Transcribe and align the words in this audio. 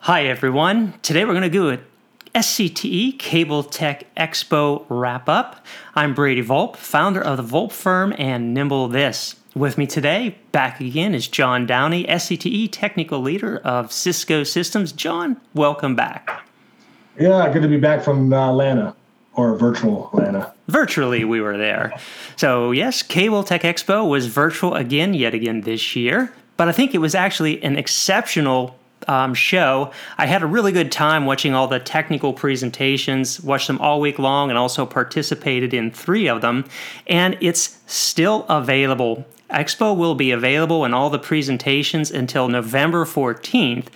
Hi, 0.00 0.24
everyone. 0.24 0.94
Today 1.02 1.24
we're 1.24 1.32
going 1.32 1.42
to 1.42 1.50
do 1.50 1.70
a 1.70 1.78
SCTE 2.34 3.18
Cable 3.18 3.64
Tech 3.64 4.14
Expo 4.14 4.84
wrap 4.88 5.28
up. 5.28 5.66
I'm 5.96 6.14
Brady 6.14 6.42
Volpe, 6.42 6.76
founder 6.76 7.20
of 7.20 7.38
the 7.38 7.42
Volpe 7.42 7.72
firm 7.72 8.14
and 8.16 8.54
Nimble 8.54 8.86
This. 8.86 9.34
With 9.56 9.76
me 9.76 9.88
today, 9.88 10.38
back 10.52 10.80
again, 10.80 11.14
is 11.14 11.26
John 11.26 11.66
Downey, 11.66 12.04
SCTE 12.04 12.68
technical 12.70 13.20
leader 13.20 13.58
of 13.58 13.90
Cisco 13.90 14.44
Systems. 14.44 14.92
John, 14.92 15.40
welcome 15.54 15.96
back. 15.96 16.46
Yeah, 17.18 17.52
good 17.52 17.62
to 17.62 17.68
be 17.68 17.78
back 17.78 18.04
from 18.04 18.32
uh, 18.32 18.50
Atlanta 18.50 18.94
or 19.38 19.54
virtual 19.54 20.08
Atlanta. 20.08 20.52
Virtually, 20.66 21.24
we 21.24 21.40
were 21.40 21.56
there. 21.56 21.92
So, 22.34 22.72
yes, 22.72 23.04
Cable 23.04 23.44
Tech 23.44 23.62
Expo 23.62 24.06
was 24.06 24.26
virtual 24.26 24.74
again, 24.74 25.14
yet 25.14 25.32
again 25.32 25.60
this 25.60 25.94
year. 25.94 26.32
But 26.56 26.68
I 26.68 26.72
think 26.72 26.92
it 26.92 26.98
was 26.98 27.14
actually 27.14 27.62
an 27.62 27.76
exceptional 27.76 28.76
um, 29.06 29.34
show. 29.34 29.92
I 30.18 30.26
had 30.26 30.42
a 30.42 30.46
really 30.46 30.72
good 30.72 30.90
time 30.90 31.24
watching 31.24 31.54
all 31.54 31.68
the 31.68 31.78
technical 31.78 32.32
presentations, 32.32 33.40
watched 33.40 33.68
them 33.68 33.80
all 33.80 34.00
week 34.00 34.18
long, 34.18 34.50
and 34.50 34.58
also 34.58 34.84
participated 34.84 35.72
in 35.72 35.92
three 35.92 36.28
of 36.28 36.40
them. 36.40 36.64
And 37.06 37.38
it's 37.40 37.78
still 37.86 38.44
available. 38.48 39.24
Expo 39.50 39.96
will 39.96 40.16
be 40.16 40.32
available 40.32 40.84
in 40.84 40.92
all 40.92 41.10
the 41.10 41.18
presentations 41.20 42.10
until 42.10 42.48
November 42.48 43.04
14th. 43.04 43.86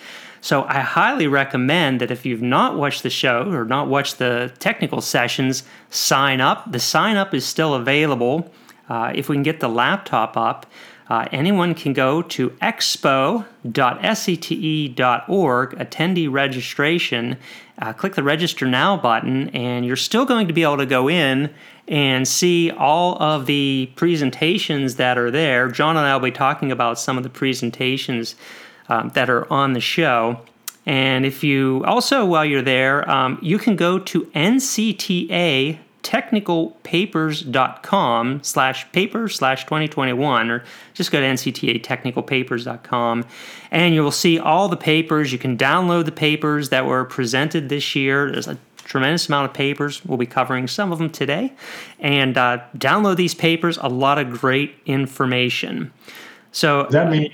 So 0.42 0.64
I 0.64 0.80
highly 0.80 1.28
recommend 1.28 2.00
that 2.00 2.10
if 2.10 2.26
you've 2.26 2.42
not 2.42 2.76
watched 2.76 3.04
the 3.04 3.10
show 3.10 3.48
or 3.52 3.64
not 3.64 3.86
watched 3.86 4.18
the 4.18 4.52
technical 4.58 5.00
sessions, 5.00 5.62
sign 5.88 6.40
up. 6.40 6.70
The 6.72 6.80
sign 6.80 7.16
up 7.16 7.32
is 7.32 7.46
still 7.46 7.74
available. 7.74 8.50
Uh, 8.88 9.12
if 9.14 9.28
we 9.28 9.36
can 9.36 9.44
get 9.44 9.60
the 9.60 9.68
laptop 9.68 10.36
up, 10.36 10.66
uh, 11.08 11.28
anyone 11.30 11.76
can 11.76 11.92
go 11.92 12.22
to 12.22 12.50
expo.scte.org, 12.50 13.44
attendee 15.78 16.32
registration, 16.32 17.36
uh, 17.78 17.92
click 17.92 18.16
the 18.16 18.22
register 18.24 18.66
now 18.66 18.96
button, 18.96 19.48
and 19.50 19.86
you're 19.86 19.94
still 19.94 20.24
going 20.24 20.48
to 20.48 20.52
be 20.52 20.64
able 20.64 20.78
to 20.78 20.86
go 20.86 21.08
in 21.08 21.54
and 21.86 22.26
see 22.26 22.72
all 22.72 23.16
of 23.22 23.46
the 23.46 23.92
presentations 23.94 24.96
that 24.96 25.16
are 25.16 25.30
there. 25.30 25.68
John 25.68 25.96
and 25.96 26.04
I 26.04 26.16
will 26.16 26.24
be 26.24 26.32
talking 26.32 26.72
about 26.72 26.98
some 26.98 27.16
of 27.16 27.22
the 27.22 27.30
presentations 27.30 28.34
um, 28.92 29.08
that 29.10 29.30
are 29.30 29.50
on 29.52 29.72
the 29.72 29.80
show. 29.80 30.40
And 30.84 31.24
if 31.24 31.44
you 31.44 31.84
also, 31.86 32.26
while 32.26 32.44
you're 32.44 32.62
there, 32.62 33.08
um, 33.08 33.38
you 33.40 33.58
can 33.58 33.76
go 33.76 33.98
to 33.98 34.22
NCTA 34.34 35.78
technicalpapers.com 36.02 38.42
slash 38.42 38.90
paper 38.90 39.28
slash 39.28 39.62
2021 39.64 40.50
or 40.50 40.64
just 40.94 41.12
go 41.12 41.20
to 41.20 41.26
nctatechnicalpapers.com 41.26 43.24
and 43.70 43.94
you 43.94 44.02
will 44.02 44.10
see 44.10 44.36
all 44.36 44.68
the 44.68 44.76
papers 44.76 45.30
you 45.30 45.38
can 45.38 45.56
download 45.56 46.04
the 46.04 46.10
papers 46.10 46.70
that 46.70 46.86
were 46.86 47.04
presented 47.04 47.68
this 47.68 47.94
year 47.94 48.32
there's 48.32 48.48
a 48.48 48.58
tremendous 48.78 49.28
amount 49.28 49.48
of 49.48 49.54
papers 49.54 50.04
we'll 50.04 50.18
be 50.18 50.26
covering 50.26 50.66
some 50.66 50.90
of 50.90 50.98
them 50.98 51.08
today 51.08 51.52
and 52.00 52.36
uh, 52.36 52.58
download 52.76 53.14
these 53.14 53.36
papers 53.36 53.78
a 53.80 53.88
lot 53.88 54.18
of 54.18 54.28
great 54.28 54.74
information 54.86 55.92
so 56.50 56.82
does 56.82 56.94
that 56.94 57.08
mean 57.08 57.30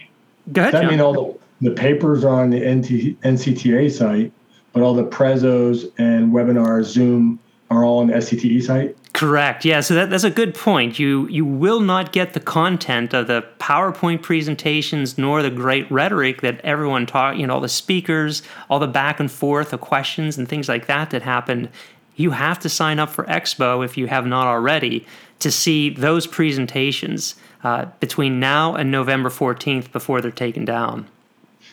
go 0.52 0.60
ahead 0.60 0.74
that 0.74 0.82
John. 0.82 0.90
mean 0.90 1.00
all 1.00 1.14
the, 1.14 1.38
the 1.60 1.70
papers 1.70 2.24
are 2.24 2.42
on 2.42 2.50
the 2.50 2.58
NT, 2.58 3.20
ncta 3.22 3.90
site 3.90 4.32
but 4.78 4.82
all 4.82 4.94
the 4.94 5.04
prezos 5.04 5.90
and 5.98 6.32
webinars 6.32 6.84
zoom 6.84 7.40
are 7.70 7.84
all 7.84 7.98
on 7.98 8.06
the 8.06 8.14
SCTE 8.14 8.62
site? 8.62 8.96
Correct. 9.12 9.64
Yeah. 9.64 9.80
So 9.80 9.94
that, 9.94 10.10
that's 10.10 10.24
a 10.24 10.30
good 10.30 10.54
point. 10.54 10.98
You 10.98 11.26
you 11.28 11.44
will 11.44 11.80
not 11.80 12.12
get 12.12 12.32
the 12.32 12.40
content 12.40 13.12
of 13.12 13.26
the 13.26 13.44
PowerPoint 13.58 14.22
presentations 14.22 15.18
nor 15.18 15.42
the 15.42 15.50
great 15.50 15.90
rhetoric 15.90 16.42
that 16.42 16.60
everyone 16.60 17.06
taught. 17.06 17.38
You 17.38 17.46
know, 17.46 17.54
all 17.54 17.60
the 17.60 17.68
speakers, 17.68 18.42
all 18.70 18.78
the 18.78 18.86
back 18.86 19.18
and 19.18 19.30
forth, 19.30 19.72
of 19.72 19.80
questions 19.80 20.38
and 20.38 20.48
things 20.48 20.68
like 20.68 20.86
that 20.86 21.10
that 21.10 21.22
happened. 21.22 21.68
You 22.14 22.30
have 22.30 22.58
to 22.60 22.68
sign 22.68 22.98
up 22.98 23.10
for 23.10 23.24
Expo 23.24 23.84
if 23.84 23.96
you 23.96 24.06
have 24.06 24.26
not 24.26 24.46
already 24.46 25.06
to 25.40 25.50
see 25.50 25.90
those 25.90 26.26
presentations 26.26 27.34
uh, 27.64 27.86
between 28.00 28.38
now 28.40 28.74
and 28.74 28.90
November 28.90 29.28
14th 29.28 29.90
before 29.92 30.20
they're 30.20 30.30
taken 30.30 30.64
down. 30.64 31.08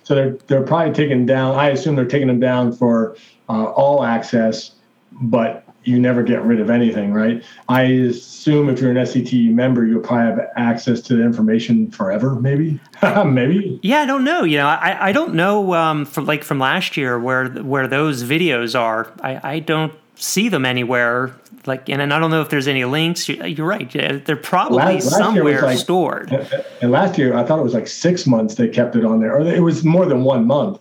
So 0.05 0.15
they're 0.15 0.37
they're 0.47 0.63
probably 0.63 0.93
taken 0.93 1.25
down. 1.25 1.55
I 1.55 1.69
assume 1.69 1.95
they're 1.95 2.05
taking 2.05 2.27
them 2.27 2.39
down 2.39 2.71
for 2.71 3.17
uh, 3.49 3.65
all 3.65 4.03
access, 4.03 4.71
but 5.11 5.65
you 5.83 5.99
never 5.99 6.23
get 6.23 6.43
rid 6.43 6.59
of 6.59 6.69
anything, 6.69 7.13
right? 7.13 7.43
I 7.69 7.83
assume 7.83 8.69
if 8.69 8.79
you're 8.79 8.91
an 8.91 8.97
SCTE 8.97 9.51
member, 9.51 9.85
you'll 9.85 10.01
probably 10.01 10.41
have 10.41 10.51
access 10.55 10.99
to 11.01 11.15
the 11.15 11.23
information 11.23 11.91
forever, 11.91 12.35
maybe, 12.35 12.79
maybe. 13.25 13.79
Yeah, 13.83 14.01
I 14.01 14.05
don't 14.05 14.23
know. 14.23 14.43
You 14.43 14.57
know, 14.57 14.67
I, 14.67 15.09
I 15.09 15.11
don't 15.11 15.35
know 15.35 15.73
um, 15.73 16.05
from 16.05 16.25
like 16.25 16.43
from 16.43 16.59
last 16.59 16.97
year 16.97 17.19
where 17.19 17.49
where 17.49 17.87
those 17.87 18.23
videos 18.23 18.79
are. 18.79 19.11
I, 19.21 19.55
I 19.55 19.59
don't 19.59 19.93
see 20.15 20.49
them 20.49 20.65
anywhere. 20.65 21.35
Like, 21.65 21.89
and, 21.89 22.01
and 22.01 22.13
I 22.13 22.19
don't 22.19 22.31
know 22.31 22.41
if 22.41 22.49
there's 22.49 22.67
any 22.67 22.85
links. 22.85 23.27
You're 23.27 23.67
right. 23.67 23.89
They're 23.91 24.35
probably 24.35 24.77
last, 24.77 25.05
last 25.05 25.17
somewhere 25.17 25.61
like, 25.61 25.77
stored. 25.77 26.31
And 26.81 26.91
last 26.91 27.17
year, 27.17 27.35
I 27.35 27.43
thought 27.43 27.59
it 27.59 27.63
was 27.63 27.73
like 27.73 27.87
six 27.87 28.27
months 28.27 28.55
they 28.55 28.67
kept 28.67 28.95
it 28.95 29.05
on 29.05 29.19
there, 29.19 29.35
or 29.35 29.41
it 29.41 29.61
was 29.61 29.83
more 29.83 30.05
than 30.05 30.23
one 30.23 30.45
month. 30.45 30.79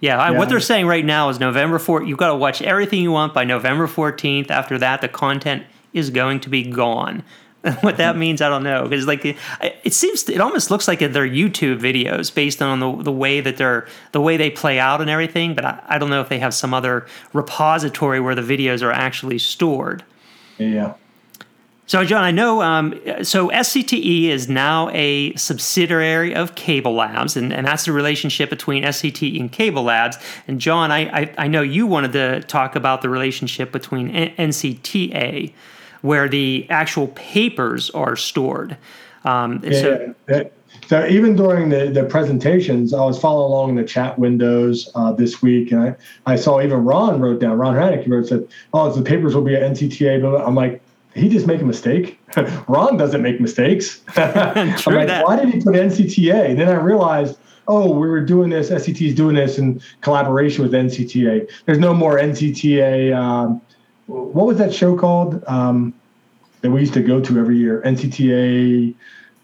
Yeah, 0.00 0.30
yeah, 0.30 0.38
what 0.38 0.48
they're 0.48 0.60
saying 0.60 0.86
right 0.86 1.04
now 1.04 1.28
is 1.28 1.38
November 1.38 1.78
4th. 1.78 2.08
You've 2.08 2.18
got 2.18 2.28
to 2.28 2.34
watch 2.34 2.62
everything 2.62 3.02
you 3.02 3.12
want 3.12 3.34
by 3.34 3.44
November 3.44 3.86
14th. 3.86 4.50
After 4.50 4.78
that, 4.78 5.02
the 5.02 5.08
content 5.08 5.64
is 5.92 6.08
going 6.08 6.40
to 6.40 6.48
be 6.48 6.62
gone. 6.62 7.22
what 7.82 7.98
that 7.98 8.16
means, 8.16 8.40
I 8.40 8.48
don't 8.48 8.62
know. 8.62 8.84
Because 8.84 9.06
like 9.06 9.22
it 9.24 9.92
seems, 9.92 10.26
it 10.30 10.40
almost 10.40 10.70
looks 10.70 10.88
like 10.88 11.00
they're 11.00 11.28
YouTube 11.28 11.78
videos 11.78 12.34
based 12.34 12.62
on 12.62 12.80
the, 12.80 13.02
the 13.02 13.12
way 13.12 13.42
that 13.42 13.58
they're 13.58 13.86
the 14.12 14.20
way 14.20 14.38
they 14.38 14.48
play 14.48 14.78
out 14.78 15.02
and 15.02 15.10
everything. 15.10 15.54
But 15.54 15.66
I, 15.66 15.82
I 15.86 15.98
don't 15.98 16.08
know 16.08 16.22
if 16.22 16.30
they 16.30 16.38
have 16.38 16.54
some 16.54 16.72
other 16.72 17.06
repository 17.34 18.18
where 18.20 18.34
the 18.34 18.42
videos 18.42 18.82
are 18.82 18.92
actually 18.92 19.38
stored. 19.38 20.02
Yeah. 20.60 20.94
So, 21.86 22.04
John, 22.04 22.22
I 22.22 22.30
know. 22.30 22.62
Um, 22.62 23.00
so, 23.24 23.48
SCTE 23.48 24.28
is 24.28 24.48
now 24.48 24.90
a 24.90 25.34
subsidiary 25.34 26.32
of 26.36 26.54
Cable 26.54 26.94
Labs, 26.94 27.36
and, 27.36 27.52
and 27.52 27.66
that's 27.66 27.86
the 27.86 27.90
relationship 27.90 28.48
between 28.48 28.84
SCTE 28.84 29.40
and 29.40 29.50
Cable 29.50 29.82
Labs. 29.82 30.16
And, 30.46 30.60
John, 30.60 30.92
I, 30.92 31.22
I, 31.22 31.34
I 31.36 31.48
know 31.48 31.62
you 31.62 31.88
wanted 31.88 32.12
to 32.12 32.42
talk 32.42 32.76
about 32.76 33.02
the 33.02 33.08
relationship 33.08 33.72
between 33.72 34.10
N- 34.10 34.50
NCTA, 34.50 35.52
where 36.02 36.28
the 36.28 36.64
actual 36.70 37.08
papers 37.08 37.90
are 37.90 38.14
stored. 38.14 38.76
Um, 39.24 39.60
yeah, 39.64 39.80
so, 39.80 40.14
that, 40.26 40.52
so, 40.90 41.06
even 41.06 41.36
during 41.36 41.68
the, 41.68 41.86
the 41.86 42.02
presentations, 42.02 42.92
I 42.92 43.04
was 43.04 43.16
following 43.16 43.52
along 43.52 43.70
in 43.70 43.76
the 43.76 43.84
chat 43.84 44.18
windows 44.18 44.90
uh, 44.96 45.12
this 45.12 45.40
week, 45.40 45.70
and 45.70 45.80
I, 45.80 45.96
I 46.26 46.34
saw 46.34 46.60
even 46.60 46.84
Ron 46.84 47.20
wrote 47.20 47.38
down, 47.38 47.58
Ron 47.58 47.76
Hranac 47.76 48.08
wrote, 48.08 48.26
said, 48.26 48.48
Oh, 48.74 48.90
the 48.90 49.00
papers 49.00 49.36
will 49.36 49.44
be 49.44 49.54
at 49.54 49.62
NCTA. 49.62 50.20
But 50.20 50.44
I'm 50.44 50.56
like, 50.56 50.82
he 51.14 51.28
just 51.28 51.46
make 51.46 51.60
a 51.60 51.64
mistake. 51.64 52.18
Ron 52.66 52.96
doesn't 52.96 53.22
make 53.22 53.40
mistakes. 53.40 54.02
I'm 54.16 54.70
like, 54.86 55.06
that. 55.06 55.24
why 55.24 55.36
did 55.36 55.54
he 55.54 55.60
put 55.60 55.76
NCTA? 55.76 56.50
And 56.50 56.58
then 56.58 56.68
I 56.68 56.74
realized, 56.74 57.38
oh, 57.68 57.92
we 57.92 58.08
were 58.08 58.20
doing 58.20 58.50
this. 58.50 58.68
SCT 58.70 59.10
is 59.10 59.14
doing 59.14 59.36
this 59.36 59.58
in 59.58 59.80
collaboration 60.00 60.64
with 60.64 60.72
NCTA. 60.72 61.48
There's 61.66 61.78
no 61.78 61.94
more 61.94 62.18
NCTA. 62.18 63.16
Um, 63.16 63.60
what 64.08 64.44
was 64.44 64.58
that 64.58 64.74
show 64.74 64.98
called 64.98 65.40
um, 65.46 65.94
that 66.62 66.72
we 66.72 66.80
used 66.80 66.94
to 66.94 67.02
go 67.04 67.20
to 67.20 67.38
every 67.38 67.58
year? 67.58 67.80
NCTA. 67.86 68.92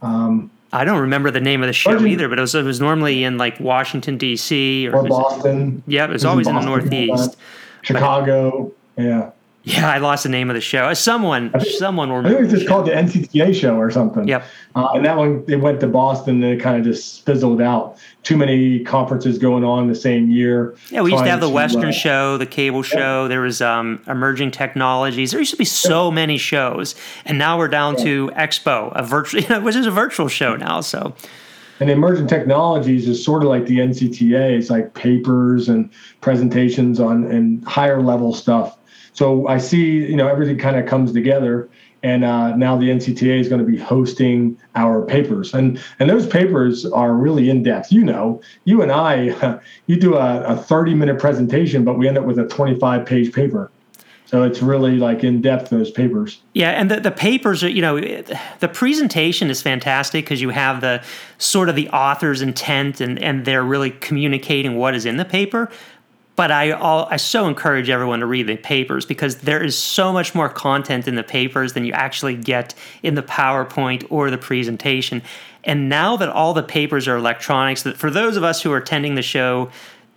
Um, 0.02 0.50
I 0.76 0.84
don't 0.84 1.00
remember 1.00 1.31
the 1.31 1.41
name 1.41 1.62
of 1.62 1.69
the 1.69 1.72
show 1.72 2.04
either, 2.04 2.28
but 2.28 2.38
it 2.38 2.42
was, 2.42 2.54
it 2.54 2.62
was 2.64 2.81
normally 2.81 3.25
in 3.25 3.38
like 3.38 3.59
Washington 3.59 4.19
D.C. 4.19 4.87
or, 4.88 4.97
or 4.97 5.09
Boston. 5.09 5.82
Yeah, 5.87 6.04
it 6.04 6.10
was, 6.10 6.25
it 6.25 6.26
was 6.28 6.31
always 6.32 6.47
in, 6.47 6.56
in 6.56 6.60
the 6.60 6.66
Northeast. 6.66 7.37
Chicago. 7.82 8.72
But, 8.94 9.03
yeah. 9.03 9.31
Yeah, 9.66 9.91
I 9.91 9.99
lost 9.99 10.22
the 10.22 10.28
name 10.28 10.49
of 10.49 10.54
the 10.54 10.60
show. 10.60 10.94
Someone, 10.94 11.53
someone 11.77 12.09
will. 12.09 12.21
I 12.21 12.28
think 12.28 12.38
it 12.38 12.43
was 12.44 12.53
just 12.53 12.69
called 12.69 12.87
the 12.87 12.93
NCTA 12.93 13.53
show 13.53 13.75
or 13.77 13.91
something. 13.91 14.29
Yep. 14.29 14.44
Uh, 14.76 14.90
and 14.94 15.05
that 15.05 15.17
one, 15.17 15.44
they 15.46 15.56
went 15.56 15.81
to 15.81 15.88
Boston 15.88 16.40
and 16.44 16.52
it 16.52 16.62
kind 16.62 16.79
of 16.79 16.85
just 16.85 17.26
fizzled 17.26 17.61
out. 17.61 17.99
Too 18.23 18.37
many 18.37 18.85
conferences 18.85 19.38
going 19.38 19.64
on 19.64 19.88
the 19.88 19.94
same 19.96 20.31
year. 20.31 20.76
Yeah, 20.90 21.00
we 21.00 21.11
used 21.11 21.25
to 21.25 21.31
have 21.31 21.40
the 21.40 21.49
to, 21.49 21.52
Western 21.52 21.87
uh, 21.87 21.90
show, 21.93 22.38
the 22.38 22.46
cable 22.46 22.85
show. 22.85 23.23
Yeah. 23.23 23.29
There 23.29 23.40
was 23.40 23.61
um, 23.61 24.00
emerging 24.06 24.52
technologies. 24.52 25.32
There 25.32 25.40
used 25.40 25.50
to 25.50 25.56
be 25.56 25.64
so 25.64 26.12
many 26.12 26.38
shows, 26.38 26.94
and 27.25 27.37
now 27.37 27.58
we're 27.58 27.67
down 27.67 27.96
yeah. 27.99 28.05
to 28.05 28.31
Expo, 28.37 28.93
a 28.94 29.02
virtual, 29.02 29.40
you 29.43 29.49
know, 29.49 29.58
which 29.58 29.75
is 29.75 29.87
a 29.87 29.90
virtual 29.90 30.29
show 30.29 30.55
now. 30.55 30.81
So. 30.81 31.12
And 31.81 31.90
emerging 31.90 32.29
technologies 32.29 33.08
is 33.08 33.23
sort 33.23 33.43
of 33.43 33.49
like 33.49 33.67
the 33.67 33.79
NCTA. 33.79 34.56
It's 34.56 34.70
like 34.70 34.94
papers 34.94 35.69
and 35.69 35.90
presentations 36.20 37.00
on 37.00 37.25
and 37.25 37.64
higher 37.64 38.00
level 38.00 38.32
stuff 38.32 38.79
so 39.16 39.48
I 39.48 39.56
see, 39.56 40.06
you 40.06 40.14
know, 40.14 40.28
everything 40.28 40.58
kind 40.58 40.76
of 40.76 40.84
comes 40.84 41.10
together. 41.12 41.70
And 42.02 42.22
uh, 42.22 42.54
now 42.54 42.76
the 42.76 42.90
NCTA 42.90 43.40
is 43.40 43.48
going 43.48 43.64
to 43.64 43.66
be 43.66 43.78
hosting 43.78 44.58
our 44.76 45.02
papers, 45.02 45.54
and 45.54 45.82
and 45.98 46.08
those 46.08 46.26
papers 46.26 46.84
are 46.84 47.14
really 47.14 47.50
in 47.50 47.62
depth. 47.64 47.90
You 47.90 48.04
know, 48.04 48.40
you 48.64 48.82
and 48.82 48.92
I, 48.92 49.58
you 49.86 49.96
do 49.98 50.14
a, 50.14 50.42
a 50.42 50.56
30 50.56 50.94
minute 50.94 51.18
presentation, 51.18 51.84
but 51.84 51.98
we 51.98 52.06
end 52.06 52.18
up 52.18 52.24
with 52.24 52.38
a 52.38 52.46
25 52.46 53.06
page 53.06 53.32
paper. 53.32 53.72
So 54.26 54.42
it's 54.42 54.60
really 54.60 54.96
like 54.96 55.22
in 55.22 55.40
depth 55.40 55.70
those 55.70 55.90
papers. 55.90 56.42
Yeah, 56.52 56.70
and 56.70 56.90
the, 56.90 56.98
the 56.98 57.12
papers 57.12 57.62
are, 57.62 57.68
you 57.68 57.80
know, 57.80 58.00
the 58.00 58.68
presentation 58.72 59.50
is 59.50 59.62
fantastic 59.62 60.24
because 60.24 60.42
you 60.42 60.50
have 60.50 60.80
the 60.80 61.02
sort 61.38 61.68
of 61.68 61.76
the 61.76 61.88
author's 61.90 62.42
intent 62.42 63.00
and, 63.00 63.20
and 63.20 63.44
they're 63.44 63.62
really 63.62 63.92
communicating 63.92 64.76
what 64.76 64.96
is 64.96 65.06
in 65.06 65.16
the 65.16 65.24
paper. 65.24 65.70
But 66.37 66.50
I 66.50 66.71
all, 66.73 67.09
I 67.11 67.17
so 67.17 67.49
encourage 67.49 67.88
everyone 67.88 68.21
to 68.21 68.27
read 68.27 68.47
the 68.47 68.56
papers 68.56 69.06
because 69.06 69.37
there 69.38 69.65
is 69.65 69.77
so 69.77 70.12
much 70.12 70.35
more 70.35 70.50
content 70.50 71.09
in 71.09 71.15
the 71.15 71.25
papers 71.25 71.73
than 71.73 71.85
you 71.85 71.93
actually 71.93 72.37
get 72.37 72.75
in 73.03 73.15
the 73.15 73.23
PowerPoint 73.23 74.06
or 74.11 74.31
the 74.31 74.38
presentation. 74.38 75.23
And 75.65 75.88
now 75.88 76.17
that 76.19 76.29
all 76.29 76.53
the 76.55 76.62
papers 76.62 77.09
are 77.09 77.17
electronics, 77.17 77.83
that 77.83 77.97
for 77.97 78.11
those 78.11 78.37
of 78.37 78.44
us 78.44 78.62
who 78.62 78.71
are 78.73 78.77
attending 78.77 79.15
the 79.15 79.23
show 79.23 79.71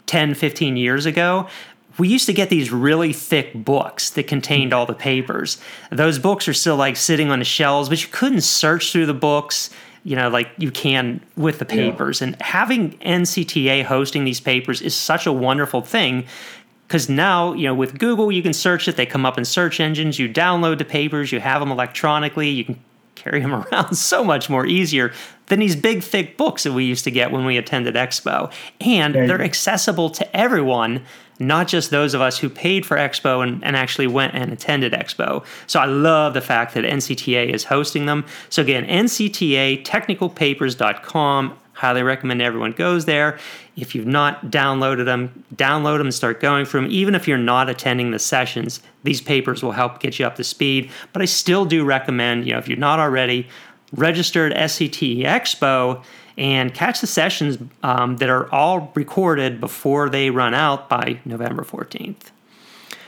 10, 0.06 0.34
15 0.34 0.76
years 0.76 1.06
ago, 1.06 1.48
we 1.98 2.08
used 2.08 2.26
to 2.28 2.34
get 2.34 2.50
these 2.50 2.72
really 2.72 3.14
thick 3.14 3.54
books 3.54 4.10
that 4.12 4.28
contained 4.28 4.74
all 4.74 4.86
the 4.86 4.94
papers. 4.94 5.60
Those 5.92 6.18
books 6.18 6.48
are 6.48 6.54
still 6.54 6.78
like 6.78 6.96
sitting 6.96 7.30
on 7.30 7.40
the 7.40 7.46
shelves, 7.46 7.90
but 7.90 8.02
you 8.02 8.10
couldn't 8.12 8.42
search 8.42 8.92
through 8.92 9.06
the 9.06 9.14
books, 9.14 9.70
you 10.04 10.16
know, 10.16 10.30
like 10.30 10.50
you 10.58 10.72
can 10.72 11.22
with 11.36 11.60
the 11.60 11.66
papers. 11.66 12.22
Yeah. 12.22 12.28
And 12.28 12.42
having 12.42 12.98
NCTA 13.00 13.84
hosting 13.84 14.24
these 14.24 14.40
papers 14.40 14.82
is 14.82 14.96
such 14.96 15.26
a 15.26 15.32
wonderful 15.32 15.82
thing 15.82 16.26
because 16.88 17.08
now, 17.08 17.54
you 17.54 17.66
know, 17.66 17.76
with 17.76 18.00
Google, 18.00 18.32
you 18.32 18.42
can 18.42 18.54
search 18.54 18.88
it, 18.88 18.96
they 18.96 19.06
come 19.06 19.24
up 19.24 19.38
in 19.38 19.46
search 19.46 19.80
engines, 19.80 20.18
you 20.18 20.28
download 20.28 20.80
the 20.80 20.86
papers, 20.86 21.32
you 21.32 21.40
have 21.40 21.60
them 21.60 21.72
electronically, 21.72 22.50
you 22.50 22.66
can 22.66 22.84
carry 23.14 23.42
them 23.42 23.54
around 23.72 23.96
so 23.96 24.24
much 24.24 24.50
more 24.50 24.66
easier 24.66 25.14
than 25.48 25.60
these 25.60 25.76
big 25.76 26.02
thick 26.02 26.38
books 26.38 26.64
that 26.64 26.74
we 26.74 26.86
used 26.86 27.04
to 27.04 27.12
get 27.12 27.32
when 27.32 27.46
we 27.46 27.58
attended 27.58 27.96
expo. 27.96 28.52
And 28.82 29.14
they're 29.14 29.42
accessible 29.42 30.10
to 30.12 30.36
everyone 30.36 31.06
not 31.40 31.70
just 31.70 31.90
those 31.90 32.14
of 32.14 32.22
us 32.22 32.38
who 32.38 32.50
paid 32.50 32.86
for 32.86 32.98
expo 32.98 33.42
and, 33.42 33.64
and 33.64 33.76
actually 33.76 34.08
went 34.08 34.36
and 34.36 34.52
attended 34.52 34.92
expo. 34.94 35.44
So 35.68 35.80
i 35.80 35.86
love 35.86 36.34
the 36.34 36.42
fact 36.42 36.74
that 36.74 36.84
ncta 36.84 37.50
is 37.50 37.64
hosting 37.64 38.06
them. 38.06 38.26
So 38.50 38.62
again 38.62 38.86
ncta 38.86 39.84
technicalpapers.com 39.84 41.58
highly 41.74 42.04
recommend 42.04 42.42
everyone 42.42 42.74
goes 42.74 43.06
there. 43.06 43.40
If 43.78 43.96
you've 43.96 44.06
not 44.06 44.52
downloaded 44.52 45.06
them 45.06 45.46
download 45.56 46.00
them 46.00 46.08
and 46.08 46.14
start 46.14 46.42
going 46.42 46.66
through 46.66 46.82
them 46.82 46.92
even 46.92 47.16
if 47.16 47.28
you're 47.28 47.38
not 47.38 47.70
attending 47.70 48.12
the 48.12 48.20
sessions 48.20 48.82
these 49.04 49.22
papers 49.22 49.64
will 49.64 49.72
help 49.72 50.02
get 50.02 50.20
you 50.20 50.26
up 50.26 50.36
to 50.36 50.44
speed. 50.44 50.92
But 51.14 51.22
i 51.22 51.26
still 51.26 51.66
do 51.66 51.86
recommend 51.86 52.46
you 52.46 52.54
know 52.54 52.60
if 52.60 52.68
you're 52.68 52.78
not 52.78 53.00
already 53.00 53.48
registered 53.94 54.54
scte 54.54 55.24
expo 55.24 56.04
and 56.40 56.74
catch 56.74 57.02
the 57.02 57.08
sessions 57.08 57.60
um, 57.84 58.18
that 58.18 58.30
are 58.30 58.52
all 58.52 58.92
recorded 58.96 59.60
before 59.60 60.10
they 60.10 60.32
run 60.32 60.56
out 60.56 60.90
by 60.90 61.20
november 61.26 61.64
14th 61.64 62.32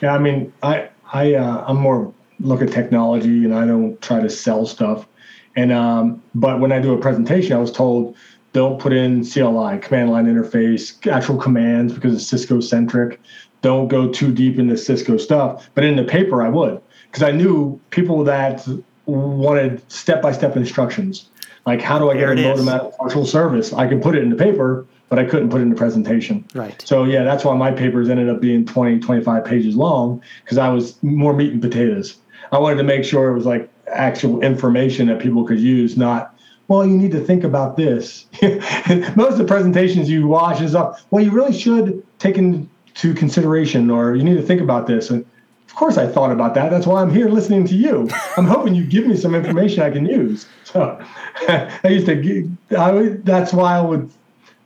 yeah 0.01 0.13
i 0.13 0.19
mean 0.19 0.53
i 0.61 0.87
i 1.13 1.33
uh, 1.33 1.65
i'm 1.67 1.77
more 1.77 2.13
look 2.39 2.61
at 2.61 2.71
technology 2.71 3.43
and 3.45 3.55
i 3.55 3.65
don't 3.65 3.99
try 4.01 4.19
to 4.19 4.29
sell 4.29 4.65
stuff 4.65 5.07
and 5.55 5.71
um, 5.71 6.21
but 6.35 6.59
when 6.59 6.71
i 6.71 6.79
do 6.79 6.93
a 6.93 6.97
presentation 6.97 7.55
i 7.55 7.59
was 7.59 7.71
told 7.71 8.15
don't 8.53 8.79
put 8.79 8.91
in 8.91 9.23
CLI, 9.23 9.79
command 9.79 10.11
line 10.11 10.25
interface, 10.25 11.07
actual 11.07 11.37
commands 11.37 11.93
because 11.93 12.15
it's 12.15 12.27
Cisco 12.27 12.59
centric. 12.59 13.21
Don't 13.61 13.87
go 13.87 14.09
too 14.09 14.33
deep 14.33 14.59
into 14.59 14.75
Cisco 14.75 15.17
stuff. 15.17 15.69
But 15.73 15.83
in 15.85 15.95
the 15.95 16.03
paper, 16.03 16.43
I 16.43 16.49
would 16.49 16.81
because 17.05 17.23
I 17.23 17.31
knew 17.31 17.79
people 17.91 18.23
that 18.25 18.67
wanted 19.05 19.89
step 19.91 20.21
by 20.21 20.31
step 20.31 20.55
instructions. 20.55 21.29
Like, 21.65 21.81
how 21.81 21.99
do 21.99 22.09
I 22.09 22.15
there 22.15 22.33
get 22.35 22.45
a 22.45 22.49
modem 22.49 22.69
out 22.69 22.81
of 22.81 22.97
partial 22.97 23.25
service? 23.25 23.73
I 23.73 23.87
can 23.87 24.01
put 24.01 24.15
it 24.15 24.23
in 24.23 24.29
the 24.29 24.35
paper, 24.35 24.85
but 25.09 25.19
I 25.19 25.25
couldn't 25.25 25.49
put 25.49 25.59
it 25.59 25.63
in 25.63 25.69
the 25.69 25.75
presentation. 25.75 26.45
Right. 26.55 26.81
So, 26.87 27.03
yeah, 27.03 27.23
that's 27.23 27.43
why 27.43 27.55
my 27.55 27.71
papers 27.71 28.09
ended 28.09 28.29
up 28.29 28.41
being 28.41 28.65
20, 28.65 28.99
25 28.99 29.45
pages 29.45 29.75
long 29.75 30.21
because 30.43 30.57
I 30.57 30.69
was 30.69 31.01
more 31.03 31.33
meat 31.33 31.53
and 31.53 31.61
potatoes. 31.61 32.17
I 32.51 32.57
wanted 32.57 32.77
to 32.77 32.83
make 32.83 33.03
sure 33.03 33.29
it 33.29 33.35
was 33.35 33.45
like 33.45 33.69
actual 33.87 34.41
information 34.41 35.07
that 35.07 35.19
people 35.19 35.45
could 35.45 35.59
use, 35.59 35.97
not 35.97 36.35
well, 36.71 36.87
you 36.87 36.97
need 36.97 37.11
to 37.11 37.19
think 37.19 37.43
about 37.43 37.75
this. 37.75 38.27
Most 38.41 39.33
of 39.33 39.37
the 39.39 39.45
presentations 39.45 40.09
you 40.09 40.25
watch 40.25 40.61
is 40.61 40.73
up, 40.73 40.99
well, 41.09 41.21
you 41.21 41.29
really 41.29 41.51
should 41.51 42.01
take 42.17 42.37
into 42.37 43.13
consideration, 43.13 43.89
or 43.89 44.15
you 44.15 44.23
need 44.23 44.35
to 44.35 44.41
think 44.41 44.61
about 44.61 44.87
this. 44.87 45.09
And 45.09 45.25
of 45.71 45.75
course, 45.77 45.97
I 45.97 46.05
thought 46.05 46.33
about 46.33 46.53
that. 46.55 46.69
That's 46.69 46.85
why 46.85 47.01
I'm 47.01 47.09
here 47.09 47.29
listening 47.29 47.65
to 47.67 47.75
you. 47.75 48.09
I'm 48.35 48.45
hoping 48.45 48.75
you 48.75 48.83
give 48.83 49.07
me 49.07 49.15
some 49.15 49.33
information 49.33 49.81
I 49.81 49.89
can 49.89 50.05
use. 50.05 50.45
So 50.71 50.97
I 51.49 51.87
used 51.89 52.05
to, 52.05 52.49
I, 52.77 52.91
would, 52.91 53.25
that's 53.25 53.51
why 53.51 53.75
I 53.77 53.81
would 53.81 54.09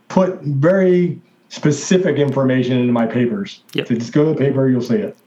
put 0.08 0.40
very 0.42 1.20
specific 1.50 2.18
information 2.18 2.78
into 2.78 2.94
my 2.94 3.08
papers. 3.08 3.62
Yep. 3.74 3.88
So 3.88 3.96
just 3.96 4.14
go 4.14 4.24
to 4.26 4.30
the 4.30 4.38
paper, 4.38 4.70
you'll 4.70 4.84
see 4.84 4.98
it. 4.98 5.18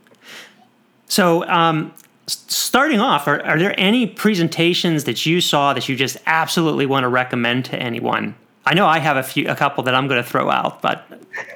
So, 1.08 1.44
um, 1.48 1.92
starting 2.28 3.00
off, 3.00 3.26
are, 3.26 3.44
are 3.44 3.58
there 3.58 3.74
any 3.76 4.06
presentations 4.06 5.02
that 5.02 5.26
you 5.26 5.40
saw 5.40 5.72
that 5.72 5.88
you 5.88 5.96
just 5.96 6.16
absolutely 6.26 6.86
want 6.86 7.02
to 7.02 7.08
recommend 7.08 7.64
to 7.64 7.76
anyone? 7.76 8.36
I 8.68 8.74
know 8.74 8.84
I 8.84 8.98
have 8.98 9.16
a 9.16 9.22
few, 9.22 9.48
a 9.48 9.54
couple 9.54 9.82
that 9.84 9.94
I'm 9.94 10.08
going 10.08 10.22
to 10.22 10.28
throw 10.28 10.50
out, 10.50 10.82
but 10.82 11.08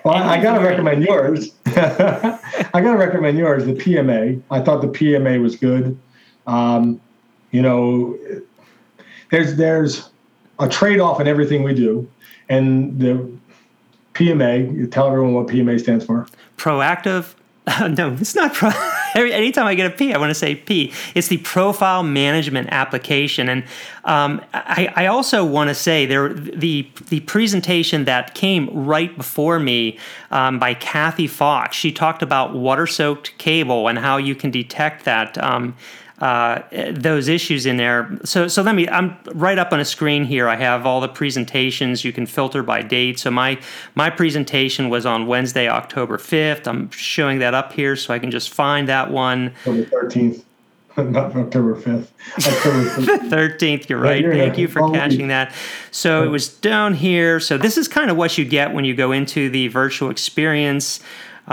well, 0.02 0.14
I 0.14 0.42
got 0.42 0.56
to 0.56 0.64
recommend 0.64 1.04
yours. 1.04 1.52
I 1.66 2.40
got 2.72 2.92
to 2.92 2.96
recommend 2.96 3.36
yours. 3.36 3.66
The 3.66 3.74
PMA. 3.74 4.40
I 4.50 4.60
thought 4.62 4.80
the 4.80 4.88
PMA 4.88 5.42
was 5.42 5.54
good. 5.54 5.98
Um, 6.46 7.02
you 7.50 7.60
know, 7.60 8.18
there's 9.30 9.56
there's 9.56 10.08
a 10.58 10.66
trade 10.66 11.00
off 11.00 11.20
in 11.20 11.28
everything 11.28 11.62
we 11.64 11.74
do, 11.74 12.10
and 12.48 12.98
the 12.98 13.30
PMA. 14.14 14.90
Tell 14.90 15.06
everyone 15.06 15.34
what 15.34 15.48
PMA 15.48 15.78
stands 15.80 16.06
for. 16.06 16.26
Proactive. 16.56 17.34
no, 17.94 18.16
it's 18.18 18.34
not. 18.34 18.54
Pro- 18.54 18.70
Every, 19.14 19.32
anytime 19.32 19.66
I 19.66 19.74
get 19.74 19.86
a 19.86 19.94
P, 19.94 20.12
I 20.14 20.18
want 20.18 20.30
to 20.30 20.34
say 20.34 20.54
P. 20.54 20.92
It's 21.14 21.28
the 21.28 21.38
profile 21.38 22.02
management 22.02 22.68
application, 22.70 23.48
and 23.48 23.64
um, 24.04 24.40
I, 24.54 24.92
I, 24.96 25.06
also 25.06 25.44
want 25.44 25.68
to 25.68 25.74
say 25.74 26.06
there 26.06 26.32
the 26.32 26.88
the 27.08 27.20
presentation 27.20 28.04
that 28.06 28.34
came 28.34 28.68
right 28.72 29.14
before 29.16 29.58
me 29.58 29.98
um, 30.30 30.58
by 30.58 30.74
Kathy 30.74 31.26
Fox. 31.26 31.76
She 31.76 31.92
talked 31.92 32.22
about 32.22 32.54
water 32.54 32.86
soaked 32.86 33.36
cable 33.38 33.88
and 33.88 33.98
how 33.98 34.16
you 34.16 34.34
can 34.34 34.50
detect 34.50 35.04
that. 35.04 35.36
Um, 35.38 35.76
uh, 36.22 36.62
those 36.92 37.26
issues 37.26 37.66
in 37.66 37.78
there. 37.78 38.16
So, 38.24 38.46
so 38.46 38.62
let 38.62 38.76
me. 38.76 38.88
I'm 38.88 39.16
right 39.34 39.58
up 39.58 39.72
on 39.72 39.80
a 39.80 39.84
screen 39.84 40.22
here. 40.22 40.48
I 40.48 40.54
have 40.54 40.86
all 40.86 41.00
the 41.00 41.08
presentations. 41.08 42.04
You 42.04 42.12
can 42.12 42.26
filter 42.26 42.62
by 42.62 42.80
date. 42.82 43.18
So 43.18 43.32
my 43.32 43.60
my 43.96 44.08
presentation 44.08 44.88
was 44.88 45.04
on 45.04 45.26
Wednesday, 45.26 45.68
October 45.68 46.18
5th. 46.18 46.68
I'm 46.68 46.88
showing 46.92 47.40
that 47.40 47.54
up 47.54 47.72
here, 47.72 47.96
so 47.96 48.14
I 48.14 48.20
can 48.20 48.30
just 48.30 48.50
find 48.50 48.88
that 48.88 49.10
one. 49.10 49.52
October 49.66 49.82
13th. 49.82 50.44
Not 50.96 51.34
October 51.34 51.74
5th. 51.74 52.06
October 52.36 53.24
13th, 53.26 53.88
you're 53.88 53.98
right. 53.98 54.24
Thank 54.24 54.58
you 54.58 54.68
for 54.68 54.92
catching 54.92 55.26
that. 55.28 55.52
So 55.90 56.22
it 56.22 56.28
was 56.28 56.50
down 56.50 56.94
here. 56.94 57.40
So 57.40 57.58
this 57.58 57.76
is 57.76 57.88
kind 57.88 58.10
of 58.12 58.16
what 58.16 58.38
you 58.38 58.44
get 58.44 58.72
when 58.72 58.84
you 58.84 58.94
go 58.94 59.10
into 59.10 59.50
the 59.50 59.68
virtual 59.68 60.10
experience. 60.10 61.00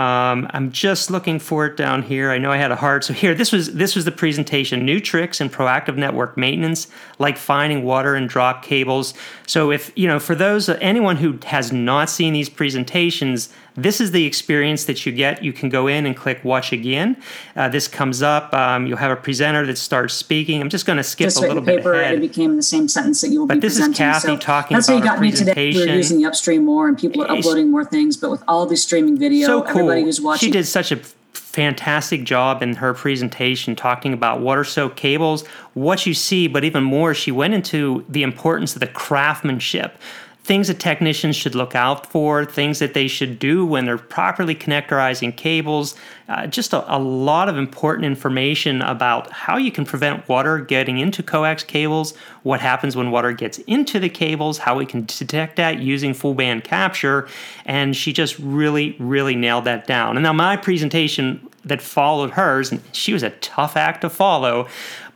Um, 0.00 0.48
I'm 0.54 0.72
just 0.72 1.10
looking 1.10 1.38
for 1.38 1.66
it 1.66 1.76
down 1.76 2.02
here. 2.02 2.30
I 2.30 2.38
know 2.38 2.50
I 2.50 2.56
had 2.56 2.70
a 2.70 2.76
hard. 2.76 3.04
So 3.04 3.12
here, 3.12 3.34
this 3.34 3.52
was 3.52 3.74
this 3.74 3.94
was 3.94 4.06
the 4.06 4.10
presentation: 4.10 4.86
new 4.86 4.98
tricks 4.98 5.42
in 5.42 5.50
proactive 5.50 5.98
network 5.98 6.38
maintenance, 6.38 6.86
like 7.18 7.36
finding 7.36 7.82
water 7.82 8.14
and 8.14 8.26
drop 8.26 8.62
cables. 8.62 9.12
So 9.46 9.70
if 9.70 9.92
you 9.96 10.08
know, 10.08 10.18
for 10.18 10.34
those 10.34 10.70
anyone 10.70 11.18
who 11.18 11.38
has 11.44 11.70
not 11.70 12.08
seen 12.08 12.32
these 12.32 12.48
presentations, 12.48 13.50
this 13.74 14.00
is 14.00 14.10
the 14.10 14.24
experience 14.24 14.84
that 14.84 15.06
you 15.06 15.12
get. 15.12 15.42
You 15.42 15.52
can 15.52 15.68
go 15.68 15.86
in 15.86 16.06
and 16.06 16.16
click 16.16 16.44
watch 16.44 16.72
again. 16.72 17.16
Uh, 17.56 17.68
this 17.68 17.88
comes 17.88 18.22
up. 18.22 18.52
Um, 18.54 18.86
you'll 18.86 18.98
have 18.98 19.10
a 19.10 19.16
presenter 19.16 19.66
that 19.66 19.78
starts 19.78 20.14
speaking. 20.14 20.60
I'm 20.60 20.68
just 20.68 20.86
going 20.86 20.96
to 20.96 21.02
skip 21.02 21.26
just 21.26 21.38
a 21.38 21.40
little 21.40 21.62
bit 21.62 21.78
paper, 21.78 21.94
ahead. 21.94 22.14
It 22.14 22.20
became 22.20 22.56
the 22.56 22.62
same 22.62 22.88
sentence 22.88 23.20
that 23.20 23.28
you 23.28 23.40
will 23.40 23.46
but 23.46 23.54
be 23.54 23.60
this 23.60 23.74
presenting. 23.74 23.92
is 23.92 23.98
Kathy 23.98 24.26
so 24.28 24.36
talking 24.36 24.76
that's 24.76 24.88
about 24.88 24.98
how 24.98 25.04
you 25.04 25.10
got 25.10 25.20
me 25.20 25.32
today. 25.32 25.72
We're 25.72 25.94
using 25.94 26.18
the 26.18 26.26
upstream 26.26 26.64
more, 26.64 26.88
and 26.88 26.98
people 26.98 27.22
are 27.22 27.30
uploading 27.30 27.70
more 27.70 27.84
things. 27.84 28.16
But 28.16 28.30
with 28.30 28.42
all 28.48 28.66
the 28.66 28.76
streaming 28.76 29.18
video, 29.18 29.46
so 29.46 29.62
cool. 29.62 29.70
everybody 29.70 30.02
who's 30.02 30.20
watching, 30.20 30.48
she 30.48 30.52
did 30.52 30.66
such 30.66 30.92
a 30.92 31.00
fantastic 31.32 32.22
job 32.24 32.62
in 32.62 32.76
her 32.76 32.94
presentation 32.94 33.74
talking 33.74 34.12
about 34.12 34.40
water 34.40 34.62
soaked 34.62 34.96
cables, 34.96 35.46
what 35.74 36.06
you 36.06 36.14
see, 36.14 36.46
but 36.46 36.64
even 36.64 36.84
more, 36.84 37.12
she 37.12 37.32
went 37.32 37.54
into 37.54 38.04
the 38.08 38.22
importance 38.22 38.74
of 38.74 38.80
the 38.80 38.86
craftsmanship 38.86 39.98
things 40.42 40.68
that 40.68 40.80
technicians 40.80 41.36
should 41.36 41.54
look 41.54 41.74
out 41.74 42.06
for, 42.06 42.44
things 42.44 42.78
that 42.78 42.94
they 42.94 43.06
should 43.06 43.38
do 43.38 43.64
when 43.64 43.84
they're 43.84 43.98
properly 43.98 44.54
connectorizing 44.54 45.36
cables, 45.36 45.94
uh, 46.28 46.46
just 46.46 46.72
a, 46.72 46.96
a, 46.96 46.98
lot 46.98 47.48
of 47.48 47.58
important 47.58 48.06
information 48.06 48.80
about 48.82 49.30
how 49.30 49.56
you 49.56 49.70
can 49.70 49.84
prevent 49.84 50.26
water 50.28 50.58
getting 50.58 50.98
into 50.98 51.22
coax 51.22 51.62
cables, 51.62 52.16
what 52.42 52.60
happens 52.60 52.96
when 52.96 53.10
water 53.10 53.32
gets 53.32 53.58
into 53.58 54.00
the 54.00 54.08
cables, 54.08 54.58
how 54.58 54.76
we 54.76 54.86
can 54.86 55.04
detect 55.04 55.56
that 55.56 55.80
using 55.80 56.14
full 56.14 56.34
band 56.34 56.64
capture. 56.64 57.28
And 57.66 57.94
she 57.94 58.12
just 58.12 58.38
really, 58.38 58.96
really 58.98 59.36
nailed 59.36 59.64
that 59.64 59.86
down. 59.86 60.16
And 60.16 60.24
now 60.24 60.32
my 60.32 60.56
presentation 60.56 61.46
that 61.64 61.82
followed 61.82 62.30
hers, 62.30 62.72
and 62.72 62.80
she 62.92 63.12
was 63.12 63.22
a 63.22 63.30
tough 63.30 63.76
act 63.76 64.00
to 64.00 64.08
follow, 64.08 64.66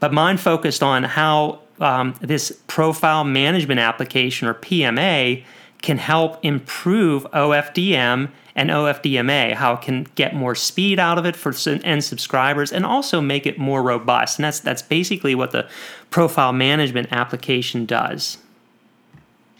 but 0.00 0.12
mine 0.12 0.36
focused 0.36 0.82
on 0.82 1.02
how 1.02 1.60
um, 1.80 2.14
this 2.20 2.52
profile 2.66 3.24
management 3.24 3.80
application 3.80 4.48
or 4.48 4.54
PMA 4.54 5.44
can 5.82 5.98
help 5.98 6.42
improve 6.44 7.24
OFDM 7.32 8.30
and 8.56 8.70
OFDMA, 8.70 9.54
how 9.54 9.74
it 9.74 9.82
can 9.82 10.06
get 10.14 10.34
more 10.34 10.54
speed 10.54 10.98
out 10.98 11.18
of 11.18 11.26
it 11.26 11.34
for 11.34 11.52
end 11.82 12.04
subscribers 12.04 12.72
and 12.72 12.86
also 12.86 13.20
make 13.20 13.46
it 13.46 13.58
more 13.58 13.82
robust. 13.82 14.38
And 14.38 14.44
that's 14.44 14.60
that's 14.60 14.82
basically 14.82 15.34
what 15.34 15.50
the 15.50 15.68
profile 16.10 16.52
management 16.52 17.08
application 17.10 17.84
does. 17.84 18.38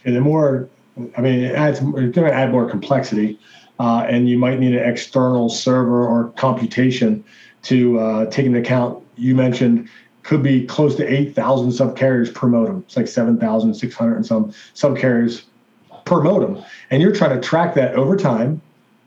And 0.05 0.15
the 0.15 0.21
more, 0.21 0.69
I 1.17 1.21
mean, 1.21 1.43
it 1.43 1.55
adds, 1.55 1.79
it's 1.79 1.85
going 1.89 2.11
to 2.11 2.33
add 2.33 2.51
more 2.51 2.69
complexity, 2.69 3.39
uh, 3.79 4.05
and 4.07 4.29
you 4.29 4.37
might 4.37 4.59
need 4.59 4.73
an 4.73 4.87
external 4.87 5.49
server 5.49 6.07
or 6.07 6.29
computation 6.37 7.23
to 7.63 7.99
uh, 7.99 8.25
take 8.27 8.45
into 8.45 8.59
account. 8.59 9.03
You 9.17 9.35
mentioned 9.35 9.89
could 10.25 10.41
be 10.41 10.65
close 10.65 10.95
to 10.95 11.05
8,000 11.05 11.69
subcarriers 11.69 12.33
per 12.33 12.47
modem. 12.47 12.83
It's 12.87 12.97
like 12.97 13.07
7,600 13.07 14.15
and 14.15 14.25
some 14.25 14.51
subcarriers 14.73 15.43
per 16.05 16.19
modem. 16.19 16.63
And 16.89 17.01
you're 17.01 17.15
trying 17.15 17.39
to 17.39 17.47
track 17.47 17.75
that 17.75 17.93
over 17.93 18.17
time 18.17 18.59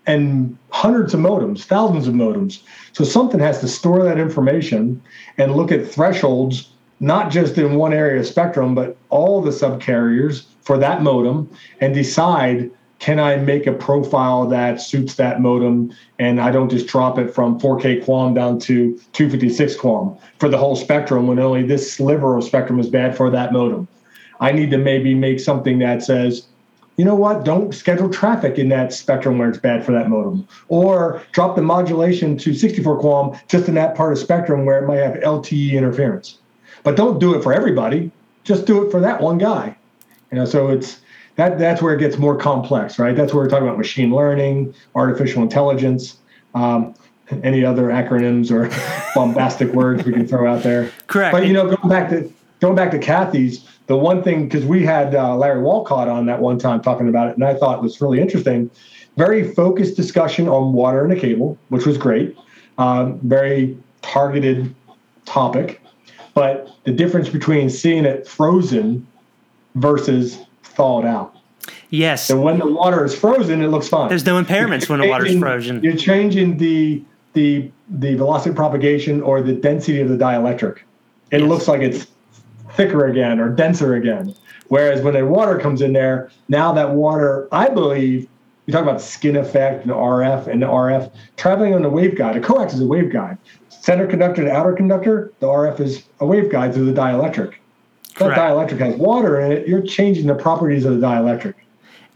and 0.07 0.57
hundreds 0.71 1.15
of 1.15 1.21
modems, 1.21 1.65
thousands 1.65 2.07
of 2.07 2.15
modems. 2.15 2.61
So 2.93 3.03
something 3.03 3.41
has 3.41 3.61
to 3.61 3.69
store 3.69 4.05
that 4.05 4.19
information 4.19 5.03
and 5.39 5.57
look 5.57 5.73
at 5.73 5.89
thresholds, 5.89 6.71
not 7.01 7.33
just 7.33 7.59
in 7.59 7.75
one 7.75 7.93
area 7.93 8.21
of 8.21 8.27
spectrum, 8.27 8.77
but 8.77 8.97
all 9.11 9.43
the 9.43 9.51
subcarriers 9.51 10.45
for 10.63 10.79
that 10.79 11.03
modem 11.03 11.51
and 11.81 11.95
decide 11.95 12.71
can 12.99 13.21
I 13.21 13.37
make 13.37 13.67
a 13.67 13.73
profile 13.73 14.47
that 14.49 14.81
suits 14.81 15.15
that 15.15 15.41
modem 15.41 15.93
and 16.19 16.41
I 16.41 16.51
don't 16.51 16.69
just 16.69 16.89
drop 16.89 17.19
it 17.19 17.33
from 17.33 17.61
4K 17.61 18.05
QAM 18.05 18.35
down 18.35 18.59
to 18.61 18.99
256 19.13 19.77
QAM 19.77 20.19
for 20.39 20.49
the 20.49 20.59
whole 20.59 20.75
spectrum 20.75 21.29
when 21.29 21.39
only 21.39 21.63
this 21.63 21.93
sliver 21.93 22.37
of 22.37 22.45
spectrum 22.45 22.81
is 22.81 22.89
bad 22.89 23.17
for 23.17 23.31
that 23.31 23.53
modem? 23.53 23.87
I 24.41 24.53
need 24.53 24.71
to 24.71 24.79
maybe 24.79 25.15
make 25.15 25.39
something 25.41 25.79
that 25.79 26.03
says, 26.03 26.47
you 26.97 27.05
know 27.05 27.15
what, 27.15 27.45
don't 27.45 27.73
schedule 27.73 28.11
traffic 28.11 28.59
in 28.59 28.69
that 28.71 28.93
spectrum 28.93 29.39
where 29.39 29.49
it's 29.49 29.59
bad 29.59 29.85
for 29.85 29.93
that 29.93 30.09
modem. 30.09 30.47
Or 30.67 31.23
drop 31.31 31.55
the 31.55 31.63
modulation 31.63 32.37
to 32.39 32.53
64 32.53 33.01
QAM 33.01 33.41
just 33.47 33.69
in 33.69 33.75
that 33.75 33.95
part 33.95 34.13
of 34.13 34.19
spectrum 34.19 34.67
where 34.67 34.83
it 34.83 34.87
might 34.89 34.97
have 34.97 35.15
LTE 35.15 35.73
interference. 35.73 36.39
But 36.83 36.97
don't 36.97 37.21
do 37.21 37.35
it 37.35 37.43
for 37.45 37.53
everybody, 37.53 38.11
just 38.43 38.67
do 38.67 38.85
it 38.85 38.91
for 38.91 39.01
that 39.01 39.21
one 39.21 39.39
guy. 39.39 39.77
You 40.33 40.39
know, 40.39 40.45
so 40.45 40.69
it's 40.69 41.01
that 41.39 41.57
that's 41.57 41.81
where 41.81 41.95
it 41.95 42.01
gets 42.01 42.19
more 42.19 42.37
complex, 42.37 42.99
right? 42.99 43.15
That's 43.15 43.33
where 43.33 43.45
we're 43.45 43.49
talking 43.49 43.67
about 43.67 43.79
machine 43.79 44.13
learning, 44.13 44.75
artificial 44.97 45.41
intelligence, 45.41 46.19
um, 46.57 46.97
any 47.45 47.65
other 47.65 47.85
acronyms 47.85 48.51
or 48.51 48.69
bombastic 49.15 49.73
words 49.73 50.05
we 50.05 50.13
can 50.13 50.27
throw 50.27 50.53
out 50.53 50.65
there. 50.65 50.91
Correct. 51.07 51.33
But 51.33 51.47
you 51.47 51.53
know, 51.53 51.65
going 51.65 51.89
back 51.89 52.11
to 52.11 52.31
going 52.59 52.75
back 52.75 52.91
to 52.91 52.99
Kathy's, 52.99 53.65
the 53.87 53.97
one 53.97 54.21
thing 54.25 54.49
because 54.49 54.67
we 54.67 54.85
had 54.85 55.15
uh, 55.15 55.37
Larry 55.37 55.63
Wolcott 55.63 56.09
on 56.09 56.27
that 56.27 56.41
one 56.41 56.59
time 56.59 56.83
talking 56.83 57.09
about 57.09 57.29
it, 57.29 57.37
and 57.37 57.45
I 57.45 57.55
thought 57.55 57.79
it 57.79 57.83
was 57.83 58.01
really 58.01 58.21
interesting. 58.21 58.69
Very 59.17 59.55
focused 59.55 59.95
discussion 59.95 60.49
on 60.49 60.73
water 60.73 61.05
and 61.05 61.13
a 61.13 61.17
cable, 61.17 61.57
which 61.69 61.87
was 61.87 61.97
great. 61.97 62.37
Um, 62.79 63.21
very 63.21 63.79
targeted 64.03 64.75
topic, 65.25 65.83
but 66.35 66.69
the 66.83 66.93
difference 66.93 67.29
between 67.29 67.71
seeing 67.71 68.05
it 68.05 68.27
frozen 68.27 69.07
versus 69.77 70.45
thawed 70.79 71.05
out. 71.05 71.37
Yes. 71.91 72.31
And 72.31 72.43
when 72.43 72.59
the 72.59 72.67
water 72.67 73.05
is 73.05 73.15
frozen, 73.15 73.61
it 73.61 73.69
looks 73.69 73.89
fine. 73.89 74.09
There's 74.09 74.25
no 74.25 74.43
impairments 74.43 74.89
when 74.89 75.01
the 75.01 75.09
water 75.09 75.27
is 75.27 75.39
frozen. 75.39 75.83
You're 75.83 75.97
changing 75.97 76.57
the 76.57 77.03
the 77.35 77.71
the 77.91 78.15
velocity 78.15 78.51
of 78.51 78.57
propagation 78.57 79.21
or 79.21 79.43
the 79.43 79.53
density 79.53 80.01
of 80.01 80.09
the 80.09 80.17
dielectric. 80.17 80.79
It 81.31 81.41
yes. 81.41 81.49
looks 81.49 81.69
like 81.69 81.83
it's 81.83 82.07
thicker 82.75 83.07
again 83.07 83.41
or 83.41 83.51
denser 83.51 83.95
again. 83.97 84.35
Whereas 84.69 85.03
when 85.03 85.15
the 85.15 85.27
water 85.27 85.59
comes 85.59 85.83
in 85.83 85.93
there, 85.95 86.31
now 86.49 86.73
that 86.73 86.91
water, 86.91 87.49
I 87.53 87.69
believe, 87.71 88.29
you 88.67 88.73
talk 88.73 88.83
about 88.83 89.01
skin 89.01 89.37
effect 89.37 89.85
and 89.85 89.93
RF 89.93 90.47
and 90.47 90.61
the 90.63 90.67
RF 90.67 91.11
traveling 91.37 91.75
on 91.75 91.83
the 91.83 91.91
waveguide. 91.91 92.37
A 92.37 92.41
coax 92.41 92.75
is 92.75 92.81
a 92.81 92.85
waveguide. 92.85 93.39
Center 93.71 94.07
conductor 94.07 94.45
to 94.45 94.51
outer 94.51 94.75
conductor, 94.75 95.33
the 95.41 95.47
RF 95.47 95.81
is 95.81 96.05
a 96.21 96.25
waveguide 96.25 96.75
through 96.75 96.93
the 96.93 97.01
dielectric 97.01 97.55
that 98.19 98.39
dielectric 98.39 98.79
has 98.79 98.97
water 98.97 99.41
in 99.41 99.53
it, 99.53 99.69
you're 99.69 99.83
changing 99.83 100.27
the 100.27 100.35
properties 100.35 100.85
of 100.85 101.01
the 101.01 101.07
dielectric. 101.07 101.55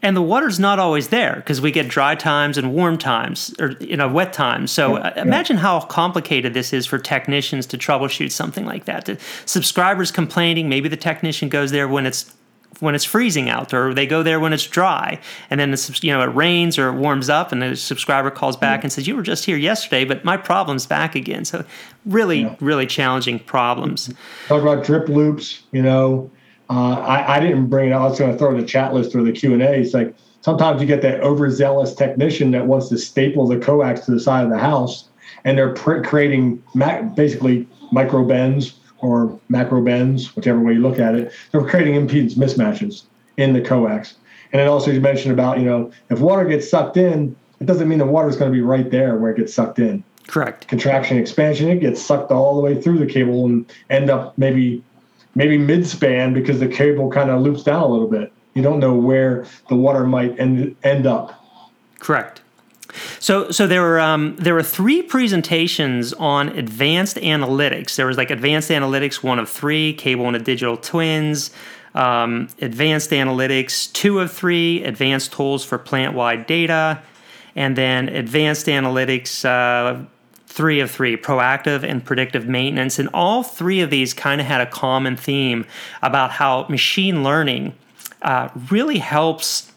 And 0.05 0.17
the 0.17 0.23
water's 0.23 0.59
not 0.59 0.81
always 0.81 1.09
there 1.09 1.37
because 1.37 1.61
we 1.61 1.71
get 1.71 1.87
dry 1.87 2.17
times 2.17 2.59
and 2.59 2.75
warm 2.75 2.99
times, 2.99 3.55
or 3.61 3.71
you 3.79 3.97
know, 3.97 4.09
wet 4.09 4.33
times. 4.33 4.73
So 4.73 4.97
uh, 4.97 5.13
yeah, 5.15 5.23
imagine 5.23 5.59
how 5.59 5.81
complicated 5.83 6.55
this 6.55 6.73
is 6.73 6.87
for 6.87 6.99
technicians 6.99 7.67
to 7.67 7.79
troubleshoot 7.79 8.33
something 8.33 8.67
like 8.67 8.85
that. 8.87 9.05
The 9.05 9.19
subscribers 9.47 10.11
complaining, 10.11 10.69
maybe 10.69 10.89
the 10.89 10.97
technician 10.97 11.49
goes 11.49 11.71
there 11.71 11.87
when 11.87 12.05
it's 12.05 12.35
when 12.83 12.97
it's 12.97 13.05
freezing 13.05 13.49
out, 13.49 13.73
or 13.73 13.95
they 13.95 14.07
go 14.07 14.25
there 14.25 14.41
when 14.41 14.53
it's 14.53 14.67
dry, 14.67 15.17
and 15.49 15.61
then 15.61 15.71
the, 15.71 16.01
you 16.03 16.13
know 16.13 16.21
it 16.21 16.35
rains 16.35 16.77
or 16.77 16.89
it 16.89 16.95
warms 16.95 17.29
up, 17.29 17.53
and 17.53 17.63
the 17.63 17.77
subscriber 17.77 18.29
calls 18.29 18.57
back 18.57 18.81
mm 18.81 18.83
and 18.83 18.93
says, 18.93 19.07
"You 19.07 19.15
were 19.15 19.23
just 19.23 19.45
here 19.45 19.57
yesterday, 19.57 20.05
but 20.05 20.25
my 20.25 20.37
problem's 20.37 20.85
back 20.85 21.15
again." 21.15 21.45
So, 21.45 21.65
really, 22.05 22.41
yeah. 22.41 22.57
really 22.59 22.87
challenging 22.87 23.39
problems. 23.39 24.13
Talk 24.49 24.63
about 24.63 24.85
drip 24.85 25.09
loops. 25.09 25.63
You 25.71 25.83
know, 25.83 26.31
uh, 26.69 26.95
I, 26.95 27.37
I 27.37 27.41
didn't 27.41 27.67
bring 27.67 27.91
it. 27.91 27.93
I 27.93 28.03
was 28.03 28.19
going 28.19 28.33
to 28.33 28.39
throw 28.39 28.51
in 28.51 28.61
the 28.61 28.67
chat 28.67 28.93
list 28.93 29.15
or 29.15 29.23
the 29.23 29.31
Q 29.31 29.53
and 29.53 29.63
A. 29.63 29.75
It's 29.75 29.95
like 29.95 30.17
sometimes 30.41 30.81
you 30.81 30.89
get 30.89 31.03
that 31.03 31.21
overzealous 31.21 31.95
technician 31.95 32.51
that 32.51 32.67
wants 32.67 32.89
to 32.89 32.99
staple 32.99 33.47
the 33.47 33.59
coax 33.59 34.01
to 34.07 34.11
the 34.11 34.19
side 34.19 34.43
of 34.43 34.51
the 34.51 34.59
house, 34.59 35.09
and 35.45 35.57
they're 35.57 35.73
creating 35.73 36.61
basically 37.15 37.69
micro 37.93 38.25
bends 38.25 38.81
or 39.03 39.39
macro 39.49 39.83
bends, 39.83 40.35
whichever 40.35 40.61
way 40.61 40.75
you 40.75 40.81
look 40.81 40.99
at 40.99 41.15
it, 41.15 41.33
they're 41.51 41.65
creating 41.65 41.95
impedance 41.95 42.35
mismatches 42.35 43.03
in 43.37 43.53
the 43.53 43.61
coax. 43.61 44.15
And 44.53 44.61
then 44.61 44.69
also 44.69 44.91
you 44.91 45.01
mentioned 45.01 45.33
about, 45.33 45.59
you 45.59 45.65
know, 45.65 45.93
if 46.09 46.21
water 46.21 46.45
gets 46.45 46.69
sucked 46.69 46.97
in, 46.97 47.37
it 47.61 47.67
doesn't 47.67 47.89
mean 47.89 47.99
the 47.99 48.07
water 48.07 48.29
is 48.29 48.37
going 48.37 48.51
to 48.51 48.55
be 48.55 48.63
right 48.63 48.91
there 48.91 49.17
where 49.17 49.33
it 49.33 49.37
gets 49.37 49.53
sucked 49.53 49.79
in. 49.79 50.03
Correct. 50.27 50.69
Contraction, 50.69 51.19
expansion, 51.19 51.69
it 51.69 51.81
gets 51.81 52.01
sucked 52.01 52.31
all 52.31 52.55
the 52.55 52.61
way 52.61 52.81
through 52.81 52.99
the 52.99 53.07
cable 53.07 53.45
and 53.47 53.71
end 53.91 54.09
up 54.09 54.37
maybe 54.39 54.83
maybe 55.35 55.59
mid 55.59 55.87
span 55.87 56.33
because 56.33 56.61
the 56.61 56.69
cable 56.69 57.11
kind 57.11 57.31
of 57.31 57.41
loops 57.41 57.63
down 57.63 57.83
a 57.83 57.87
little 57.87 58.09
bit. 58.09 58.33
You 58.55 58.63
don't 58.63 58.79
know 58.79 58.95
where 58.95 59.47
the 59.69 59.77
water 59.77 60.07
might 60.07 60.39
end 60.39 60.77
end 60.85 61.07
up. 61.07 61.45
Correct. 61.99 62.42
So, 63.19 63.51
so 63.51 63.67
there 63.67 63.83
were 63.83 64.01
um, 64.01 64.37
there 64.37 64.55
were 64.55 64.63
three 64.63 65.03
presentations 65.03 66.13
on 66.15 66.51
advanced 66.51 67.17
analytics. 67.17 67.97
There 67.97 68.07
was 68.07 68.17
like 68.17 68.31
advanced 68.31 68.71
analytics 68.71 69.23
one 69.23 69.39
of 69.39 69.49
three, 69.49 69.95
cable 69.95 70.29
and 70.29 70.45
digital 70.45 70.77
twins, 70.77 71.51
um, 71.95 72.49
advanced 72.61 73.11
analytics 73.11 73.93
two 73.93 74.21
of 74.21 74.33
three, 74.33 74.83
advanced 74.85 75.33
tools 75.33 75.65
for 75.65 75.79
plant 75.79 76.15
wide 76.15 76.47
data, 76.47 77.03
and 77.57 77.77
then 77.77 78.09
advanced 78.09 78.67
analytics. 78.67 79.45
Uh, 79.45 80.05
three 80.47 80.81
of 80.81 80.91
three 80.91 81.17
proactive 81.17 81.83
and 81.83 82.05
predictive 82.05 82.47
maintenance. 82.47 82.99
And 82.99 83.09
all 83.15 83.43
three 83.43 83.81
of 83.81 83.89
these 83.89 84.13
kind 84.13 84.39
of 84.39 84.47
had 84.47 84.61
a 84.61 84.67
common 84.67 85.17
theme 85.17 85.65
about 86.03 86.31
how 86.31 86.67
machine 86.69 87.25
learning 87.25 87.75
uh, 88.21 88.51
really 88.71 88.99
helps 88.99 89.72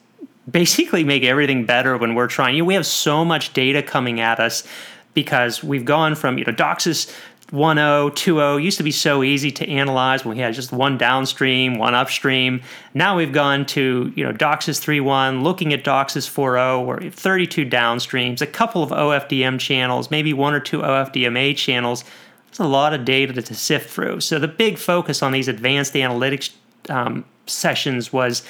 basically 0.50 1.04
make 1.04 1.24
everything 1.24 1.66
better 1.66 1.98
when 1.98 2.16
we're 2.16 2.28
trying. 2.28 2.56
You 2.56 2.62
know, 2.62 2.68
we 2.68 2.75
have 2.75 2.86
so 2.86 3.25
much 3.25 3.54
data 3.54 3.82
coming 3.82 4.20
at 4.20 4.40
us 4.40 4.68
because 5.14 5.64
we've 5.64 5.86
gone 5.86 6.16
from, 6.16 6.38
you 6.38 6.46
know, 6.46 6.54
DOCSIS 6.54 7.14
1.0, 7.52 8.12
2.0 8.12 8.64
used 8.64 8.78
to 8.78 8.84
be 8.84 8.92
so 8.92 9.22
easy 9.22 9.52
to 9.52 9.70
analyze 9.70 10.25
when 10.25 10.36
we 10.36 10.42
had 10.42 10.54
just 10.54 10.72
one 10.72 10.98
downstream, 10.98 11.78
one 11.78 11.94
upstream. 11.94 12.62
Now 12.96 13.16
we've 13.16 13.32
gone 13.32 13.68
to, 13.68 14.12
you 14.16 14.24
know, 14.24 14.32
DOCSIS 14.34 14.84
3.1, 14.84 15.44
looking 15.44 15.72
at 15.72 15.84
DOCSIS 15.84 16.28
4.0, 16.28 16.86
where 16.86 17.12
32 17.12 17.66
downstreams, 17.66 18.42
a 18.42 18.48
couple 18.48 18.82
of 18.82 18.90
OFDM 18.90 19.60
channels, 19.60 20.10
maybe 20.10 20.34
one 20.34 20.56
or 20.56 20.60
two 20.60 20.80
OFDMA 20.80 21.56
channels. 21.56 22.04
It's 22.50 22.60
a 22.60 22.66
lot 22.66 22.94
of 22.94 23.06
data 23.06 23.40
to 23.40 23.54
sift 23.54 23.92
through. 23.92 24.22
So 24.22 24.40
the 24.40 24.48
big 24.48 24.80
focus 24.80 25.22
on 25.22 25.32
these 25.32 25.48
advanced 25.48 25.94
analytics 25.94 26.52
um, 26.90 27.25
sessions 27.46 28.12
was 28.12 28.44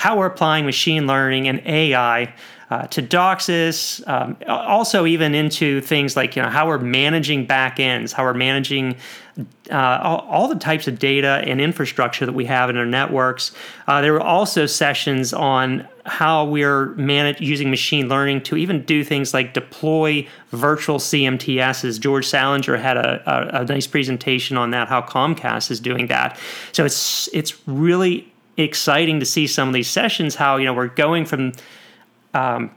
how 0.00 0.16
we're 0.16 0.24
applying 0.24 0.64
machine 0.64 1.06
learning 1.06 1.46
and 1.46 1.60
AI 1.66 2.32
uh, 2.70 2.86
to 2.86 3.02
DOCSIS, 3.02 4.08
um, 4.08 4.34
also 4.48 5.04
even 5.04 5.34
into 5.34 5.82
things 5.82 6.16
like 6.16 6.36
you 6.36 6.42
know 6.42 6.48
how 6.48 6.66
we're 6.66 6.78
managing 6.78 7.46
backends, 7.46 8.10
how 8.10 8.24
we're 8.24 8.32
managing 8.32 8.96
uh, 9.70 10.00
all, 10.02 10.20
all, 10.20 10.48
the 10.48 10.54
types 10.54 10.88
of 10.88 10.98
data 10.98 11.42
and 11.44 11.60
infrastructure 11.60 12.24
that 12.24 12.32
we 12.32 12.46
have 12.46 12.70
in 12.70 12.78
our 12.78 12.86
networks. 12.86 13.52
Uh, 13.86 14.00
there 14.00 14.14
were 14.14 14.22
also 14.22 14.64
sessions 14.64 15.34
on 15.34 15.86
how 16.06 16.46
we're 16.46 16.86
manage, 16.94 17.38
using 17.38 17.68
machine 17.68 18.08
learning 18.08 18.42
to 18.42 18.56
even 18.56 18.82
do 18.84 19.04
things 19.04 19.34
like 19.34 19.52
deploy 19.52 20.26
virtual 20.50 20.96
CMTSs. 20.96 22.02
Jorge 22.02 22.22
Salinger 22.22 22.76
had 22.78 22.96
a, 22.96 23.22
a, 23.26 23.60
a 23.60 23.64
nice 23.66 23.86
presentation 23.86 24.56
on 24.56 24.70
that, 24.70 24.88
how 24.88 25.02
Comcast 25.02 25.70
is 25.70 25.78
doing 25.78 26.06
that. 26.06 26.38
So 26.72 26.86
it's 26.86 27.28
it's 27.34 27.66
really 27.68 28.29
exciting 28.62 29.20
to 29.20 29.26
see 29.26 29.46
some 29.46 29.68
of 29.68 29.74
these 29.74 29.88
sessions 29.88 30.34
how 30.34 30.56
you 30.56 30.64
know 30.64 30.74
we're 30.74 30.88
going 30.88 31.24
from 31.24 31.52
um, 32.34 32.70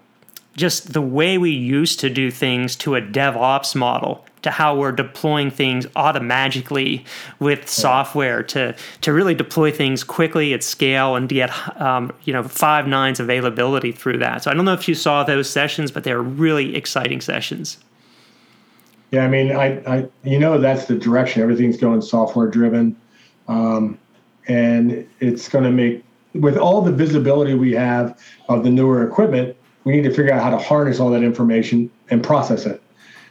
just 0.56 0.94
the 0.94 1.02
way 1.02 1.38
we 1.38 1.50
used 1.50 2.00
to 2.00 2.10
do 2.10 2.30
things 2.30 2.76
to 2.76 2.96
a 2.96 3.02
DevOps 3.02 3.76
model 3.76 4.26
to 4.44 4.52
how 4.52 4.76
we're 4.76 4.92
deploying 4.92 5.50
things 5.50 5.88
automatically 5.96 7.04
with 7.40 7.68
software 7.68 8.44
to 8.44 8.76
to 9.02 9.14
really 9.14 9.34
deploy 9.34 9.72
things 9.72 10.04
quickly 10.04 10.54
at 10.54 10.64
scale 10.64 11.16
and 11.16 11.28
get 11.30 11.50
um, 11.82 12.14
you 12.26 12.34
know 12.34 12.44
five 12.44 12.88
nines 12.88 13.20
availability 13.20 13.92
through 13.92 14.18
that. 14.18 14.44
So 14.44 14.52
I 14.52 14.54
don't 14.54 14.66
know 14.66 14.74
if 14.74 14.88
you 14.88 14.96
saw 14.96 15.24
those 15.24 15.50
sessions, 15.50 15.92
but 15.92 16.04
they're 16.04 16.22
really 16.22 16.76
exciting 16.76 17.22
sessions. 17.22 17.78
Yeah, 19.12 19.26
I 19.26 19.28
mean, 19.28 19.52
I, 19.52 19.66
I 19.88 20.08
you 20.24 20.40
know 20.40 20.60
that's 20.60 20.86
the 20.86 20.96
direction. 20.96 21.42
Everything's 21.42 21.78
going 21.78 22.02
software 22.02 22.48
driven, 22.48 22.96
um, 23.48 23.98
and 24.48 25.08
it's 25.20 25.48
going 25.50 25.64
to 25.64 25.72
make 25.72 26.04
with 26.34 26.58
all 26.58 26.82
the 26.82 26.92
visibility 26.92 27.54
we 27.54 27.74
have 27.74 28.20
of 28.50 28.64
the 28.64 28.70
newer 28.70 29.08
equipment, 29.08 29.56
we 29.84 29.94
need 29.94 30.04
to 30.04 30.10
figure 30.10 30.34
out 30.34 30.42
how 30.42 30.50
to 30.50 30.58
harness 30.58 31.00
all 31.00 31.10
that 31.12 31.24
information 31.24 31.90
and 32.10 32.24
process 32.24 32.66
it. 32.66 32.82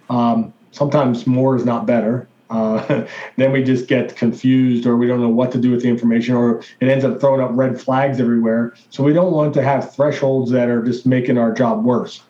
Um, 0.09 0.53
sometimes 0.71 1.27
more 1.27 1.57
is 1.57 1.65
not 1.65 1.87
better. 1.87 2.29
Uh, 2.51 3.07
then 3.37 3.53
we 3.53 3.63
just 3.63 3.89
get 3.89 4.15
confused 4.17 4.87
or 4.87 4.97
we 4.97 5.07
don't 5.07 5.21
know 5.21 5.29
what 5.29 5.51
to 5.53 5.59
do 5.59 5.71
with 5.71 5.83
the 5.83 5.89
information 5.89 6.35
or 6.35 6.61
it 6.81 6.89
ends 6.89 7.05
up 7.05 7.21
throwing 7.21 7.41
up 7.41 7.51
red 7.55 7.81
flags 7.81 8.21
everywhere. 8.21 8.75
So 8.91 9.03
we 9.03 9.13
don't 9.13 9.33
want 9.33 9.55
to 9.55 9.63
have 9.63 9.95
thresholds 9.95 10.51
that 10.51 10.69
are 10.69 10.83
just 10.83 11.07
making 11.07 11.39
our 11.39 11.53
job 11.53 11.85
worse. 11.85 12.23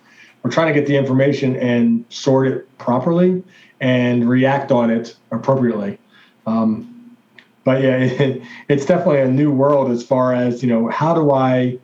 We're 0.42 0.50
trying 0.50 0.72
to 0.72 0.78
get 0.78 0.86
the 0.86 0.96
information 0.96 1.56
and 1.56 2.04
sort 2.08 2.48
it 2.48 2.78
properly 2.78 3.42
and 3.80 4.28
react 4.28 4.72
on 4.72 4.90
it 4.90 5.16
appropriately. 5.30 5.98
Um, 6.46 6.91
but 7.64 7.82
yeah, 7.82 7.96
it, 7.96 8.42
it's 8.68 8.86
definitely 8.86 9.20
a 9.20 9.28
new 9.28 9.50
world 9.50 9.90
as 9.90 10.02
far 10.02 10.34
as, 10.34 10.62
you 10.62 10.68
know, 10.68 10.88
how 10.88 11.14
do 11.14 11.32
I 11.32 11.78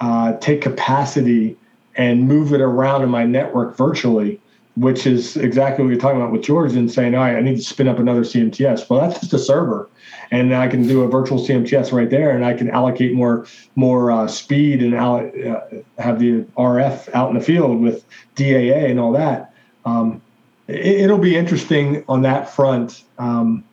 uh, 0.00 0.36
take 0.38 0.62
capacity 0.62 1.56
and 1.96 2.28
move 2.28 2.52
it 2.52 2.60
around 2.60 3.02
in 3.02 3.08
my 3.08 3.24
network 3.24 3.76
virtually 3.76 4.40
which 4.78 5.06
is 5.06 5.36
exactly 5.36 5.84
what 5.84 5.90
you're 5.90 6.00
talking 6.00 6.20
about 6.20 6.30
with 6.30 6.42
George 6.42 6.72
and 6.74 6.90
saying, 6.90 7.14
all 7.14 7.22
right, 7.22 7.36
I 7.36 7.40
need 7.40 7.56
to 7.56 7.62
spin 7.62 7.88
up 7.88 7.98
another 7.98 8.20
CMTS. 8.20 8.88
Well, 8.88 9.00
that's 9.00 9.18
just 9.20 9.32
a 9.32 9.38
server. 9.38 9.88
And 10.30 10.54
I 10.54 10.68
can 10.68 10.86
do 10.86 11.02
a 11.02 11.08
virtual 11.08 11.38
CMTS 11.38 11.90
right 11.92 12.08
there, 12.08 12.30
and 12.30 12.44
I 12.44 12.54
can 12.54 12.70
allocate 12.70 13.14
more 13.14 13.46
more 13.76 14.10
uh, 14.10 14.28
speed 14.28 14.82
and 14.82 14.94
uh, 14.94 15.60
have 15.98 16.18
the 16.18 16.44
RF 16.56 17.12
out 17.14 17.30
in 17.30 17.38
the 17.38 17.44
field 17.44 17.80
with 17.80 18.04
DAA 18.36 18.90
and 18.90 19.00
all 19.00 19.12
that. 19.12 19.52
Um, 19.84 20.22
it, 20.68 21.10
will 21.10 21.18
be 21.18 21.34
interesting 21.34 22.04
on 22.08 22.22
that 22.22 22.50
front. 22.50 23.04
Um, 23.18 23.64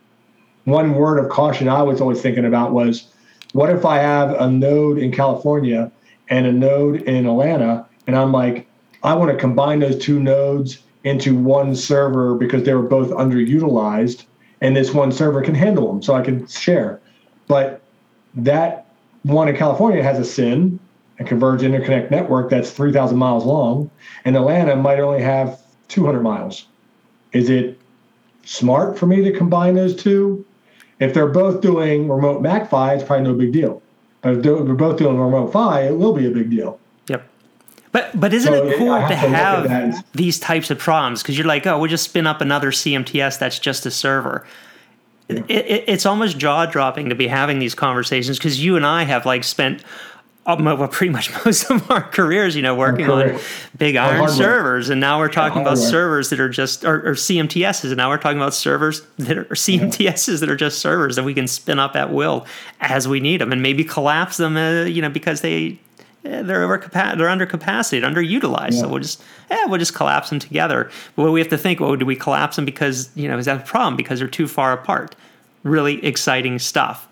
one 0.66 0.94
word 0.94 1.18
of 1.18 1.30
caution 1.30 1.68
I 1.68 1.82
was 1.82 2.00
always 2.00 2.20
thinking 2.20 2.44
about 2.44 2.72
was, 2.72 3.08
what 3.52 3.70
if 3.70 3.84
I 3.84 3.98
have 3.98 4.32
a 4.32 4.50
node 4.50 4.98
in 4.98 5.12
California 5.12 5.90
and 6.28 6.46
a 6.46 6.52
node 6.52 7.02
in 7.02 7.26
Atlanta, 7.26 7.86
and 8.06 8.16
I'm 8.16 8.32
like, 8.32 8.68
I 9.02 9.14
want 9.14 9.30
to 9.30 9.38
combine 9.38 9.78
those 9.78 9.98
two 9.98 10.18
nodes 10.18 10.80
into 11.04 11.36
one 11.36 11.76
server 11.76 12.34
because 12.34 12.64
they 12.64 12.74
were 12.74 12.82
both 12.82 13.10
underutilized 13.10 14.24
and 14.60 14.76
this 14.76 14.92
one 14.92 15.12
server 15.12 15.40
can 15.42 15.54
handle 15.54 15.86
them 15.86 16.02
so 16.02 16.14
i 16.14 16.22
can 16.22 16.46
share. 16.48 17.00
But 17.46 17.80
that 18.34 18.86
one 19.22 19.48
in 19.48 19.56
california 19.56 20.02
has 20.02 20.18
a 20.18 20.24
CIN 20.24 20.80
a 21.18 21.24
converged 21.24 21.62
interconnect 21.64 22.10
network 22.10 22.50
that's 22.50 22.70
3000 22.70 23.16
miles 23.16 23.44
long 23.44 23.90
and 24.24 24.36
atlanta 24.36 24.76
might 24.76 24.98
only 24.98 25.22
have 25.22 25.60
200 25.88 26.22
miles. 26.22 26.66
Is 27.32 27.50
it 27.50 27.78
smart 28.44 28.98
for 28.98 29.06
me 29.06 29.22
to 29.22 29.32
combine 29.32 29.74
those 29.74 29.94
two 29.94 30.44
if 31.00 31.12
they're 31.14 31.26
both 31.26 31.60
doing 31.60 32.08
remote 32.08 32.42
MAC-PHY 32.42 32.94
it's 32.94 33.04
probably 33.04 33.24
no 33.24 33.34
big 33.34 33.52
deal 33.52 33.82
but 34.22 34.36
if 34.36 34.42
they're 34.42 34.74
both 34.74 34.98
doing 34.98 35.18
remote 35.18 35.52
PHY 35.52 35.82
it 35.82 35.96
will 35.96 36.12
be 36.12 36.26
a 36.26 36.30
big 36.30 36.50
deal 36.50 36.78
Yep. 37.08 37.28
but 37.92 38.18
but 38.18 38.32
isn't 38.34 38.52
so 38.52 38.66
it 38.66 38.78
cool 38.78 38.94
to 38.94 39.14
have, 39.14 39.66
have 39.66 40.04
these 40.12 40.38
types 40.40 40.70
of 40.70 40.78
problems? 40.78 41.22
Because 41.22 41.36
you're 41.38 41.46
like, 41.46 41.66
oh, 41.66 41.78
we'll 41.78 41.90
just 41.90 42.04
spin 42.04 42.26
up 42.26 42.40
another 42.40 42.70
CMTS 42.70 43.38
that's 43.38 43.58
just 43.58 43.86
a 43.86 43.90
server. 43.90 44.46
Yeah. 45.28 45.42
It, 45.48 45.66
it, 45.66 45.84
it's 45.88 46.06
almost 46.06 46.38
jaw 46.38 46.66
dropping 46.66 47.08
to 47.08 47.14
be 47.14 47.26
having 47.26 47.58
these 47.58 47.74
conversations 47.74 48.38
because 48.38 48.62
you 48.62 48.76
and 48.76 48.86
I 48.86 49.02
have 49.02 49.26
like 49.26 49.42
spent 49.44 49.82
uh, 50.46 50.56
well, 50.58 50.88
pretty 50.88 51.12
much 51.12 51.32
most 51.44 51.70
of 51.70 51.90
our 51.90 52.02
careers, 52.02 52.54
you 52.54 52.62
know, 52.62 52.74
working 52.74 53.10
on 53.10 53.38
big 53.76 53.96
iron 53.96 54.28
servers, 54.28 54.88
and 54.88 55.00
now 55.00 55.18
we're 55.18 55.28
talking 55.28 55.60
about 55.60 55.78
servers 55.78 56.30
that 56.30 56.40
are 56.40 56.48
just 56.48 56.84
or, 56.84 57.08
or, 57.08 57.14
CMTSs, 57.14 57.84
and 57.84 57.96
now 57.96 58.08
we're 58.08 58.18
talking 58.18 58.38
about 58.38 58.54
servers 58.54 59.02
that 59.18 59.36
are 59.36 59.44
CMTSs 59.44 60.28
yeah. 60.28 60.36
that 60.36 60.48
are 60.48 60.56
just 60.56 60.78
servers 60.78 61.16
that 61.16 61.24
we 61.24 61.34
can 61.34 61.46
spin 61.46 61.78
up 61.78 61.96
at 61.96 62.12
will 62.12 62.46
as 62.80 63.08
we 63.08 63.20
need 63.20 63.40
them, 63.40 63.52
and 63.52 63.62
maybe 63.62 63.84
collapse 63.84 64.36
them, 64.36 64.56
uh, 64.56 64.84
you 64.84 65.02
know, 65.02 65.10
because 65.10 65.40
they 65.40 65.78
Eh, 66.26 66.42
they're 66.42 66.62
over 66.62 66.78
they're 67.16 67.28
under 67.28 67.46
capacity, 67.46 68.00
underutilized. 68.00 68.72
Yeah. 68.72 68.80
So 68.80 68.88
we'll 68.88 69.00
just 69.00 69.22
yeah, 69.50 69.64
we'll 69.66 69.78
just 69.78 69.94
collapse 69.94 70.30
them 70.30 70.38
together. 70.38 70.90
But 71.14 71.30
we 71.30 71.40
have 71.40 71.48
to 71.50 71.58
think, 71.58 71.80
well, 71.80 71.96
do 71.96 72.06
we 72.06 72.16
collapse 72.16 72.56
them 72.56 72.64
because 72.64 73.10
you 73.14 73.28
know 73.28 73.38
is 73.38 73.46
that 73.46 73.60
a 73.60 73.64
problem 73.64 73.96
because 73.96 74.18
they're 74.18 74.28
too 74.28 74.48
far 74.48 74.72
apart? 74.72 75.14
Really 75.62 76.04
exciting 76.04 76.58
stuff. 76.58 77.08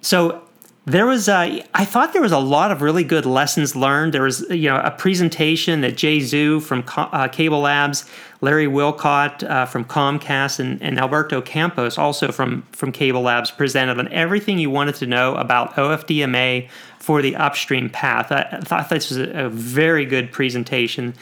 So 0.00 0.43
there 0.86 1.06
was 1.06 1.28
a, 1.30 1.64
I 1.72 1.84
thought 1.86 2.12
there 2.12 2.20
was 2.20 2.32
a 2.32 2.38
lot 2.38 2.70
of 2.70 2.82
really 2.82 3.04
good 3.04 3.24
lessons 3.24 3.74
learned. 3.74 4.12
There 4.12 4.22
was 4.22 4.44
you 4.50 4.68
know 4.68 4.80
a 4.80 4.90
presentation 4.90 5.80
that 5.80 5.96
Jay 5.96 6.18
Zhu 6.18 6.60
from 6.62 6.80
uh, 6.80 7.28
CableLabs, 7.28 8.08
Larry 8.42 8.66
Wolcott 8.66 9.42
uh, 9.44 9.64
from 9.64 9.86
Comcast, 9.86 10.60
and, 10.60 10.82
and 10.82 10.98
Alberto 10.98 11.40
Campos 11.40 11.96
also 11.96 12.30
from 12.30 12.62
from 12.72 12.92
Cable 12.92 13.22
Labs 13.22 13.50
presented 13.50 13.98
on 13.98 14.12
everything 14.12 14.58
you 14.58 14.68
wanted 14.68 14.96
to 14.96 15.06
know 15.06 15.34
about 15.36 15.74
OFDMA 15.74 16.68
for 16.98 17.22
the 17.22 17.34
upstream 17.36 17.88
path. 17.88 18.30
I 18.30 18.60
thought 18.60 18.90
this 18.90 19.10
was 19.10 19.18
a, 19.18 19.48
very 19.48 20.04
good 20.04 20.32
presentation 20.32 21.14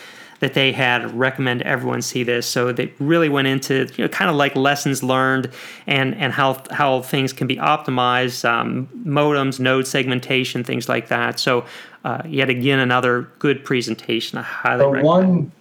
that 0.43 0.55
they 0.55 0.73
had. 0.73 1.17
recommend 1.17 1.63
everyone 1.63 2.03
see 2.03 2.25
this. 2.25 2.49
So 2.49 2.73
they 2.73 2.93
really 2.99 3.29
went 3.29 3.47
into 3.47 3.89
you 3.97 4.05
know, 4.05 4.09
kind 4.09 4.29
of 4.29 4.35
like 4.35 4.57
lessons 4.57 5.01
learned 5.01 5.49
and 5.87 6.17
and 6.17 6.33
how 6.33 6.61
how 6.73 7.03
things 7.03 7.33
can 7.33 7.47
be 7.47 7.57
optimized, 7.57 8.45
um, 8.45 8.89
modems, 9.07 9.61
node 9.61 9.87
segmentation, 9.87 10.65
things 10.65 10.89
like 10.89 11.07
that. 11.09 11.39
So 11.39 11.65
uh, 12.05 12.23
yet 12.27 12.51
again, 12.51 12.81
another 12.81 13.23
good 13.39 13.65
presentation. 13.65 14.37
I 14.37 14.43
highly 14.43 14.81
so 14.81 14.91
recommend. 14.91 15.07
One 15.07 15.53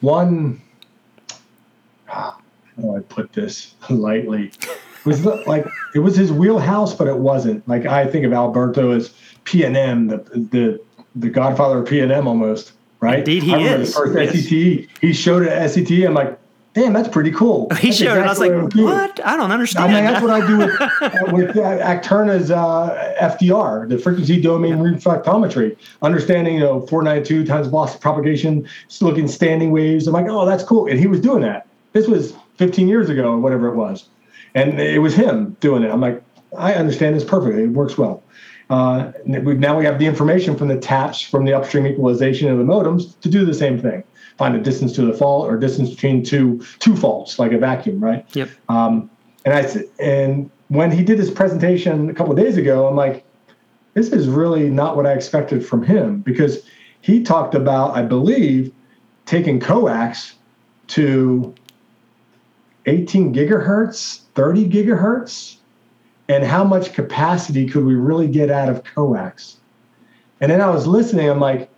one. 0.00 0.62
How 2.06 2.38
do 2.80 2.96
I 2.96 3.00
put 3.00 3.34
this 3.34 3.74
lightly? 3.90 4.50
It 4.62 5.06
was 5.06 5.26
like 5.46 5.66
it 5.94 5.98
was 5.98 6.16
his 6.16 6.32
wheelhouse, 6.32 6.94
but 6.94 7.06
it 7.06 7.18
wasn't. 7.18 7.68
Like 7.68 7.84
I 7.84 8.06
think 8.06 8.24
of 8.24 8.32
Alberto 8.32 8.92
as 8.92 9.12
PNM, 9.44 10.08
the 10.08 10.38
the 10.38 10.80
the 11.16 11.28
godfather 11.28 11.80
of 11.80 11.86
P 11.86 12.00
and 12.00 12.10
M 12.10 12.26
almost, 12.26 12.72
right? 13.02 13.18
Indeed, 13.18 13.42
he 13.42 13.52
is. 13.52 13.94
First 13.94 14.14
yes. 14.14 14.34
SCTE, 14.34 14.88
he 15.00 15.12
showed 15.12 15.42
it 15.42 15.48
at 15.48 15.70
SCTE. 15.70 16.06
I'm 16.06 16.14
like, 16.14 16.38
damn, 16.72 16.92
that's 16.92 17.08
pretty 17.08 17.32
cool. 17.32 17.68
He 17.80 17.88
that's 17.88 17.98
showed 17.98 18.18
exactly 18.18 18.48
it. 18.48 18.52
I 18.52 18.62
was 18.62 18.74
like, 18.74 18.84
what? 18.86 19.26
I 19.26 19.36
don't 19.36 19.50
understand. 19.50 19.92
I 19.92 19.94
mean, 19.94 20.04
that's 20.04 20.22
what 20.22 20.30
I 20.30 20.46
do 20.46 20.58
with, 20.58 21.32
with 21.32 21.56
uh, 21.56 21.78
Acterna's 21.78 22.50
uh, 22.50 23.14
FDR, 23.20 23.88
the 23.88 23.98
frequency 23.98 24.40
domain 24.40 24.78
yeah. 24.78 24.84
reflectometry, 24.84 25.76
understanding, 26.00 26.54
you 26.54 26.60
know, 26.60 26.86
492 26.86 27.44
times 27.44 27.66
velocity 27.66 28.00
propagation, 28.00 28.68
looking 29.00 29.28
standing 29.28 29.72
waves. 29.72 30.06
I'm 30.06 30.14
like, 30.14 30.28
oh, 30.28 30.46
that's 30.46 30.62
cool. 30.64 30.86
And 30.86 30.98
he 30.98 31.08
was 31.08 31.20
doing 31.20 31.42
that. 31.42 31.66
This 31.92 32.06
was 32.06 32.34
15 32.56 32.88
years 32.88 33.10
ago 33.10 33.32
or 33.32 33.38
whatever 33.38 33.68
it 33.68 33.74
was. 33.74 34.08
And 34.54 34.80
it 34.80 35.00
was 35.00 35.14
him 35.14 35.56
doing 35.60 35.82
it. 35.82 35.90
I'm 35.90 36.00
like, 36.00 36.22
I 36.56 36.74
understand 36.74 37.16
this 37.16 37.24
perfectly. 37.24 37.64
It 37.64 37.70
works 37.70 37.98
well. 37.98 38.22
Uh, 38.72 39.12
now 39.26 39.76
we 39.76 39.84
have 39.84 39.98
the 39.98 40.06
information 40.06 40.56
from 40.56 40.68
the 40.68 40.78
taps 40.78 41.20
from 41.20 41.44
the 41.44 41.52
upstream 41.52 41.86
equalization 41.86 42.48
of 42.48 42.56
the 42.56 42.64
modems 42.64 43.20
to 43.20 43.28
do 43.28 43.44
the 43.44 43.52
same 43.52 43.78
thing. 43.78 44.02
Find 44.38 44.56
a 44.56 44.58
distance 44.58 44.94
to 44.94 45.02
the 45.02 45.12
fault 45.12 45.46
or 45.46 45.58
distance 45.58 45.90
between 45.90 46.24
two 46.24 46.64
two 46.78 46.96
faults, 46.96 47.38
like 47.38 47.52
a 47.52 47.58
vacuum, 47.58 48.02
right? 48.02 48.24
Yep. 48.34 48.48
Um, 48.70 49.10
and 49.44 49.52
I 49.52 49.84
and 50.02 50.50
when 50.68 50.90
he 50.90 51.04
did 51.04 51.18
his 51.18 51.30
presentation 51.30 52.08
a 52.08 52.14
couple 52.14 52.34
days 52.34 52.56
ago, 52.56 52.88
I'm 52.88 52.96
like, 52.96 53.26
this 53.92 54.08
is 54.08 54.26
really 54.26 54.70
not 54.70 54.96
what 54.96 55.04
I 55.04 55.12
expected 55.12 55.66
from 55.66 55.82
him 55.82 56.22
because 56.22 56.66
he 57.02 57.22
talked 57.22 57.54
about, 57.54 57.94
I 57.94 58.00
believe, 58.00 58.72
taking 59.26 59.60
coax 59.60 60.36
to 60.86 61.54
18 62.86 63.34
gigahertz, 63.34 64.22
30 64.34 64.70
gigahertz, 64.70 65.58
and 66.32 66.44
how 66.44 66.64
much 66.64 66.94
capacity 66.94 67.68
could 67.68 67.84
we 67.84 67.94
really 67.94 68.26
get 68.26 68.50
out 68.50 68.70
of 68.70 68.82
coax? 68.84 69.58
And 70.40 70.50
then 70.50 70.62
I 70.62 70.70
was 70.70 70.86
listening, 70.86 71.28
I'm 71.28 71.40
like, 71.40 71.68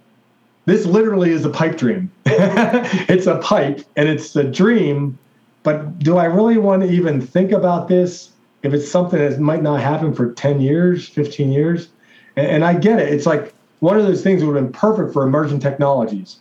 this 0.65 0.87
literally 0.87 1.33
is 1.33 1.45
a 1.45 1.51
pipe 1.51 1.77
dream. 1.77 2.11
it's 2.25 3.27
a 3.27 3.39
pipe 3.39 3.85
and 3.97 4.09
it's 4.09 4.35
a 4.37 4.45
dream, 4.45 5.19
but 5.65 5.99
do 5.99 6.19
I 6.19 6.27
really 6.27 6.57
want 6.57 6.83
to 6.83 6.91
even 6.91 7.21
think 7.21 7.51
about 7.51 7.89
this 7.89 8.31
if 8.63 8.73
it's 8.73 8.89
something 8.89 9.19
that 9.19 9.41
might 9.41 9.63
not 9.63 9.81
happen 9.81 10.15
for 10.15 10.33
10 10.33 10.61
years, 10.61 11.09
15 11.09 11.51
years? 11.51 11.89
And, 12.37 12.47
and 12.47 12.65
I 12.65 12.75
get 12.75 13.01
it. 13.01 13.13
It's 13.13 13.27
like 13.27 13.53
one 13.81 13.99
of 13.99 14.07
those 14.07 14.23
things 14.23 14.41
that 14.41 14.47
would 14.47 14.57
have 14.57 14.65
been 14.65 14.73
perfect 14.73 15.13
for 15.13 15.25
emerging 15.25 15.59
technologies. 15.59 16.37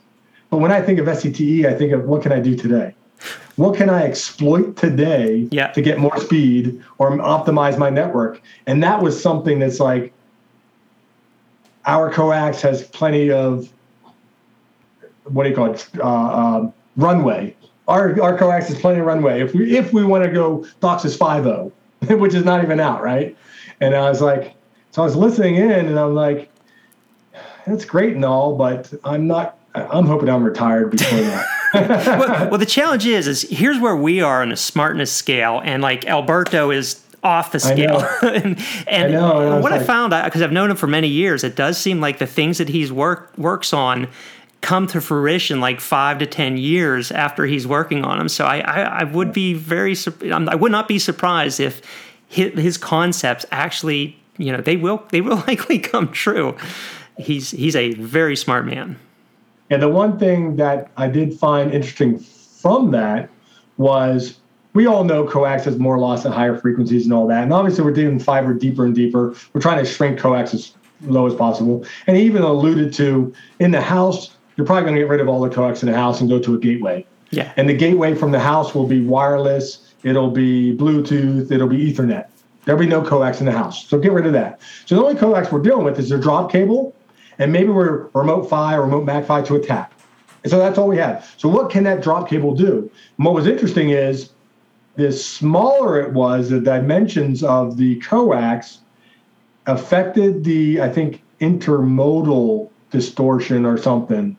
But 0.51 0.57
when 0.57 0.71
I 0.71 0.83
think 0.83 0.99
of 0.99 1.07
SCTE, 1.07 1.65
I 1.65 1.73
think 1.73 1.93
of 1.93 2.05
what 2.05 2.21
can 2.21 2.31
I 2.31 2.39
do 2.39 2.55
today? 2.55 2.93
What 3.55 3.75
can 3.75 3.89
I 3.89 4.03
exploit 4.03 4.75
today 4.77 5.47
yeah. 5.51 5.67
to 5.71 5.81
get 5.81 5.99
more 5.99 6.17
speed 6.17 6.83
or 6.97 7.11
optimize 7.11 7.77
my 7.77 7.89
network? 7.89 8.41
And 8.65 8.81
that 8.83 9.01
was 9.01 9.21
something 9.21 9.59
that's 9.59 9.79
like 9.79 10.11
our 11.85 12.11
coax 12.11 12.61
has 12.61 12.83
plenty 12.87 13.31
of 13.31 13.71
what 15.25 15.43
do 15.43 15.49
you 15.49 15.55
call 15.55 15.73
it 15.73 15.87
uh, 15.99 16.03
uh, 16.03 16.71
runway 16.97 17.55
our 17.87 18.21
our 18.21 18.37
coax 18.37 18.67
has 18.67 18.79
plenty 18.79 18.99
of 18.99 19.05
runway 19.05 19.41
if 19.41 19.53
we 19.53 19.75
if 19.75 19.93
we 19.93 20.03
want 20.03 20.23
to 20.23 20.31
go 20.31 20.65
DOCSIS 20.81 21.17
5.0, 21.17 22.19
which 22.19 22.33
is 22.33 22.45
not 22.45 22.63
even 22.63 22.79
out, 22.79 23.01
right? 23.01 23.35
And 23.81 23.95
I 23.95 24.09
was 24.09 24.21
like, 24.21 24.55
so 24.91 25.01
I 25.01 25.05
was 25.05 25.15
listening 25.15 25.55
in, 25.55 25.71
and 25.71 25.99
I'm 25.99 26.15
like, 26.15 26.49
that's 27.65 27.85
great 27.85 28.15
and 28.15 28.23
all, 28.23 28.55
but 28.55 28.93
I'm 29.03 29.27
not. 29.27 29.57
I'm 29.75 30.05
hoping 30.05 30.29
I'm 30.29 30.43
retired 30.43 30.91
before 30.91 31.19
that. 31.19 31.45
Well, 31.73 32.49
well, 32.49 32.57
the 32.57 32.65
challenge 32.65 33.05
is, 33.05 33.27
is 33.27 33.41
here's 33.49 33.79
where 33.79 33.95
we 33.95 34.21
are 34.21 34.41
on 34.41 34.51
a 34.51 34.57
smartness 34.57 35.11
scale, 35.11 35.61
and 35.63 35.81
like 35.81 36.05
Alberto 36.05 36.71
is 36.71 37.03
off 37.23 37.51
the 37.51 37.59
scale. 37.59 38.01
and, 38.21 38.59
and, 38.87 39.05
I 39.05 39.07
know, 39.07 39.53
and 39.53 39.63
what 39.63 39.71
I, 39.71 39.77
like, 39.77 39.83
I 39.83 39.85
found, 39.85 40.13
uh, 40.13 40.25
because 40.25 40.41
I've 40.41 40.51
known 40.51 40.69
him 40.69 40.77
for 40.77 40.87
many 40.87 41.07
years, 41.07 41.43
it 41.43 41.55
does 41.55 41.77
seem 41.77 42.01
like 42.01 42.19
the 42.19 42.27
things 42.27 42.57
that 42.57 42.69
he's 42.69 42.91
work 42.91 43.35
works 43.37 43.73
on 43.73 44.07
come 44.61 44.87
to 44.87 45.01
fruition 45.01 45.59
like 45.59 45.81
five 45.81 46.19
to 46.19 46.25
ten 46.25 46.57
years 46.57 47.11
after 47.11 47.45
he's 47.45 47.67
working 47.67 48.05
on 48.05 48.17
them. 48.17 48.29
So 48.29 48.45
I, 48.45 48.59
I, 48.59 48.81
I 48.81 49.03
would 49.03 49.33
be 49.33 49.53
very, 49.53 49.95
I 50.31 50.55
would 50.55 50.71
not 50.71 50.87
be 50.87 50.99
surprised 50.99 51.59
if 51.59 51.81
his, 52.27 52.53
his 52.53 52.77
concepts 52.77 53.45
actually, 53.51 54.17
you 54.37 54.51
know, 54.51 54.61
they 54.61 54.77
will, 54.77 55.03
they 55.09 55.21
will 55.21 55.37
likely 55.47 55.79
come 55.79 56.09
true. 56.09 56.55
He's 57.17 57.51
he's 57.51 57.75
a 57.75 57.93
very 57.93 58.35
smart 58.35 58.65
man. 58.65 58.97
And 59.73 59.81
the 59.81 59.89
one 59.89 60.19
thing 60.19 60.55
that 60.57 60.91
I 60.97 61.07
did 61.07 61.33
find 61.33 61.73
interesting 61.73 62.19
from 62.19 62.91
that 62.91 63.27
was 63.77 64.37
we 64.73 64.85
all 64.85 65.03
know 65.03 65.25
coax 65.25 65.65
has 65.65 65.79
more 65.79 65.97
loss 65.97 66.27
at 66.27 66.31
higher 66.31 66.55
frequencies 66.55 67.05
and 67.05 67.13
all 67.13 67.25
that. 67.25 67.41
And 67.41 67.51
obviously, 67.51 67.83
we're 67.83 67.91
digging 67.91 68.19
fiber 68.19 68.53
deeper 68.53 68.85
and 68.85 68.93
deeper. 68.93 69.35
We're 69.51 69.61
trying 69.61 69.83
to 69.83 69.89
shrink 69.89 70.19
coax 70.19 70.53
as 70.53 70.75
low 71.01 71.25
as 71.25 71.33
possible. 71.33 71.85
And 72.05 72.15
he 72.15 72.23
even 72.23 72.43
alluded 72.43 72.93
to 72.93 73.33
in 73.59 73.71
the 73.71 73.81
house, 73.81 74.35
you're 74.57 74.67
probably 74.67 74.83
going 74.83 74.93
to 74.93 75.01
get 75.01 75.09
rid 75.09 75.21
of 75.21 75.27
all 75.27 75.41
the 75.41 75.49
coax 75.49 75.81
in 75.81 75.89
the 75.89 75.97
house 75.97 76.21
and 76.21 76.29
go 76.29 76.37
to 76.37 76.53
a 76.53 76.59
gateway. 76.59 77.03
Yeah. 77.31 77.51
And 77.57 77.67
the 77.67 77.73
gateway 77.73 78.13
from 78.13 78.31
the 78.31 78.39
house 78.39 78.75
will 78.75 78.85
be 78.85 79.03
wireless, 79.03 79.91
it'll 80.03 80.29
be 80.29 80.77
Bluetooth, 80.77 81.51
it'll 81.51 81.67
be 81.67 81.91
Ethernet. 81.91 82.27
There'll 82.65 82.79
be 82.79 82.85
no 82.85 83.01
coax 83.03 83.39
in 83.39 83.47
the 83.47 83.51
house. 83.51 83.87
So 83.87 83.97
get 83.97 84.11
rid 84.11 84.27
of 84.27 84.33
that. 84.33 84.61
So 84.85 84.95
the 84.95 85.01
only 85.01 85.15
coax 85.15 85.51
we're 85.51 85.63
dealing 85.63 85.83
with 85.83 85.97
is 85.97 86.11
a 86.11 86.19
drop 86.19 86.51
cable, 86.51 86.95
and 87.39 87.51
maybe 87.51 87.69
we're 87.69 88.07
remote 88.13 88.49
PHY 88.49 88.75
or 88.75 88.83
remote 88.83 89.05
MAC 89.05 89.25
PHY 89.25 89.41
to 89.43 89.55
a 89.55 89.59
tap. 89.59 89.93
And 90.43 90.51
so 90.51 90.57
that's 90.57 90.77
all 90.77 90.87
we 90.87 90.97
have. 90.97 91.33
So 91.37 91.47
what 91.47 91.69
can 91.69 91.83
that 91.85 92.01
drop 92.01 92.29
cable 92.29 92.53
do? 92.53 92.89
And 93.17 93.25
what 93.25 93.33
was 93.33 93.47
interesting 93.47 93.91
is 93.91 94.31
the 94.95 95.11
smaller 95.11 95.99
it 95.99 96.11
was, 96.11 96.49
the 96.49 96.59
dimensions 96.59 97.43
of 97.43 97.77
the 97.77 97.95
coax 98.01 98.79
affected 99.65 100.43
the, 100.43 100.81
I 100.81 100.89
think, 100.89 101.21
intermodal 101.39 102.69
distortion 102.91 103.65
or 103.65 103.77
something 103.77 104.37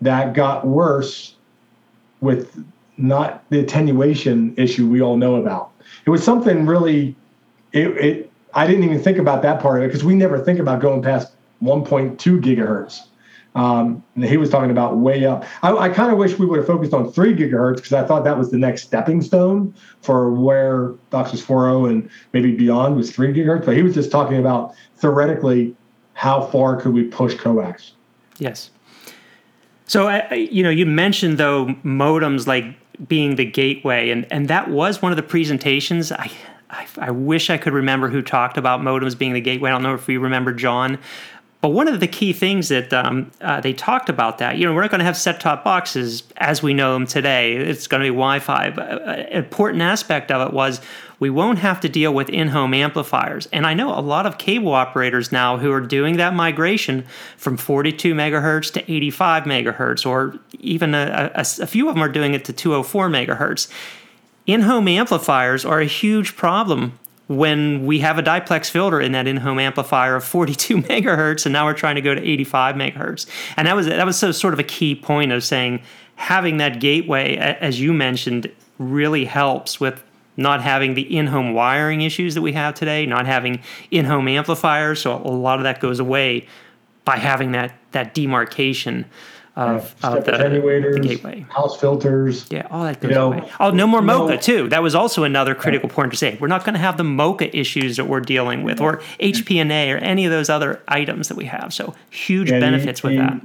that 0.00 0.34
got 0.34 0.66
worse 0.66 1.36
with 2.20 2.64
not 2.96 3.44
the 3.50 3.60
attenuation 3.60 4.54
issue 4.56 4.88
we 4.88 5.00
all 5.00 5.16
know 5.16 5.36
about. 5.36 5.70
It 6.06 6.10
was 6.10 6.24
something 6.24 6.66
really, 6.66 7.14
it, 7.72 7.88
it 7.98 8.32
I 8.54 8.66
didn't 8.66 8.84
even 8.84 9.00
think 9.00 9.18
about 9.18 9.42
that 9.42 9.60
part 9.60 9.78
of 9.78 9.84
it 9.84 9.88
because 9.88 10.04
we 10.04 10.14
never 10.14 10.38
think 10.38 10.58
about 10.58 10.80
going 10.80 11.02
past 11.02 11.32
1.2 11.62 12.16
gigahertz. 12.40 13.00
Um, 13.54 14.02
he 14.16 14.36
was 14.36 14.50
talking 14.50 14.72
about 14.72 14.96
way 14.96 15.24
up. 15.24 15.44
I, 15.62 15.72
I 15.72 15.88
kind 15.88 16.10
of 16.10 16.18
wish 16.18 16.38
we 16.38 16.46
would 16.46 16.58
have 16.58 16.66
focused 16.66 16.92
on 16.92 17.12
three 17.12 17.34
gigahertz 17.34 17.76
because 17.76 17.92
I 17.92 18.04
thought 18.04 18.24
that 18.24 18.36
was 18.36 18.50
the 18.50 18.58
next 18.58 18.82
stepping 18.82 19.22
stone 19.22 19.72
for 20.02 20.32
where 20.32 20.88
DOCSIS 21.10 21.44
4.0 21.44 21.88
and 21.88 22.10
maybe 22.32 22.52
beyond 22.52 22.96
was 22.96 23.12
three 23.12 23.32
gigahertz. 23.32 23.64
But 23.64 23.76
he 23.76 23.82
was 23.82 23.94
just 23.94 24.10
talking 24.10 24.38
about 24.38 24.74
theoretically 24.96 25.76
how 26.14 26.40
far 26.40 26.80
could 26.80 26.92
we 26.92 27.04
push 27.04 27.36
coax. 27.36 27.92
Yes. 28.38 28.70
So 29.86 30.08
I, 30.08 30.34
you 30.34 30.62
know, 30.64 30.70
you 30.70 30.86
mentioned 30.86 31.38
though 31.38 31.66
modems 31.84 32.46
like 32.48 32.64
being 33.06 33.36
the 33.36 33.44
gateway, 33.44 34.10
and 34.10 34.26
and 34.30 34.48
that 34.48 34.70
was 34.70 35.02
one 35.02 35.12
of 35.12 35.16
the 35.16 35.22
presentations. 35.22 36.10
I 36.10 36.30
I, 36.70 36.86
I 36.98 37.10
wish 37.10 37.50
I 37.50 37.58
could 37.58 37.72
remember 37.72 38.08
who 38.08 38.22
talked 38.22 38.56
about 38.56 38.80
modems 38.80 39.16
being 39.16 39.32
the 39.32 39.40
gateway. 39.40 39.70
I 39.70 39.72
don't 39.72 39.82
know 39.82 39.94
if 39.94 40.08
you 40.08 40.20
remember 40.20 40.52
John, 40.52 40.98
but 41.64 41.70
one 41.70 41.88
of 41.88 41.98
the 41.98 42.06
key 42.06 42.34
things 42.34 42.68
that 42.68 42.92
um, 42.92 43.30
uh, 43.40 43.58
they 43.58 43.72
talked 43.72 44.10
about 44.10 44.36
that, 44.36 44.58
you 44.58 44.66
know, 44.66 44.74
we're 44.74 44.82
not 44.82 44.90
going 44.90 44.98
to 44.98 45.04
have 45.06 45.16
set 45.16 45.40
top 45.40 45.64
boxes 45.64 46.22
as 46.36 46.62
we 46.62 46.74
know 46.74 46.92
them 46.92 47.06
today. 47.06 47.56
It's 47.56 47.86
going 47.86 48.02
to 48.02 48.04
be 48.04 48.10
Wi 48.10 48.38
Fi. 48.40 48.66
An 48.66 48.78
uh, 48.78 49.26
important 49.30 49.80
aspect 49.80 50.30
of 50.30 50.46
it 50.46 50.52
was 50.52 50.82
we 51.20 51.30
won't 51.30 51.60
have 51.60 51.80
to 51.80 51.88
deal 51.88 52.12
with 52.12 52.28
in 52.28 52.48
home 52.48 52.74
amplifiers. 52.74 53.48
And 53.50 53.66
I 53.66 53.72
know 53.72 53.98
a 53.98 54.02
lot 54.02 54.26
of 54.26 54.36
cable 54.36 54.74
operators 54.74 55.32
now 55.32 55.56
who 55.56 55.72
are 55.72 55.80
doing 55.80 56.18
that 56.18 56.34
migration 56.34 57.06
from 57.38 57.56
42 57.56 58.12
megahertz 58.12 58.70
to 58.74 58.82
85 58.82 59.44
megahertz, 59.44 60.04
or 60.04 60.38
even 60.60 60.94
a, 60.94 61.32
a, 61.34 61.46
a 61.62 61.66
few 61.66 61.88
of 61.88 61.94
them 61.94 62.04
are 62.04 62.12
doing 62.12 62.34
it 62.34 62.44
to 62.44 62.52
204 62.52 63.08
megahertz. 63.08 63.70
In 64.44 64.60
home 64.60 64.86
amplifiers 64.86 65.64
are 65.64 65.80
a 65.80 65.86
huge 65.86 66.36
problem 66.36 66.98
when 67.26 67.86
we 67.86 68.00
have 68.00 68.18
a 68.18 68.22
diplex 68.22 68.68
filter 68.68 69.00
in 69.00 69.12
that 69.12 69.26
in-home 69.26 69.58
amplifier 69.58 70.16
of 70.16 70.24
42 70.24 70.78
megahertz 70.82 71.46
and 71.46 71.52
now 71.52 71.64
we're 71.64 71.74
trying 71.74 71.94
to 71.94 72.02
go 72.02 72.14
to 72.14 72.20
85 72.20 72.74
megahertz. 72.76 73.26
And 73.56 73.66
that 73.66 73.76
was 73.76 73.86
that 73.86 74.04
was 74.04 74.18
so 74.18 74.32
sort 74.32 74.52
of 74.52 74.60
a 74.60 74.64
key 74.64 74.94
point 74.94 75.32
of 75.32 75.42
saying 75.42 75.82
having 76.16 76.58
that 76.58 76.80
gateway 76.80 77.36
as 77.36 77.80
you 77.80 77.92
mentioned 77.92 78.50
really 78.78 79.24
helps 79.24 79.80
with 79.80 80.04
not 80.36 80.60
having 80.62 80.94
the 80.94 81.16
in-home 81.16 81.54
wiring 81.54 82.02
issues 82.02 82.34
that 82.34 82.42
we 82.42 82.52
have 82.52 82.74
today 82.74 83.06
not 83.06 83.26
having 83.26 83.62
in-home 83.90 84.28
amplifiers. 84.28 85.00
So 85.00 85.16
a 85.16 85.30
lot 85.30 85.58
of 85.58 85.64
that 85.64 85.80
goes 85.80 86.00
away 86.00 86.46
by 87.04 87.16
having 87.16 87.52
that 87.52 87.74
that 87.92 88.14
demarcation 88.14 89.06
of, 89.56 89.94
yeah, 90.02 90.10
of 90.10 90.24
the, 90.24 90.32
attenuators, 90.32 91.02
the 91.02 91.08
gateway. 91.08 91.46
house 91.48 91.78
filters. 91.78 92.46
Yeah, 92.50 92.66
all 92.70 92.84
that 92.84 93.00
goes 93.00 93.10
you 93.10 93.14
know, 93.14 93.32
away. 93.32 93.50
Oh, 93.60 93.70
no 93.70 93.86
more 93.86 94.00
MoCA 94.00 94.30
know, 94.30 94.36
too. 94.36 94.68
That 94.68 94.82
was 94.82 94.94
also 94.94 95.24
another 95.24 95.54
critical 95.54 95.88
point 95.88 96.10
to 96.10 96.16
say. 96.16 96.36
We're 96.40 96.48
not 96.48 96.64
going 96.64 96.74
to 96.74 96.80
have 96.80 96.96
the 96.96 97.04
MoCA 97.04 97.50
issues 97.54 97.96
that 97.96 98.06
we're 98.06 98.20
dealing 98.20 98.64
with, 98.64 98.80
or 98.80 98.98
HPNA, 99.20 99.94
or 99.94 99.98
any 99.98 100.24
of 100.24 100.32
those 100.32 100.50
other 100.50 100.82
items 100.88 101.28
that 101.28 101.36
we 101.36 101.44
have. 101.44 101.72
So 101.72 101.94
huge 102.10 102.50
yeah, 102.50 102.60
benefits 102.60 103.02
with 103.02 103.16
that 103.16 103.40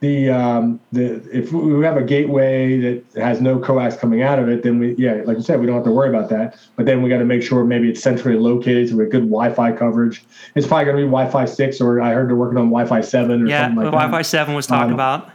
the 0.00 0.30
um, 0.30 0.80
the 0.92 1.16
if 1.30 1.52
we 1.52 1.84
have 1.84 1.98
a 1.98 2.02
gateway 2.02 2.78
that 2.80 3.04
has 3.22 3.40
no 3.42 3.58
coax 3.58 3.96
coming 3.96 4.22
out 4.22 4.38
of 4.38 4.48
it, 4.48 4.62
then 4.62 4.78
we 4.78 4.94
yeah, 4.96 5.20
like 5.24 5.36
you 5.36 5.42
said, 5.42 5.60
we 5.60 5.66
don't 5.66 5.76
have 5.76 5.84
to 5.84 5.90
worry 5.90 6.08
about 6.08 6.30
that. 6.30 6.58
But 6.76 6.86
then 6.86 7.02
we 7.02 7.10
got 7.10 7.18
to 7.18 7.26
make 7.26 7.42
sure 7.42 7.64
maybe 7.64 7.90
it's 7.90 8.02
centrally 8.02 8.38
located 8.38 8.88
so 8.88 8.96
we 8.96 9.04
have 9.04 9.12
good 9.12 9.28
Wi-Fi 9.28 9.72
coverage. 9.72 10.24
It's 10.54 10.66
probably 10.66 10.86
going 10.86 10.96
to 10.96 11.02
be 11.02 11.06
Wi-Fi 11.06 11.44
six, 11.44 11.82
or 11.82 12.00
I 12.00 12.14
heard 12.14 12.28
they're 12.28 12.36
working 12.36 12.58
on 12.58 12.70
Wi-Fi 12.70 13.02
seven 13.02 13.42
or 13.42 13.46
yeah, 13.46 13.64
something 13.64 13.76
like 13.76 13.92
that. 13.92 13.98
Wi-Fi 13.98 14.22
seven 14.22 14.54
was 14.54 14.66
talked 14.66 14.88
um, 14.88 14.94
about. 14.94 15.30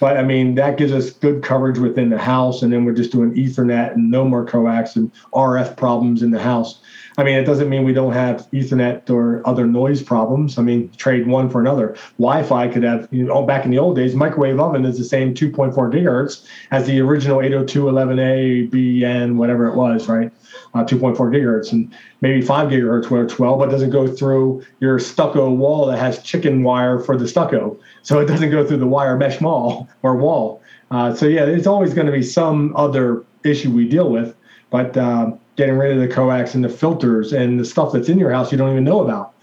But 0.00 0.16
I 0.16 0.22
mean, 0.22 0.54
that 0.54 0.78
gives 0.78 0.92
us 0.92 1.10
good 1.10 1.42
coverage 1.42 1.78
within 1.78 2.08
the 2.08 2.18
house, 2.18 2.62
and 2.62 2.72
then 2.72 2.84
we're 2.84 2.94
just 2.94 3.12
doing 3.12 3.34
Ethernet 3.34 3.94
and 3.94 4.10
no 4.10 4.24
more 4.24 4.44
coax 4.44 4.96
and 4.96 5.12
RF 5.34 5.76
problems 5.76 6.22
in 6.22 6.30
the 6.30 6.40
house. 6.40 6.80
I 7.18 7.24
mean, 7.24 7.36
it 7.36 7.44
doesn't 7.44 7.68
mean 7.68 7.82
we 7.82 7.92
don't 7.92 8.12
have 8.12 8.48
Ethernet 8.52 9.10
or 9.10 9.42
other 9.44 9.66
noise 9.66 10.04
problems. 10.04 10.56
I 10.56 10.62
mean, 10.62 10.88
trade 10.96 11.26
one 11.26 11.50
for 11.50 11.60
another. 11.60 11.96
Wi-Fi 12.16 12.68
could 12.68 12.84
have, 12.84 13.08
you 13.10 13.24
know, 13.24 13.42
back 13.42 13.64
in 13.64 13.72
the 13.72 13.78
old 13.78 13.96
days, 13.96 14.14
microwave 14.14 14.60
oven 14.60 14.84
is 14.84 14.98
the 14.98 15.04
same 15.04 15.34
2.4 15.34 15.74
gigahertz 15.74 16.46
as 16.70 16.86
the 16.86 17.00
original 17.00 17.38
802.11a, 17.38 18.70
BN, 18.70 19.34
whatever 19.34 19.66
it 19.66 19.74
was, 19.74 20.08
right? 20.08 20.30
Uh, 20.74 20.84
2.4 20.84 21.16
gigahertz 21.16 21.72
and 21.72 21.92
maybe 22.20 22.40
5 22.40 22.68
gigahertz 22.68 23.10
works 23.10 23.36
well, 23.36 23.58
but 23.58 23.68
doesn't 23.68 23.90
go 23.90 24.06
through 24.06 24.64
your 24.78 25.00
stucco 25.00 25.50
wall 25.50 25.86
that 25.86 25.98
has 25.98 26.22
chicken 26.22 26.62
wire 26.62 27.00
for 27.00 27.16
the 27.16 27.26
stucco. 27.26 27.76
So 28.02 28.20
it 28.20 28.26
doesn't 28.26 28.52
go 28.52 28.64
through 28.64 28.76
the 28.76 28.86
wire 28.86 29.16
mesh 29.16 29.40
mall 29.40 29.88
or 30.02 30.16
wall. 30.16 30.62
Uh, 30.92 31.12
so 31.16 31.26
yeah, 31.26 31.44
there's 31.44 31.66
always 31.66 31.94
going 31.94 32.06
to 32.06 32.12
be 32.12 32.22
some 32.22 32.76
other 32.76 33.24
issue 33.42 33.72
we 33.72 33.88
deal 33.88 34.08
with, 34.08 34.36
but 34.70 34.96
uh, 34.96 35.32
getting 35.58 35.76
rid 35.76 35.92
of 35.92 36.00
the 36.00 36.08
coax 36.08 36.54
and 36.54 36.64
the 36.64 36.68
filters 36.68 37.32
and 37.32 37.58
the 37.58 37.64
stuff 37.64 37.92
that's 37.92 38.08
in 38.08 38.18
your 38.18 38.30
house 38.30 38.50
you 38.50 38.56
don't 38.56 38.70
even 38.70 38.84
know 38.84 39.00
about. 39.04 39.34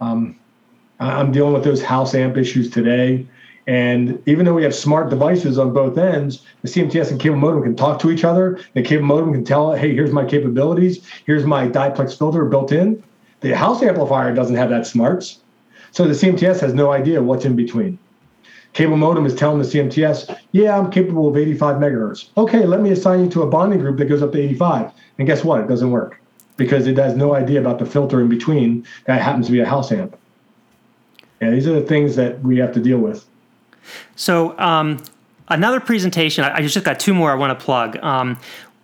Um, 0.00 0.34
I'm 0.98 1.30
dealing 1.30 1.52
with 1.52 1.62
those 1.62 1.82
house 1.82 2.14
amp 2.14 2.36
issues 2.36 2.70
today. 2.70 3.26
And 3.66 4.20
even 4.26 4.46
though 4.46 4.54
we 4.54 4.62
have 4.62 4.74
smart 4.74 5.10
devices 5.10 5.58
on 5.58 5.74
both 5.74 5.98
ends, 5.98 6.42
the 6.62 6.68
CMTS 6.68 7.10
and 7.10 7.20
cable 7.20 7.36
modem 7.36 7.62
can 7.62 7.76
talk 7.76 8.00
to 8.00 8.10
each 8.10 8.24
other. 8.24 8.58
The 8.72 8.82
cable 8.82 9.04
modem 9.04 9.32
can 9.34 9.44
tell, 9.44 9.74
hey, 9.74 9.94
here's 9.94 10.10
my 10.10 10.24
capabilities. 10.24 11.06
Here's 11.26 11.44
my 11.44 11.68
diplex 11.68 12.16
filter 12.16 12.46
built 12.46 12.72
in. 12.72 13.02
The 13.40 13.54
house 13.54 13.82
amplifier 13.82 14.34
doesn't 14.34 14.56
have 14.56 14.70
that 14.70 14.86
smarts. 14.86 15.40
So 15.90 16.08
the 16.08 16.14
CMTS 16.14 16.60
has 16.60 16.72
no 16.72 16.92
idea 16.92 17.22
what's 17.22 17.44
in 17.44 17.56
between. 17.56 17.98
Cable 18.72 18.96
modem 18.96 19.26
is 19.26 19.34
telling 19.34 19.58
the 19.58 19.64
CMTS, 19.64 20.36
yeah, 20.52 20.78
I'm 20.78 20.90
capable 20.90 21.28
of 21.28 21.36
85 21.36 21.76
megahertz. 21.76 22.28
Okay, 22.36 22.64
let 22.64 22.80
me 22.80 22.90
assign 22.90 23.24
you 23.24 23.30
to 23.30 23.42
a 23.42 23.46
bonding 23.46 23.80
group 23.80 23.98
that 23.98 24.04
goes 24.06 24.22
up 24.22 24.32
to 24.32 24.40
85. 24.40 24.92
And 25.18 25.26
guess 25.26 25.42
what? 25.42 25.60
It 25.60 25.68
doesn't 25.68 25.90
work 25.90 26.20
because 26.56 26.86
it 26.86 26.96
has 26.98 27.16
no 27.16 27.34
idea 27.34 27.60
about 27.60 27.78
the 27.78 27.86
filter 27.86 28.20
in 28.20 28.28
between 28.28 28.86
that 29.06 29.22
happens 29.22 29.46
to 29.46 29.52
be 29.52 29.60
a 29.60 29.66
house 29.66 29.90
amp. 29.90 30.16
Yeah, 31.40 31.50
these 31.50 31.66
are 31.66 31.72
the 31.72 31.86
things 31.86 32.16
that 32.16 32.42
we 32.42 32.58
have 32.58 32.72
to 32.74 32.80
deal 32.80 32.98
with. 32.98 33.24
So, 34.16 34.58
um, 34.58 35.02
another 35.48 35.80
presentation, 35.80 36.44
I 36.44 36.60
just 36.60 36.84
got 36.84 37.00
two 37.00 37.14
more 37.14 37.30
I 37.30 37.34
want 37.36 37.58
to 37.58 37.64
plug. 37.64 37.96
Um, 38.02 38.38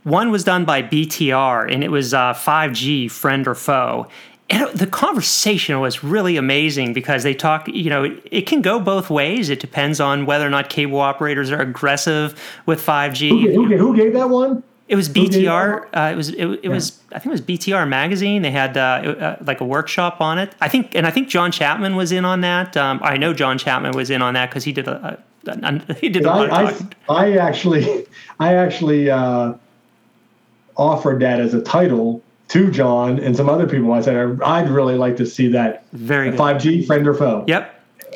one 0.05 0.31
was 0.31 0.45
done 0.45 0.65
by 0.65 0.83
BTR, 0.83 1.73
and 1.73 1.83
it 1.83 1.91
was 1.91 2.15
uh, 2.15 2.35
5G, 2.35 3.11
friend 3.11 3.49
or 3.49 3.55
foe. 3.55 4.07
And 4.51 4.69
the 4.77 4.87
conversation 4.87 5.81
was 5.81 6.05
really 6.05 6.37
amazing 6.37 6.93
because 6.93 7.23
they 7.23 7.35
talk 7.35 7.67
you 7.69 7.91
know 7.91 8.05
it, 8.05 8.29
it, 8.31 8.43
can 8.43 8.61
go 8.61 8.79
both 8.79 9.11
ways 9.11 9.49
it 9.49 9.61
depends 9.61 10.01
on 10.01 10.27
whether 10.27 10.47
or 10.47 10.51
not 10.51 10.69
cable 10.69 11.01
operators 11.01 11.51
are 11.51 11.61
aggressive 11.61 12.41
with 12.67 12.85
5g 12.85 13.31
who, 13.31 13.67
who, 13.67 13.77
who 13.77 13.97
gave 13.97 14.13
that 14.13 14.29
one 14.29 14.63
it 14.87 14.97
was 14.97 15.09
BTR. 15.09 15.87
Uh, 15.95 16.13
it 16.13 16.15
was 16.15 16.29
it, 16.29 16.45
it 16.45 16.65
yeah. 16.65 16.71
was 16.71 17.01
I 17.11 17.19
think 17.19 17.27
it 17.27 17.31
was 17.31 17.41
BTR 17.41 17.89
magazine. 17.89 18.43
They 18.43 18.51
had 18.51 18.77
uh, 18.77 18.81
uh, 18.81 19.37
like 19.47 19.63
a 19.63 19.65
workshop 19.65 20.21
on 20.21 20.39
it. 20.39 20.55
I 20.61 20.69
think 20.69 20.95
and 20.95 21.07
I 21.07 21.11
think 21.11 21.29
John 21.29 21.51
Chapman 21.51 21.97
was 21.97 22.13
in 22.13 22.27
on 22.27 22.43
that. 22.43 22.77
Um, 22.77 23.01
I 23.03 23.17
know 23.17 23.33
John 23.33 23.57
Chapman 23.57 23.93
was 23.93 24.11
in 24.11 24.21
on 24.21 24.35
that 24.35 24.51
because 24.51 24.65
he 24.65 24.73
did 24.73 24.87
a, 24.87 25.19
a, 25.47 25.95
he 26.01 26.11
did 26.11 26.25
a 26.25 26.29
lot 26.29 26.51
I, 26.53 26.65
I, 27.09 27.27
I, 27.27 27.37
actually 27.39 28.07
I 28.41 28.55
actually 28.55 29.11
uh, 29.11 29.55
offered 30.77 31.21
that 31.21 31.41
as 31.41 31.55
a 31.55 31.63
title 31.63 32.23
to 32.49 32.71
John 32.71 33.19
and 33.19 33.37
some 33.37 33.49
other 33.49 33.67
people. 33.67 33.93
I 33.93 34.01
said 34.01 34.41
I'd 34.43 34.69
really 34.69 34.97
like 34.97 35.17
to 35.17 35.27
see 35.27 35.49
that 35.49 35.87
very 35.93 36.37
five 36.37 36.61
G 36.61 36.85
friend 36.85 37.07
or 37.07 37.15
foe. 37.15 37.45
Yep. 37.47 37.71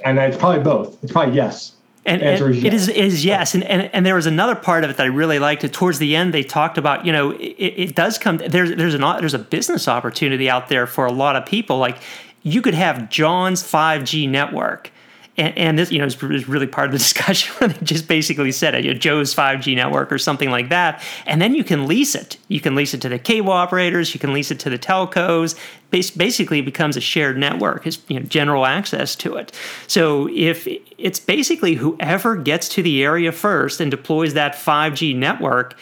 And 0.04 0.18
it's 0.18 0.36
probably 0.36 0.62
both. 0.62 1.02
It's 1.02 1.12
probably 1.12 1.34
yes. 1.34 1.72
And, 2.04 2.22
and 2.22 2.40
is 2.40 2.64
it 2.64 2.72
is, 2.72 2.88
is 2.88 3.24
yes, 3.24 3.54
and, 3.54 3.62
and 3.64 3.90
and 3.92 4.06
there 4.06 4.14
was 4.14 4.24
another 4.24 4.54
part 4.54 4.82
of 4.82 4.88
it 4.88 4.96
that 4.96 5.02
I 5.02 5.08
really 5.08 5.38
liked. 5.38 5.70
Towards 5.74 5.98
the 5.98 6.16
end, 6.16 6.32
they 6.32 6.42
talked 6.42 6.78
about 6.78 7.04
you 7.04 7.12
know 7.12 7.32
it, 7.32 7.56
it 7.58 7.94
does 7.94 8.16
come 8.16 8.38
there's 8.38 8.74
there's 8.76 8.94
an 8.94 9.02
there's 9.02 9.34
a 9.34 9.38
business 9.38 9.88
opportunity 9.88 10.48
out 10.48 10.68
there 10.68 10.86
for 10.86 11.04
a 11.04 11.12
lot 11.12 11.36
of 11.36 11.44
people. 11.44 11.76
Like 11.76 11.98
you 12.42 12.62
could 12.62 12.72
have 12.72 13.10
John's 13.10 13.62
5G 13.62 14.26
network, 14.26 14.90
and, 15.38 15.56
and 15.56 15.78
this, 15.78 15.90
you 15.90 15.98
know, 15.98 16.04
is 16.04 16.48
really 16.48 16.66
part 16.66 16.86
of 16.86 16.92
the 16.92 16.98
discussion 17.08 17.54
where 17.56 17.68
they 17.68 17.84
just 17.84 18.08
basically 18.08 18.52
said 18.52 18.74
it, 18.74 18.84
you 18.84 18.92
know, 18.92 18.98
Joe's 18.98 19.34
5G 19.34 19.74
network 19.76 20.12
or 20.12 20.18
something 20.18 20.50
like 20.50 20.68
that. 20.68 21.02
And 21.26 21.40
then 21.40 21.54
you 21.54 21.64
can 21.64 21.86
lease 21.86 22.14
it. 22.14 22.36
You 22.48 22.60
can 22.60 22.74
lease 22.74 22.92
it 22.92 23.00
to 23.02 23.08
the 23.08 23.18
cable 23.18 23.52
operators. 23.52 24.12
You 24.12 24.20
can 24.20 24.32
lease 24.32 24.50
it 24.50 24.58
to 24.60 24.70
the 24.70 24.78
telcos. 24.78 25.58
Basically, 25.90 26.58
it 26.58 26.64
becomes 26.64 26.96
a 26.96 27.00
shared 27.00 27.38
network. 27.38 27.86
It's 27.86 27.98
you 28.08 28.20
know, 28.20 28.26
general 28.26 28.66
access 28.66 29.16
to 29.16 29.36
it. 29.36 29.52
So 29.86 30.28
if 30.34 30.68
it's 30.98 31.20
basically 31.20 31.74
whoever 31.76 32.36
gets 32.36 32.68
to 32.70 32.82
the 32.82 33.02
area 33.02 33.32
first 33.32 33.80
and 33.80 33.90
deploys 33.90 34.34
that 34.34 34.54
5G 34.54 35.16
network 35.16 35.78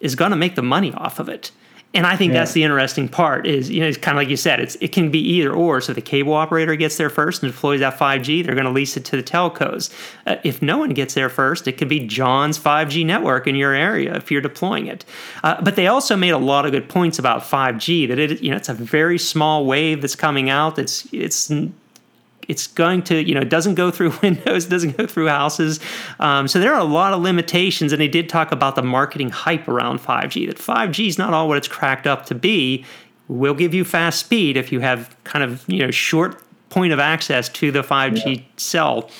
is 0.00 0.14
going 0.14 0.32
to 0.32 0.36
make 0.36 0.54
the 0.54 0.62
money 0.62 0.92
off 0.92 1.18
of 1.18 1.28
it. 1.28 1.50
And 1.96 2.06
I 2.06 2.14
think 2.14 2.34
yeah. 2.34 2.40
that's 2.40 2.52
the 2.52 2.62
interesting 2.62 3.08
part 3.08 3.46
is, 3.46 3.70
you 3.70 3.80
know, 3.80 3.86
it's 3.86 3.96
kind 3.96 4.18
of 4.18 4.20
like 4.20 4.28
you 4.28 4.36
said, 4.36 4.60
it's 4.60 4.76
it 4.82 4.92
can 4.92 5.10
be 5.10 5.18
either 5.18 5.50
or. 5.50 5.80
So 5.80 5.94
the 5.94 6.02
cable 6.02 6.34
operator 6.34 6.76
gets 6.76 6.98
there 6.98 7.08
first 7.08 7.42
and 7.42 7.50
deploys 7.50 7.80
that 7.80 7.98
5G, 7.98 8.44
they're 8.44 8.54
going 8.54 8.66
to 8.66 8.70
lease 8.70 8.98
it 8.98 9.04
to 9.06 9.16
the 9.16 9.22
telcos. 9.22 9.90
Uh, 10.26 10.36
if 10.44 10.60
no 10.60 10.76
one 10.76 10.90
gets 10.90 11.14
there 11.14 11.30
first, 11.30 11.66
it 11.66 11.78
could 11.78 11.88
be 11.88 12.06
John's 12.06 12.58
5G 12.58 13.06
network 13.06 13.46
in 13.46 13.54
your 13.54 13.72
area 13.72 14.14
if 14.14 14.30
you're 14.30 14.42
deploying 14.42 14.88
it. 14.88 15.06
Uh, 15.42 15.58
but 15.62 15.76
they 15.76 15.86
also 15.86 16.16
made 16.16 16.30
a 16.30 16.38
lot 16.38 16.66
of 16.66 16.72
good 16.72 16.86
points 16.86 17.18
about 17.18 17.40
5G 17.40 18.08
that 18.08 18.18
it, 18.18 18.42
you 18.42 18.50
know, 18.50 18.58
it's 18.58 18.68
a 18.68 18.74
very 18.74 19.18
small 19.18 19.64
wave 19.64 20.02
that's 20.02 20.14
coming 20.14 20.50
out. 20.50 20.78
It's 20.78 21.08
it's 21.14 21.50
it's 22.48 22.66
going 22.66 23.02
to 23.02 23.22
you 23.22 23.34
know 23.34 23.40
it 23.40 23.48
doesn't 23.48 23.74
go 23.74 23.90
through 23.90 24.12
windows 24.22 24.66
doesn't 24.66 24.96
go 24.96 25.06
through 25.06 25.28
houses 25.28 25.80
um, 26.20 26.48
so 26.48 26.58
there 26.58 26.74
are 26.74 26.80
a 26.80 26.84
lot 26.84 27.12
of 27.12 27.20
limitations 27.20 27.92
and 27.92 28.00
they 28.00 28.08
did 28.08 28.28
talk 28.28 28.52
about 28.52 28.74
the 28.74 28.82
marketing 28.82 29.30
hype 29.30 29.66
around 29.68 29.98
5g 29.98 30.46
that 30.46 30.58
5g 30.58 31.08
is 31.08 31.18
not 31.18 31.32
all 31.32 31.48
what 31.48 31.58
it's 31.58 31.68
cracked 31.68 32.06
up 32.06 32.26
to 32.26 32.34
be 32.34 32.84
will 33.28 33.54
give 33.54 33.74
you 33.74 33.84
fast 33.84 34.20
speed 34.20 34.56
if 34.56 34.70
you 34.70 34.80
have 34.80 35.14
kind 35.24 35.44
of 35.44 35.64
you 35.66 35.78
know 35.78 35.90
short 35.90 36.42
point 36.68 36.92
of 36.92 36.98
access 36.98 37.48
to 37.48 37.70
the 37.70 37.82
5g 37.82 38.36
yeah. 38.36 38.42
cell 38.56 39.10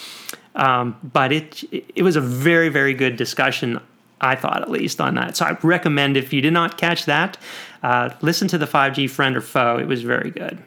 um, 0.55 0.97
but 1.03 1.33
it 1.33 1.65
it 1.95 2.03
was 2.03 2.17
a 2.17 2.21
very 2.21 2.69
very 2.69 2.95
good 2.95 3.17
discussion 3.17 3.81
I 4.19 4.35
thought 4.35 4.63
at 4.63 4.71
least 4.71 4.99
on 4.99 5.15
that. 5.17 5.37
So 5.37 5.45
I 5.45 5.59
recommend 5.63 6.17
if 6.17 6.33
you 6.33 6.41
did 6.41 6.55
not 6.55 6.79
catch 6.79 7.05
that, 7.05 7.37
uh, 7.83 8.09
listen 8.23 8.49
to 8.49 8.57
the 8.57 8.65
5G 8.65 9.11
friend 9.11 9.37
or 9.37 9.43
foe. 9.43 9.77
It 9.77 9.87
was 9.87 10.03
very 10.03 10.31
good 10.31 10.59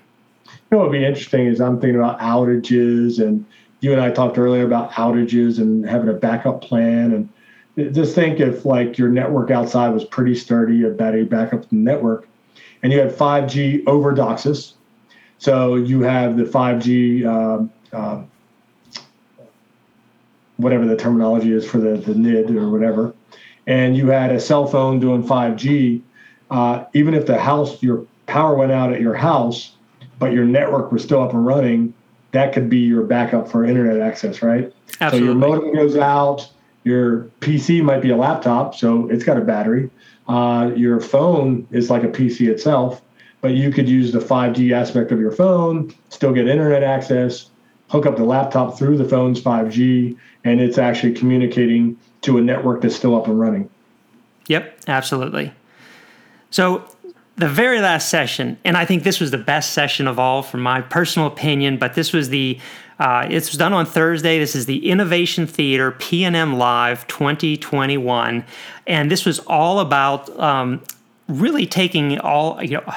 know 0.72 0.78
what 0.80 0.90
would 0.90 0.98
be 0.98 1.06
interesting 1.06 1.48
is 1.48 1.60
I'm 1.60 1.80
thinking 1.80 2.00
about 2.00 2.20
outages, 2.20 3.20
and 3.20 3.46
you 3.82 3.92
and 3.92 4.02
I 4.02 4.12
talked 4.12 4.38
earlier 4.38 4.66
about 4.66 4.92
outages 4.92 5.58
and 5.58 5.88
having 5.88 6.10
a 6.10 6.14
backup 6.14 6.62
plan. 6.62 7.30
And 7.78 7.94
just 7.94 8.16
think 8.16 8.40
if 8.40 8.66
like 8.66 8.98
your 8.98 9.10
network 9.10 9.52
outside 9.52 9.90
was 9.90 10.04
pretty 10.04 10.36
sturdy, 10.36 10.84
about 10.84 11.16
a 11.16 11.24
backup 11.24 11.72
network, 11.72 12.28
and 12.84 12.92
you 12.92 13.00
had 13.00 13.12
5G 13.12 13.84
over 13.88 14.14
DOCSIS. 14.14 14.74
So 15.38 15.76
you 15.76 16.02
have 16.02 16.38
the 16.38 16.44
5G, 16.44 17.26
uh, 17.26 17.96
uh, 17.96 18.24
whatever 20.58 20.86
the 20.86 20.98
terminology 20.98 21.54
is 21.54 21.66
for 21.66 21.78
the, 21.78 21.96
the 21.98 22.14
NID 22.14 22.52
or 22.52 22.70
whatever, 22.70 23.14
and 23.66 23.96
you 23.96 24.08
had 24.08 24.32
a 24.32 24.40
cell 24.40 24.68
phone 24.68 25.00
doing 25.00 25.24
5G. 25.24 26.02
Uh, 26.52 26.86
even 26.94 27.14
if 27.14 27.26
the 27.26 27.40
house, 27.40 27.82
your 27.82 28.06
power 28.26 28.56
went 28.56 28.72
out 28.72 28.92
at 28.92 29.00
your 29.00 29.14
house, 29.14 29.76
but 30.20 30.34
your 30.34 30.46
network 30.46 30.92
was 30.92 31.04
still 31.04 31.22
up 31.24 31.34
and 31.34 31.46
running, 31.46 31.94
that 32.32 32.54
could 32.54 32.70
be 32.70 32.80
your 32.80 33.04
backup 33.04 33.50
for 33.50 33.66
internet 33.66 34.00
access, 34.00 34.42
right? 34.42 34.74
Absolutely. 35.02 35.20
So 35.20 35.26
your 35.26 35.36
modem 35.36 35.74
goes 35.74 35.96
out, 35.96 36.48
your 36.84 37.24
PC 37.42 37.82
might 37.82 38.02
be 38.02 38.12
a 38.12 38.18
laptop, 38.18 38.76
so 38.76 39.10
it's 39.10 39.24
got 39.24 39.38
a 39.38 39.42
battery. 39.42 39.90
Uh, 40.28 40.72
your 40.76 41.00
phone 41.00 41.68
is 41.72 41.90
like 41.90 42.04
a 42.04 42.08
PC 42.08 42.48
itself, 42.50 43.02
but 43.42 43.54
you 43.54 43.72
could 43.72 43.90
use 43.90 44.12
the 44.12 44.20
5G 44.20 44.72
aspect 44.72 45.12
of 45.12 45.20
your 45.20 45.32
phone, 45.32 45.94
still 46.10 46.34
get 46.34 46.48
internet 46.48 46.84
access, 46.84 47.50
hook 47.90 48.06
up 48.06 48.16
the 48.16 48.24
laptop 48.24 48.78
through 48.78 48.98
the 48.98 49.06
phone's 49.06 49.42
5G, 49.42 50.16
and 50.44 50.62
it's 50.62 50.78
actually 50.78 51.14
communicating 51.14 51.98
to 52.22 52.38
a 52.38 52.42
network 52.42 52.82
that's 52.82 52.96
still 52.96 53.16
up 53.16 53.28
and 53.28 53.40
running. 53.40 53.70
Yep, 54.48 54.82
absolutely. 54.88 55.54
So 56.52 56.84
the 57.40 57.48
very 57.48 57.80
last 57.80 58.10
session, 58.10 58.58
and 58.66 58.76
I 58.76 58.84
think 58.84 59.04
this 59.04 59.22
was 59.22 59.32
the 59.32 59.38
best 59.38 59.72
session 59.72 60.08
of 60.08 60.20
all, 60.20 60.44
from 60.44 60.60
my 60.60 60.82
personal 60.82 61.26
opinion. 61.26 61.78
But 61.78 61.94
this 61.94 62.12
was 62.12 62.30
the 62.30 62.60
uh, 63.00 63.28
it 63.30 63.36
was 63.36 63.52
done 63.54 63.72
on 63.72 63.86
Thursday. 63.86 64.40
This 64.40 64.56
is 64.56 64.66
the 64.66 64.90
Innovation 64.90 65.48
Theater 65.48 65.94
PNM 65.94 66.58
Live 66.58 67.08
2021, 67.08 68.44
and 68.88 69.10
this 69.10 69.26
was 69.26 69.40
all 69.40 69.80
about 69.80 70.38
um, 70.38 70.84
really 71.30 71.66
taking 71.66 72.20
all 72.20 72.62
you 72.62 72.78
know 72.78 72.94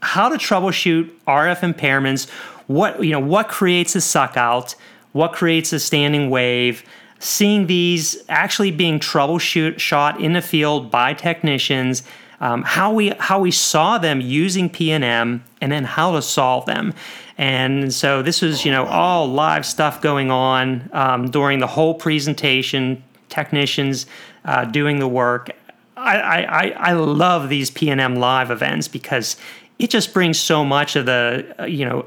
how 0.00 0.30
to 0.30 0.36
troubleshoot 0.36 1.10
RF 1.28 1.74
impairments. 1.74 2.30
What 2.66 3.04
you 3.04 3.12
know 3.12 3.20
what 3.20 3.48
creates 3.48 3.94
a 3.94 4.00
suck 4.00 4.38
out, 4.38 4.74
what 5.12 5.34
creates 5.34 5.74
a 5.74 5.78
standing 5.78 6.30
wave. 6.30 6.82
Seeing 7.18 7.68
these 7.68 8.22
actually 8.28 8.70
being 8.70 8.98
troubleshoot 8.98 9.78
shot 9.78 10.20
in 10.20 10.32
the 10.32 10.42
field 10.42 10.90
by 10.90 11.14
technicians 11.14 12.02
um, 12.44 12.62
how 12.62 12.92
we 12.92 13.08
how 13.18 13.40
we 13.40 13.50
saw 13.50 13.96
them 13.96 14.20
using 14.20 14.68
PNM, 14.68 15.40
and 15.62 15.72
then 15.72 15.84
how 15.84 16.12
to 16.12 16.20
solve 16.20 16.66
them. 16.66 16.92
And 17.38 17.92
so 17.92 18.20
this 18.20 18.42
was 18.42 18.66
you 18.66 18.70
know 18.70 18.84
all 18.84 19.26
live 19.26 19.64
stuff 19.64 20.02
going 20.02 20.30
on 20.30 20.90
um, 20.92 21.30
during 21.30 21.58
the 21.60 21.66
whole 21.66 21.94
presentation. 21.94 23.02
Technicians 23.30 24.06
uh, 24.44 24.66
doing 24.66 24.98
the 24.98 25.08
work. 25.08 25.50
I, 25.96 26.44
I 26.44 26.68
I 26.90 26.92
love 26.92 27.48
these 27.48 27.70
PNM 27.70 28.18
live 28.18 28.50
events 28.50 28.88
because 28.88 29.38
it 29.78 29.88
just 29.88 30.12
brings 30.12 30.38
so 30.38 30.66
much 30.66 30.96
of 30.96 31.06
the 31.06 31.54
uh, 31.58 31.64
you 31.64 31.86
know 31.86 32.06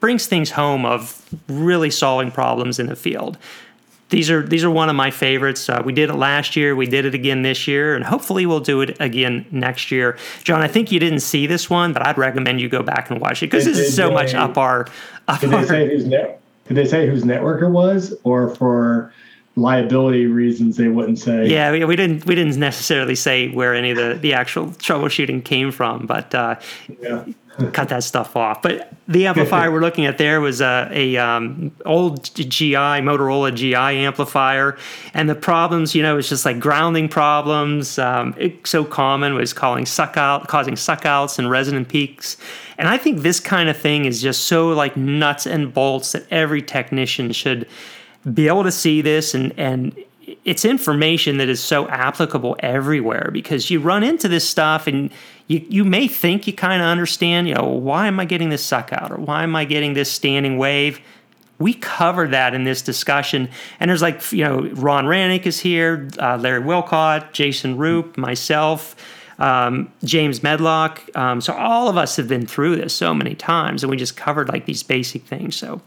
brings 0.00 0.26
things 0.26 0.50
home 0.50 0.84
of 0.84 1.24
really 1.48 1.90
solving 1.90 2.30
problems 2.30 2.78
in 2.78 2.88
the 2.88 2.96
field 2.96 3.38
these 4.12 4.30
are 4.30 4.42
these 4.42 4.62
are 4.62 4.70
one 4.70 4.88
of 4.88 4.94
my 4.94 5.10
favorites. 5.10 5.68
Uh, 5.68 5.82
we 5.84 5.92
did 5.92 6.10
it 6.10 6.14
last 6.14 6.54
year. 6.54 6.76
We 6.76 6.86
did 6.86 7.06
it 7.06 7.14
again 7.14 7.42
this 7.42 7.66
year, 7.66 7.96
and 7.96 8.04
hopefully 8.04 8.46
we'll 8.46 8.60
do 8.60 8.82
it 8.82 8.96
again 9.00 9.46
next 9.50 9.90
year. 9.90 10.18
John, 10.44 10.60
I 10.60 10.68
think 10.68 10.92
you 10.92 11.00
didn't 11.00 11.20
see 11.20 11.46
this 11.46 11.68
one, 11.68 11.92
but 11.92 12.06
I'd 12.06 12.18
recommend 12.18 12.60
you 12.60 12.68
go 12.68 12.82
back 12.82 13.10
and 13.10 13.20
watch 13.20 13.42
it 13.42 13.46
because 13.46 13.64
this 13.64 13.78
is 13.78 13.96
so 13.96 14.08
they, 14.08 14.14
much 14.14 14.34
up 14.34 14.56
our. 14.56 14.86
Up 15.26 15.40
did 15.40 15.50
they 15.50 15.64
say 15.64 15.88
whose 15.88 16.04
net, 16.04 16.40
Did 16.68 16.76
they 16.76 16.84
say 16.84 17.06
whose 17.06 17.24
network 17.24 17.62
it 17.62 17.70
was, 17.70 18.14
or 18.22 18.54
for 18.54 19.12
liability 19.56 20.26
reasons 20.26 20.76
they 20.76 20.88
wouldn't 20.88 21.18
say? 21.18 21.48
Yeah, 21.48 21.72
we, 21.72 21.82
we 21.86 21.96
didn't 21.96 22.26
we 22.26 22.34
didn't 22.34 22.58
necessarily 22.58 23.14
say 23.14 23.48
where 23.48 23.74
any 23.74 23.92
of 23.92 23.96
the 23.96 24.18
the 24.20 24.34
actual 24.34 24.66
troubleshooting 24.66 25.42
came 25.42 25.72
from, 25.72 26.06
but 26.06 26.34
uh, 26.34 26.56
yeah 27.00 27.24
cut 27.72 27.88
that 27.90 28.02
stuff 28.02 28.36
off. 28.36 28.62
But 28.62 28.92
the 29.08 29.26
amplifier 29.26 29.70
we're 29.70 29.80
looking 29.80 30.06
at 30.06 30.18
there 30.18 30.40
was 30.40 30.60
a, 30.60 30.88
a 30.90 31.16
um, 31.16 31.72
old 31.84 32.32
GI 32.34 32.74
Motorola 32.74 33.54
GI 33.54 33.74
amplifier, 33.74 34.76
and 35.12 35.28
the 35.28 35.34
problems, 35.34 35.94
you 35.94 36.02
know, 36.02 36.18
it's 36.18 36.28
just 36.28 36.44
like 36.44 36.58
grounding 36.58 37.08
problems. 37.08 37.98
Um, 37.98 38.34
it's 38.38 38.70
so 38.70 38.84
common 38.84 39.34
was 39.34 39.52
calling 39.52 39.86
suck 39.86 40.16
out, 40.16 40.48
causing 40.48 40.74
suckouts 40.74 41.38
and 41.38 41.50
resonant 41.50 41.88
peaks. 41.88 42.36
And 42.78 42.88
I 42.88 42.96
think 42.96 43.20
this 43.20 43.38
kind 43.38 43.68
of 43.68 43.76
thing 43.76 44.06
is 44.06 44.22
just 44.22 44.44
so 44.44 44.68
like 44.68 44.96
nuts 44.96 45.46
and 45.46 45.72
bolts 45.72 46.12
that 46.12 46.24
every 46.30 46.62
technician 46.62 47.32
should 47.32 47.68
be 48.32 48.48
able 48.48 48.62
to 48.62 48.72
see 48.72 49.02
this 49.02 49.34
and 49.34 49.52
and 49.58 49.94
it's 50.44 50.64
information 50.64 51.38
that 51.38 51.48
is 51.48 51.62
so 51.62 51.88
applicable 51.88 52.56
everywhere 52.60 53.30
because 53.32 53.70
you 53.70 53.80
run 53.80 54.02
into 54.04 54.28
this 54.28 54.48
stuff 54.48 54.86
and 54.86 55.10
you, 55.48 55.64
you 55.68 55.84
may 55.84 56.08
think 56.08 56.46
you 56.46 56.52
kind 56.52 56.80
of 56.80 56.86
understand, 56.86 57.48
you 57.48 57.54
know, 57.54 57.66
why 57.66 58.06
am 58.06 58.20
I 58.20 58.24
getting 58.24 58.48
this 58.48 58.64
suck 58.64 58.92
out 58.92 59.10
or 59.10 59.16
why 59.16 59.42
am 59.42 59.56
I 59.56 59.64
getting 59.64 59.94
this 59.94 60.10
standing 60.10 60.58
wave? 60.58 61.00
We 61.58 61.74
cover 61.74 62.28
that 62.28 62.54
in 62.54 62.64
this 62.64 62.82
discussion. 62.82 63.48
And 63.78 63.88
there's 63.88 64.02
like, 64.02 64.32
you 64.32 64.44
know, 64.44 64.68
Ron 64.74 65.06
Hranac 65.06 65.46
is 65.46 65.60
here, 65.60 66.08
uh, 66.18 66.36
Larry 66.36 66.60
Wolcott, 66.60 67.32
Jason 67.32 67.76
Rupe, 67.76 68.16
myself. 68.16 68.96
um, 69.38 69.92
James 70.04 70.42
Medlock. 70.42 71.00
Um, 71.16 71.40
so 71.40 71.52
all 71.54 71.88
of 71.88 71.96
us 71.96 72.16
have 72.16 72.28
been 72.28 72.46
through 72.46 72.76
this 72.76 72.94
so 72.94 73.12
many 73.12 73.34
times, 73.34 73.82
and 73.82 73.90
we 73.90 73.96
just 73.96 74.16
covered 74.16 74.48
like 74.48 74.66
these 74.66 74.82
basic 74.82 75.24
things. 75.24 75.56
So 75.56 75.80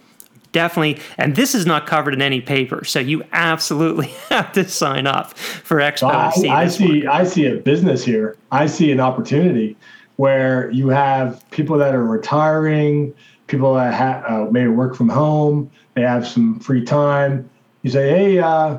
definitely, 0.55 0.97
and 1.17 1.35
this 1.35 1.53
is 1.53 1.65
not 1.65 1.85
covered 1.85 2.13
in 2.13 2.21
any 2.21 2.39
paper, 2.39 2.85
so 2.85 2.97
you 2.97 3.21
absolutely 3.33 4.07
have 4.29 4.53
to 4.53 4.65
sign 4.67 5.05
up 5.05 5.37
for 5.37 5.77
Expo. 5.77 6.09
I, 6.09 6.31
see, 6.31 6.49
I 6.49 6.67
see, 6.69 7.05
I 7.05 7.23
see 7.25 7.45
a 7.47 7.55
business 7.57 8.05
here. 8.05 8.37
I 8.53 8.65
see 8.65 8.89
an 8.93 9.01
opportunity 9.01 9.75
where 10.15 10.71
you 10.71 10.87
have 10.87 11.43
people 11.51 11.77
that 11.77 11.93
are 11.93 12.05
retiring, 12.05 13.13
people 13.47 13.73
that 13.75 13.93
ha- 13.93 14.23
uh, 14.25 14.49
maybe 14.49 14.69
work 14.69 14.95
from 14.95 15.09
home, 15.09 15.69
they 15.93 16.03
have 16.03 16.25
some 16.25 16.57
free 16.61 16.85
time. 16.85 17.49
You 17.81 17.91
say, 17.91 18.09
hey, 18.09 18.39
uh, 18.39 18.77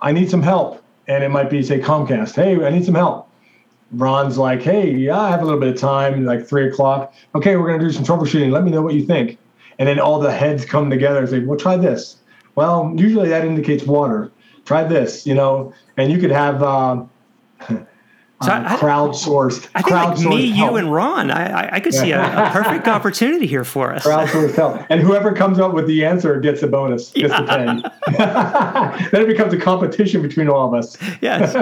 I 0.00 0.12
need 0.12 0.30
some 0.30 0.42
help. 0.42 0.82
And 1.08 1.22
it 1.22 1.28
might 1.28 1.50
be, 1.50 1.62
say, 1.62 1.78
Comcast, 1.78 2.34
hey, 2.34 2.64
I 2.64 2.70
need 2.70 2.86
some 2.86 2.94
help. 2.94 3.28
Ron's 3.92 4.38
like, 4.38 4.62
hey, 4.62 4.90
yeah, 4.92 5.20
I 5.20 5.30
have 5.30 5.42
a 5.42 5.44
little 5.44 5.60
bit 5.60 5.68
of 5.68 5.78
time, 5.78 6.24
like 6.24 6.46
three 6.46 6.68
o'clock. 6.68 7.12
Okay, 7.34 7.56
we're 7.56 7.68
going 7.68 7.78
to 7.78 7.86
do 7.86 7.92
some 7.92 8.02
troubleshooting. 8.02 8.50
Let 8.50 8.64
me 8.64 8.70
know 8.70 8.80
what 8.80 8.94
you 8.94 9.04
think. 9.04 9.38
And 9.78 9.88
then 9.88 9.98
all 9.98 10.18
the 10.18 10.32
heads 10.32 10.64
come 10.64 10.90
together 10.90 11.20
and 11.20 11.28
say, 11.28 11.40
well, 11.40 11.58
try 11.58 11.76
this. 11.76 12.16
Well, 12.54 12.94
usually 12.96 13.28
that 13.28 13.44
indicates 13.44 13.84
water. 13.84 14.32
Try 14.64 14.84
this, 14.84 15.26
you 15.26 15.34
know, 15.34 15.72
and 15.96 16.10
you 16.10 16.18
could 16.18 16.30
have. 16.30 16.62
Uh, 16.62 17.04
so 17.68 17.76
uh, 18.40 18.64
I, 18.66 18.76
crowdsourced. 18.76 19.68
I 19.74 19.82
think 19.82 19.94
like 19.94 20.18
me, 20.18 20.50
help. 20.50 20.72
you, 20.72 20.76
and 20.78 20.92
Ron. 20.92 21.30
I, 21.30 21.46
I, 21.46 21.74
I 21.76 21.80
could 21.80 21.94
see 21.94 22.10
a, 22.10 22.20
a, 22.20 22.50
perfect 22.50 22.88
opportunity 22.88 23.46
here 23.46 23.64
for 23.64 23.94
us. 23.94 24.04
Crowdsourced 24.04 24.56
help, 24.56 24.84
and 24.90 25.00
whoever 25.00 25.32
comes 25.32 25.60
up 25.60 25.72
with 25.72 25.86
the 25.86 26.04
answer 26.04 26.40
gets 26.40 26.62
a 26.62 26.66
bonus, 26.66 27.12
gets 27.12 27.32
yeah. 27.32 27.42
a 27.42 27.46
ten. 27.46 27.82
then 29.12 29.22
it 29.22 29.26
becomes 29.28 29.52
a 29.54 29.58
competition 29.58 30.20
between 30.20 30.48
all 30.48 30.66
of 30.66 30.74
us. 30.74 30.96
Yes. 31.20 31.52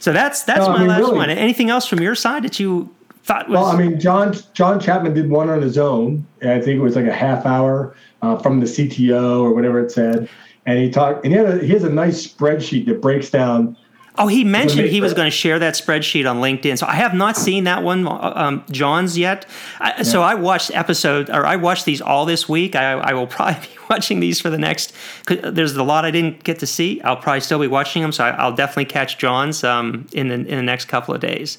so 0.00 0.12
that's 0.12 0.42
that's 0.42 0.66
my 0.66 0.74
I 0.74 0.78
mean, 0.78 0.88
last 0.88 0.98
really, 0.98 1.16
one. 1.16 1.30
Anything 1.30 1.70
else 1.70 1.86
from 1.86 2.00
your 2.00 2.14
side 2.14 2.42
that 2.42 2.60
you 2.60 2.94
thought 3.26 3.48
was? 3.48 3.56
Well, 3.56 3.66
I 3.66 3.76
mean, 3.76 4.00
John 4.00 4.34
John 4.54 4.80
Chapman 4.80 5.14
did 5.14 5.30
one 5.30 5.50
on 5.50 5.62
his 5.62 5.78
own. 5.78 6.26
I 6.42 6.60
think 6.60 6.78
it 6.78 6.80
was 6.80 6.96
like 6.96 7.06
a 7.06 7.14
half 7.14 7.44
hour 7.44 7.94
uh, 8.22 8.38
from 8.38 8.60
the 8.60 8.66
CTO 8.66 9.40
or 9.40 9.52
whatever 9.52 9.84
it 9.84 9.90
said, 9.90 10.28
and 10.64 10.78
he 10.78 10.90
talked. 10.90 11.24
And 11.24 11.32
he, 11.32 11.38
had 11.38 11.48
a, 11.48 11.58
he 11.58 11.72
has 11.72 11.84
a 11.84 11.92
nice 11.92 12.26
spreadsheet 12.26 12.86
that 12.86 13.00
breaks 13.00 13.30
down 13.30 13.76
Oh, 14.18 14.28
he 14.28 14.44
mentioned 14.44 14.88
he 14.88 15.00
was 15.00 15.12
going 15.12 15.26
to 15.26 15.36
share 15.36 15.58
that 15.58 15.74
spreadsheet 15.74 16.28
on 16.30 16.40
LinkedIn. 16.40 16.78
So 16.78 16.86
I 16.86 16.94
have 16.94 17.14
not 17.14 17.36
seen 17.36 17.64
that 17.64 17.82
one, 17.82 18.06
um, 18.08 18.64
John's 18.70 19.18
yet. 19.18 19.46
I, 19.78 19.88
yeah. 19.98 20.02
So 20.04 20.22
I 20.22 20.34
watched 20.34 20.74
episode, 20.74 21.28
or 21.28 21.44
I 21.44 21.56
watched 21.56 21.84
these 21.84 22.00
all 22.00 22.24
this 22.24 22.48
week. 22.48 22.74
I, 22.74 22.92
I, 22.92 23.12
will 23.12 23.26
probably 23.26 23.60
be 23.60 23.76
watching 23.90 24.20
these 24.20 24.40
for 24.40 24.48
the 24.48 24.58
next. 24.58 24.94
There's 25.28 25.76
a 25.76 25.82
lot 25.82 26.04
I 26.04 26.10
didn't 26.10 26.44
get 26.44 26.60
to 26.60 26.66
see. 26.66 27.00
I'll 27.02 27.16
probably 27.16 27.40
still 27.40 27.58
be 27.58 27.66
watching 27.66 28.02
them. 28.02 28.12
So 28.12 28.24
I, 28.24 28.46
will 28.46 28.56
definitely 28.56 28.86
catch 28.86 29.18
John's 29.18 29.62
um, 29.64 30.06
in 30.12 30.28
the 30.28 30.34
in 30.34 30.56
the 30.56 30.62
next 30.62 30.86
couple 30.86 31.14
of 31.14 31.20
days. 31.20 31.58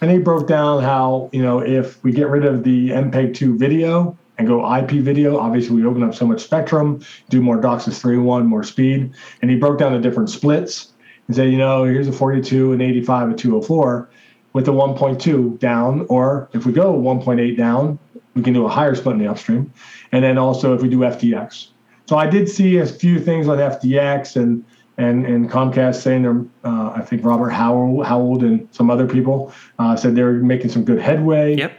And 0.00 0.10
he 0.10 0.18
broke 0.18 0.46
down 0.46 0.82
how 0.82 1.28
you 1.32 1.42
know 1.42 1.58
if 1.58 2.02
we 2.04 2.12
get 2.12 2.28
rid 2.28 2.44
of 2.44 2.62
the 2.62 2.90
MPEG 2.90 3.34
two 3.34 3.56
video 3.56 4.16
and 4.38 4.46
go 4.46 4.76
IP 4.76 4.90
video, 5.02 5.38
obviously 5.38 5.76
we 5.76 5.84
open 5.84 6.02
up 6.02 6.14
so 6.14 6.24
much 6.24 6.40
spectrum, 6.42 7.04
do 7.28 7.40
more 7.40 7.60
DOCSIS 7.60 8.00
3.1, 8.00 8.46
more 8.46 8.62
speed, 8.62 9.12
and 9.42 9.50
he 9.50 9.56
broke 9.56 9.78
down 9.78 9.92
the 9.92 9.98
different 9.98 10.30
splits 10.30 10.92
and 11.26 11.34
say, 11.34 11.48
you 11.48 11.58
know, 11.58 11.82
here's 11.82 12.06
a 12.06 12.12
42, 12.12 12.72
an 12.72 12.80
85, 12.80 13.30
a 13.30 13.34
204 13.34 14.08
with 14.52 14.64
the 14.64 14.72
1.2 14.72 15.58
down, 15.58 16.06
or 16.08 16.48
if 16.52 16.64
we 16.64 16.72
go 16.72 16.94
1.8 16.94 17.56
down, 17.56 17.98
we 18.34 18.42
can 18.42 18.54
do 18.54 18.64
a 18.64 18.68
higher 18.68 18.94
split 18.94 19.14
in 19.14 19.18
the 19.18 19.28
upstream. 19.28 19.72
And 20.12 20.22
then 20.22 20.38
also 20.38 20.74
if 20.74 20.82
we 20.82 20.88
do 20.88 20.98
FDX. 20.98 21.68
So 22.06 22.16
I 22.16 22.26
did 22.26 22.48
see 22.48 22.78
a 22.78 22.86
few 22.86 23.20
things 23.20 23.48
on 23.48 23.58
FDX 23.58 24.36
and 24.36 24.64
and 24.98 25.24
and 25.24 25.48
Comcast 25.48 26.02
saying 26.02 26.22
they're, 26.22 26.44
uh, 26.64 26.92
I 26.94 27.02
think 27.02 27.24
Robert 27.24 27.50
Howald, 27.50 28.04
Howald 28.04 28.42
and 28.42 28.68
some 28.72 28.90
other 28.90 29.06
people 29.06 29.52
uh, 29.78 29.96
said 29.96 30.14
they're 30.14 30.34
making 30.34 30.70
some 30.70 30.84
good 30.84 31.00
headway. 31.00 31.56
Yep. 31.56 31.72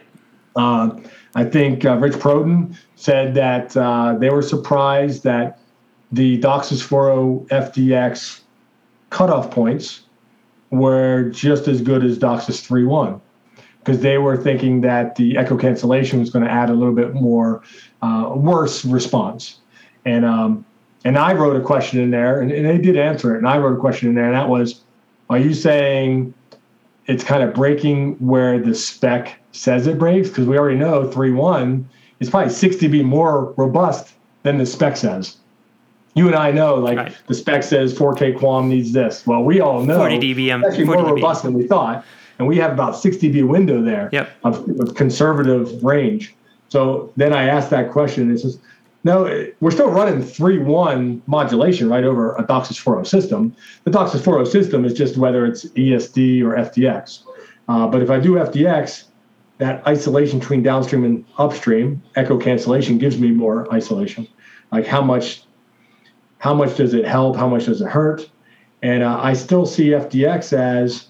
Uh, 0.55 0.99
I 1.36 1.43
think 1.43 1.86
uh, 1.86 1.97
Rich 1.97 2.15
Prodan 2.15 2.75
said 2.95 3.36
that 3.36 3.75
uh, 3.77 4.15
they 4.17 4.29
were 4.29 4.41
surprised 4.41 5.23
that 5.23 5.60
the 6.12 6.39
DOCSIS 6.39 6.82
4.0 6.82 7.47
FDX 7.49 8.41
cutoff 9.12 9.51
points 9.51 10.01
were 10.71 11.29
just 11.29 11.67
as 11.67 11.82
good 11.82 12.03
as 12.03 12.17
DOCSIS 12.17 12.67
3.1 12.67 13.21
because 13.79 14.01
they 14.01 14.17
were 14.17 14.38
thinking 14.38 14.82
that 14.82 15.15
the 15.15 15.38
echo 15.38 15.58
cancellation 15.58 16.19
was 16.19 16.29
going 16.29 16.43
to 16.45 16.51
add 16.51 16.69
a 16.69 16.73
little 16.73 16.93
bit 16.93 17.13
more 17.13 17.62
uh, 18.01 18.32
worse 18.36 18.86
response. 18.86 19.60
And 20.05 20.25
um, 20.25 20.65
and 21.05 21.17
I 21.17 21.33
wrote 21.33 21.55
a 21.55 21.63
question 21.63 21.99
in 21.99 22.12
there, 22.12 22.41
and, 22.41 22.51
and 22.51 22.65
they 22.65 22.77
did 22.77 22.97
answer 22.97 23.35
it. 23.35 23.39
And 23.39 23.47
I 23.47 23.57
wrote 23.57 23.77
a 23.77 23.79
question 23.79 24.09
in 24.09 24.15
there, 24.15 24.25
and 24.25 24.35
that 24.35 24.49
was, 24.49 24.81
are 25.29 25.38
you 25.38 25.53
saying 25.53 26.33
it's 27.05 27.23
kind 27.23 27.43
of 27.43 27.53
breaking 27.53 28.15
where 28.15 28.59
the 28.59 28.75
spec 28.75 29.39
says 29.51 29.88
it 29.88 29.97
breaks? 29.97 30.29
Because 30.29 30.47
we 30.47 30.57
already 30.57 30.77
know 30.77 31.09
three 31.09 31.31
one 31.31 31.89
is 32.19 32.29
probably 32.29 32.51
6 32.51 32.75
dB 32.75 33.03
more 33.03 33.53
robust 33.55 34.13
than 34.43 34.57
the 34.57 34.65
spec 34.65 34.97
says 34.97 35.38
you 36.15 36.27
and 36.27 36.35
I 36.35 36.51
know, 36.51 36.75
like 36.75 36.97
right. 36.97 37.17
the 37.27 37.33
spec 37.33 37.63
says 37.63 37.93
4K 37.93 38.38
QAM 38.38 38.67
needs 38.67 38.91
this. 38.91 39.25
Well, 39.25 39.43
we 39.43 39.62
all 39.62 39.83
know 39.83 39.97
40 39.97 40.19
dBm, 40.19 40.55
um, 40.55 40.63
it's 40.63 40.71
actually 40.71 40.85
more 40.85 40.97
dB. 40.97 41.15
robust 41.15 41.43
than 41.43 41.53
we 41.53 41.67
thought, 41.67 42.05
and 42.38 42.47
we 42.47 42.57
have 42.57 42.71
about 42.71 42.97
60 42.97 43.31
dB 43.31 43.47
window 43.47 43.81
there 43.81 44.09
yep. 44.12 44.29
of, 44.43 44.67
of, 44.79 44.95
conservative 44.95 45.83
range. 45.83 46.35
So 46.69 47.12
then 47.15 47.33
I 47.33 47.45
asked 47.45 47.69
that 47.69 47.91
question. 47.91 48.31
It 48.31 48.39
says, 48.39 48.59
no, 49.03 49.47
we're 49.62 49.71
still 49.71 49.89
running 49.89 50.21
3 50.21 50.59
1 50.59 51.23
modulation 51.25 51.89
right 51.89 52.03
over 52.03 52.35
a 52.35 52.43
DOCSIS 52.43 52.83
4.0 52.83 53.07
system. 53.07 53.55
The 53.85 53.91
DOCSIS 53.91 54.21
4.0 54.21 54.47
system 54.47 54.83
is 54.83 54.93
just 54.93 55.17
whether 55.17 55.45
it's 55.45 55.65
ESD 55.69 56.43
or 56.43 56.55
FDX. 56.55 57.23
Uh, 57.69 57.88
but 57.88 58.01
if 58.01 58.09
I 58.09 58.19
do 58.19 58.33
FDX, 58.33 59.05
that 59.59 59.85
isolation 59.88 60.39
between 60.39 60.63
downstream 60.63 61.05
and 61.05 61.25
upstream, 61.38 62.01
echo 62.15 62.38
cancellation 62.38 62.97
gives 62.97 63.19
me 63.19 63.31
more 63.31 63.71
isolation. 63.73 64.27
Like 64.71 64.85
how 64.85 65.01
much 65.01 65.43
how 66.39 66.53
much 66.53 66.77
does 66.77 66.93
it 66.93 67.05
help? 67.05 67.35
How 67.35 67.47
much 67.47 67.65
does 67.65 67.81
it 67.81 67.88
hurt? 67.88 68.29
And 68.81 69.03
uh, 69.03 69.19
I 69.21 69.33
still 69.33 69.65
see 69.65 69.89
FDX 69.89 70.53
as 70.57 71.09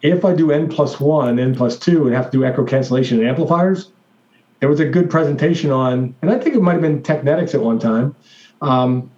if 0.00 0.24
I 0.24 0.34
do 0.34 0.50
N 0.50 0.68
plus 0.68 0.98
one, 0.98 1.38
N 1.38 1.54
plus 1.54 1.78
two, 1.78 2.06
and 2.06 2.14
have 2.14 2.30
to 2.30 2.38
do 2.38 2.44
echo 2.44 2.64
cancellation 2.64 3.20
and 3.20 3.28
amplifiers. 3.28 3.92
There 4.60 4.68
was 4.68 4.80
a 4.80 4.86
good 4.86 5.10
presentation 5.10 5.70
on, 5.70 6.14
and 6.22 6.30
I 6.30 6.38
think 6.38 6.54
it 6.54 6.62
might 6.62 6.72
have 6.72 6.82
been 6.82 7.02
Technetix 7.02 7.54
at 7.54 7.60
one 7.60 7.78
time. 7.78 8.14
Um, 8.62 9.10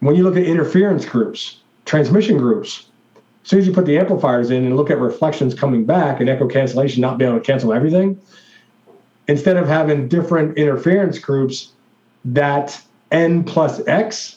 when 0.00 0.14
you 0.14 0.22
look 0.22 0.36
at 0.36 0.42
interference 0.42 1.04
groups, 1.04 1.60
transmission 1.84 2.36
groups, 2.36 2.86
as 3.44 3.50
soon 3.50 3.60
as 3.60 3.66
you 3.66 3.72
put 3.72 3.86
the 3.86 3.98
amplifiers 3.98 4.50
in 4.50 4.64
and 4.64 4.76
look 4.76 4.90
at 4.90 4.98
reflections 4.98 5.54
coming 5.54 5.84
back 5.84 6.20
and 6.20 6.28
echo 6.28 6.46
cancellation 6.46 7.00
not 7.00 7.18
being 7.18 7.30
able 7.30 7.40
to 7.40 7.44
cancel 7.44 7.72
everything, 7.72 8.20
instead 9.28 9.56
of 9.56 9.66
having 9.66 10.08
different 10.08 10.58
interference 10.58 11.18
groups, 11.18 11.72
that 12.24 12.80
N 13.10 13.44
plus 13.44 13.80
X 13.86 14.36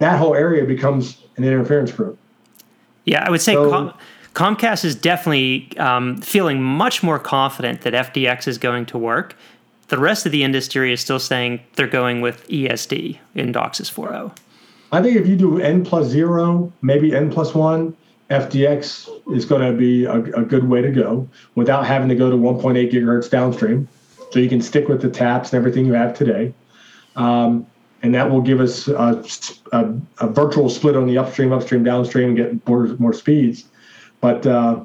that 0.00 0.18
whole 0.18 0.34
area 0.34 0.64
becomes 0.64 1.22
an 1.36 1.44
interference 1.44 1.92
group. 1.92 2.18
Yeah, 3.04 3.22
I 3.24 3.30
would 3.30 3.40
say 3.40 3.52
so, 3.52 3.70
Com- 3.70 3.94
Comcast 4.34 4.84
is 4.84 4.94
definitely 4.94 5.76
um, 5.78 6.16
feeling 6.20 6.62
much 6.62 7.02
more 7.02 7.18
confident 7.18 7.82
that 7.82 7.92
FDX 7.92 8.48
is 8.48 8.58
going 8.58 8.86
to 8.86 8.98
work. 8.98 9.36
The 9.90 9.98
rest 9.98 10.24
of 10.24 10.30
the 10.30 10.44
industry 10.44 10.92
is 10.92 11.00
still 11.00 11.18
saying 11.18 11.60
they're 11.74 11.88
going 11.88 12.20
with 12.20 12.46
ESD 12.46 13.18
in 13.34 13.52
DOCSIS 13.52 13.92
4.0. 13.92 14.36
I 14.92 15.02
think 15.02 15.16
if 15.16 15.26
you 15.26 15.34
do 15.34 15.58
N 15.60 15.84
plus 15.84 16.06
zero, 16.06 16.72
maybe 16.80 17.12
N 17.12 17.28
plus 17.28 17.56
one, 17.56 17.96
FDX 18.30 19.08
is 19.34 19.44
going 19.44 19.68
to 19.68 19.76
be 19.76 20.04
a, 20.04 20.14
a, 20.14 20.44
good 20.44 20.68
way 20.68 20.80
to 20.80 20.92
go 20.92 21.28
without 21.56 21.84
having 21.84 22.08
to 22.08 22.14
go 22.14 22.30
to 22.30 22.36
1.8 22.36 22.92
gigahertz 22.92 23.28
downstream. 23.28 23.88
So 24.30 24.38
you 24.38 24.48
can 24.48 24.62
stick 24.62 24.86
with 24.86 25.02
the 25.02 25.10
taps 25.10 25.52
and 25.52 25.58
everything 25.58 25.86
you 25.86 25.94
have 25.94 26.16
today. 26.16 26.54
Um, 27.16 27.66
and 28.04 28.14
that 28.14 28.30
will 28.30 28.42
give 28.42 28.60
us 28.60 28.86
a, 28.86 29.24
a, 29.72 29.92
a, 30.18 30.28
virtual 30.28 30.68
split 30.68 30.94
on 30.94 31.08
the 31.08 31.18
upstream, 31.18 31.52
upstream, 31.52 31.82
downstream, 31.82 32.28
and 32.28 32.36
get 32.36 32.68
more 32.68 32.86
more 33.00 33.12
speeds. 33.12 33.64
But 34.20 34.46
uh, 34.46 34.84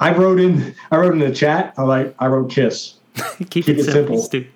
I 0.00 0.16
wrote 0.16 0.40
in 0.40 0.74
I 0.90 0.96
wrote 0.96 1.12
in 1.12 1.18
the 1.18 1.34
chat. 1.34 1.74
I 1.76 1.82
like 1.82 2.14
I 2.18 2.28
wrote 2.28 2.50
kiss. 2.50 2.94
Keep, 3.14 3.50
Keep, 3.50 3.68
it, 3.68 3.78
it 3.80 3.84
simple. 3.84 4.18
simple. 4.22 4.50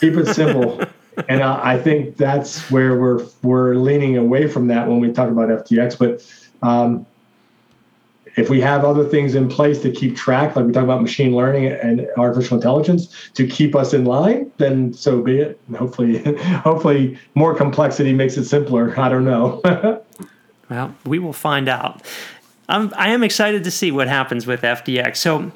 Keep 0.00 0.16
it 0.16 0.26
simple. 0.34 0.82
and 1.28 1.42
uh, 1.42 1.60
I 1.62 1.78
think 1.78 2.16
that's 2.16 2.70
where 2.70 2.98
we're 2.98 3.26
we're 3.42 3.74
leaning 3.74 4.16
away 4.16 4.48
from 4.48 4.68
that 4.68 4.88
when 4.88 5.00
we 5.00 5.12
talk 5.12 5.30
about 5.30 5.48
FDX. 5.48 5.98
But 5.98 6.66
um, 6.66 7.06
if 8.36 8.48
we 8.48 8.60
have 8.60 8.84
other 8.84 9.04
things 9.04 9.34
in 9.34 9.48
place 9.48 9.82
to 9.82 9.90
keep 9.90 10.16
track, 10.16 10.56
like 10.56 10.64
we 10.64 10.72
talk 10.72 10.84
about 10.84 11.02
machine 11.02 11.34
learning 11.36 11.66
and 11.66 12.06
artificial 12.16 12.56
intelligence 12.56 13.30
to 13.34 13.46
keep 13.46 13.74
us 13.74 13.92
in 13.92 14.04
line, 14.04 14.50
then 14.56 14.92
so 14.92 15.20
be 15.20 15.38
it. 15.38 15.60
And 15.68 15.76
hopefully, 15.76 16.18
hopefully 16.38 17.18
more 17.34 17.54
complexity 17.54 18.12
makes 18.12 18.36
it 18.36 18.44
simpler. 18.44 18.98
I 18.98 19.08
don't 19.08 19.24
know. 19.24 19.60
well, 20.70 20.94
we 21.04 21.18
will 21.18 21.34
find 21.34 21.68
out. 21.68 22.02
I'm, 22.68 22.92
I 22.96 23.10
am 23.10 23.22
excited 23.22 23.64
to 23.64 23.70
see 23.70 23.90
what 23.90 24.08
happens 24.08 24.46
with 24.46 24.62
FDX. 24.62 25.16
So 25.18 25.52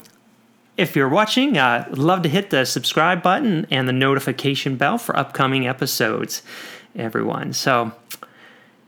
if 0.77 0.95
you're 0.95 1.09
watching, 1.09 1.57
uh, 1.57 1.89
love 1.93 2.22
to 2.22 2.29
hit 2.29 2.51
the 2.51 2.64
subscribe 2.64 3.22
button 3.22 3.66
and 3.70 3.89
the 3.89 3.93
notification 3.93 4.77
bell 4.77 4.99
for 4.99 5.16
upcoming 5.16 5.66
episodes, 5.66 6.43
everyone. 6.95 7.53
So 7.53 7.93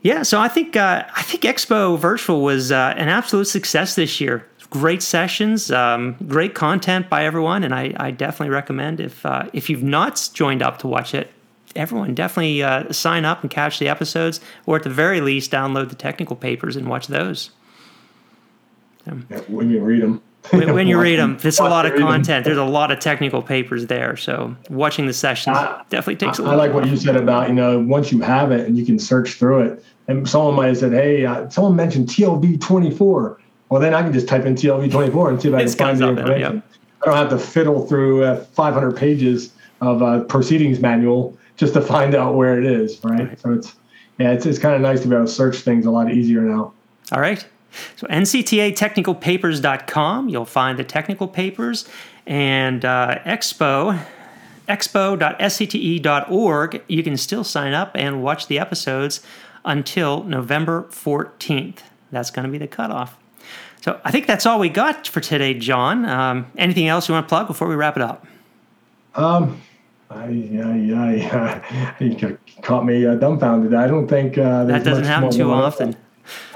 yeah, 0.03 0.23
so 0.23 0.41
I 0.41 0.49
think 0.49 0.77
uh, 0.77 1.05
I 1.15 1.23
think 1.23 1.43
Expo 1.43 1.99
Virtual 1.99 2.43
was 2.43 2.71
uh, 2.71 2.95
an 2.97 3.09
absolute 3.09 3.47
success 3.47 3.95
this 3.95 4.21
year. 4.21 4.47
great 4.71 5.03
sessions, 5.03 5.71
um, 5.71 6.17
great 6.27 6.55
content 6.55 7.09
by 7.09 7.25
everyone, 7.25 7.65
and 7.65 7.75
I, 7.75 7.95
I 7.97 8.11
definitely 8.11 8.51
recommend 8.51 9.01
if 9.01 9.25
uh, 9.25 9.49
if 9.53 9.71
you've 9.71 9.83
not 9.83 10.31
joined 10.35 10.63
up 10.63 10.79
to 10.81 10.87
watch 10.87 11.15
it, 11.15 11.31
everyone 11.75 12.15
definitely 12.15 12.63
uh, 12.63 12.93
sign 12.93 13.25
up 13.25 13.43
and 13.43 13.51
catch 13.51 13.79
the 13.79 13.89
episodes, 13.89 14.41
or 14.67 14.77
at 14.77 14.83
the 14.83 14.91
very 14.91 15.21
least, 15.21 15.51
download 15.51 15.89
the 15.89 15.95
technical 15.97 16.37
papers 16.37 16.77
and 16.77 16.89
watch 16.89 17.07
those. 17.07 17.51
Yeah, 19.07 19.41
when 19.49 19.71
you 19.71 19.81
read 19.81 20.03
them. 20.03 20.23
When, 20.51 20.75
when, 20.75 20.87
you 20.87 21.01
read 21.01 21.19
them, 21.19 21.39
there's 21.39 21.59
a 21.59 21.65
lot 21.65 21.87
of 21.87 21.99
content. 21.99 22.45
There's 22.45 22.59
a 22.59 22.65
lot 22.65 22.91
of 22.91 23.01
technical 23.01 23.43
papers 23.43 23.87
there. 23.87 24.17
So 24.17 24.57
watching 24.71 25.07
the 25.07 25.13
sessions 25.13 25.57
I, 25.57 25.83
definitely 25.89 26.17
takes 26.17 26.39
I, 26.41 26.43
a 26.43 26.47
lot. 26.47 26.55
I 26.55 26.57
like 26.57 26.73
what 26.73 26.87
you 26.87 26.97
said 26.97 27.17
about, 27.17 27.49
you 27.49 27.55
know, 27.55 27.79
once 27.79 28.13
you 28.13 28.21
have 28.21 28.53
it 28.53 28.67
and 28.67 28.77
you 28.77 28.85
can 28.85 28.99
search 28.99 29.35
through 29.35 29.61
it. 29.63 29.85
And 30.09 30.29
someone 30.29 30.55
might 30.55 30.69
have 30.69 30.79
said, 30.79 30.93
hey, 30.93 31.27
uh, 31.27 31.49
someone 31.51 31.77
mentioned 31.77 32.09
TLV 32.09 32.61
24. 32.61 33.41
Well, 33.69 33.81
then 33.81 33.95
I 33.95 34.03
can 34.03 34.13
just 34.13 34.27
type 34.27 34.47
in 34.47 34.55
TLV 34.55 34.91
24 34.91 35.31
and 35.31 35.43
see 35.43 35.49
if 35.49 35.55
I 35.55 35.65
can 35.65 35.69
find 35.71 35.99
the 35.99 36.09
information. 36.09 36.55
yep. 36.55 36.65
I 37.03 37.07
don't 37.07 37.17
have 37.17 37.29
to 37.31 37.39
fiddle 37.39 37.87
through 37.87 38.25
uh, 38.25 38.37
500 38.45 38.97
pages 38.97 39.53
of 39.81 40.03
a 40.03 40.25
proceedings 40.25 40.81
manual 40.81 41.37
just 41.57 41.75
to 41.75 41.81
find 41.81 42.15
out 42.15 42.35
where 42.35 42.59
it 42.59 42.65
is, 42.65 43.03
right? 43.05 43.29
right. 43.29 43.41
So 43.41 43.53
it's, 43.53 43.75
yeah, 44.19 44.33
it's, 44.33 44.47
it's 44.47 44.59
kind 44.59 44.75
of 44.75 44.81
nice 44.81 45.03
to 45.03 45.09
be 45.09 45.15
able 45.15 45.27
to 45.27 45.33
search 45.33 45.59
things 45.59 45.87
a 45.87 45.91
lot 45.91 46.11
easier 46.11 46.41
now. 46.41 46.73
All 47.13 47.21
right. 47.21 47.45
So 47.97 48.07
nctatechnicalpapers.com, 48.07 50.29
you'll 50.29 50.45
find 50.45 50.79
the 50.79 50.85
technical 50.85 51.27
papers, 51.29 51.89
and 52.27 52.85
uh, 52.85 53.19
expo, 53.25 53.99
expo.scte.org, 54.69 56.83
you 56.89 57.03
can 57.03 57.17
still 57.17 57.45
sign 57.45 57.73
up 57.73 57.93
and 57.95 58.23
watch 58.23 58.47
the 58.47 58.59
episodes 58.59 59.23
until 59.65 60.25
November 60.25 60.87
14th. 60.91 61.79
That's 62.11 62.31
going 62.31 62.45
to 62.45 62.51
be 62.51 62.59
the 62.59 62.69
cutoff. 62.69 63.17
So 63.81 64.01
I 64.05 64.11
think 64.11 64.27
that's 64.27 64.45
all 64.45 64.59
we 64.59 64.69
got 64.69 65.07
for 65.07 65.21
today, 65.21 65.55
John. 65.55 66.05
Um, 66.05 66.51
anything 66.57 66.89
else 66.89 67.09
you 67.09 67.15
want 67.15 67.27
to 67.27 67.29
plug 67.29 67.47
before 67.47 67.69
we 67.69 67.77
wrap 67.77 67.97
it 67.97 68.03
up? 68.03 68.27
Um, 69.15 69.63
I, 70.11 70.25
I, 70.25 70.27
I, 71.33 71.97
you 72.01 72.39
caught 72.63 72.85
me 72.85 73.07
uh, 73.07 73.15
dumbfounded. 73.15 73.75
I 73.75 73.87
don't 73.87 74.09
think 74.09 74.37
uh, 74.39 74.65
that 74.65 74.85
doesn't 74.85 75.05
happen 75.05 75.31
too 75.31 75.53
often. 75.53 75.97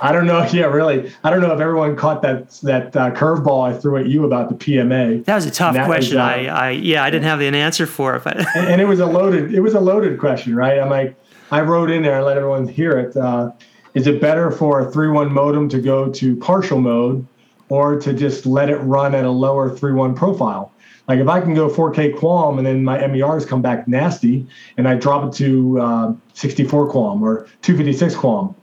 I 0.00 0.12
don't 0.12 0.26
know. 0.26 0.42
Yeah, 0.52 0.66
really. 0.66 1.10
I 1.24 1.30
don't 1.30 1.40
know 1.40 1.52
if 1.52 1.60
everyone 1.60 1.96
caught 1.96 2.20
that 2.22 2.50
that 2.62 2.94
uh, 2.94 3.10
curveball 3.12 3.72
I 3.72 3.78
threw 3.78 3.96
at 3.96 4.06
you 4.06 4.24
about 4.24 4.50
the 4.50 4.54
PMA. 4.54 5.24
That 5.24 5.36
was 5.36 5.46
a 5.46 5.50
tough 5.50 5.74
question. 5.86 6.18
Was, 6.18 6.46
uh, 6.46 6.52
I, 6.52 6.66
I, 6.66 6.70
yeah, 6.70 7.02
I 7.02 7.10
didn't 7.10 7.24
have 7.24 7.40
an 7.40 7.54
answer 7.54 7.86
for 7.86 8.16
it, 8.16 8.24
but 8.24 8.36
and, 8.38 8.48
and, 8.68 8.80
it 8.80 8.84
was 8.84 9.00
a 9.00 9.06
loaded. 9.06 9.54
It 9.54 9.60
was 9.60 9.72
a 9.74 9.80
loaded 9.80 10.18
question, 10.18 10.54
right? 10.54 10.78
I'm 10.78 10.90
like, 10.90 11.16
I 11.50 11.62
wrote 11.62 11.90
in 11.90 12.02
there 12.02 12.16
and 12.16 12.26
let 12.26 12.36
everyone 12.36 12.68
hear 12.68 12.98
it. 12.98 13.16
Uh, 13.16 13.52
is 13.94 14.06
it 14.06 14.20
better 14.20 14.50
for 14.50 14.80
a 14.80 14.90
3.1 14.90 15.30
modem 15.30 15.68
to 15.70 15.80
go 15.80 16.10
to 16.10 16.36
partial 16.36 16.80
mode, 16.80 17.26
or 17.68 17.98
to 17.98 18.12
just 18.12 18.44
let 18.44 18.68
it 18.68 18.78
run 18.78 19.14
at 19.14 19.24
a 19.24 19.30
lower 19.30 19.70
3.1 19.70 20.14
profile? 20.16 20.72
Like 21.08 21.18
if 21.18 21.28
I 21.28 21.40
can 21.40 21.54
go 21.54 21.68
4K 21.68 22.14
QAM 22.14 22.58
and 22.58 22.66
then 22.66 22.84
my 22.84 23.06
MERs 23.06 23.46
come 23.46 23.62
back 23.62 23.88
nasty, 23.88 24.46
and 24.76 24.86
I 24.86 24.96
drop 24.96 25.28
it 25.28 25.36
to 25.38 25.80
uh, 25.80 26.14
64 26.34 26.90
QAM 26.90 27.22
or 27.22 27.46
256 27.62 28.14
QAM 28.14 28.54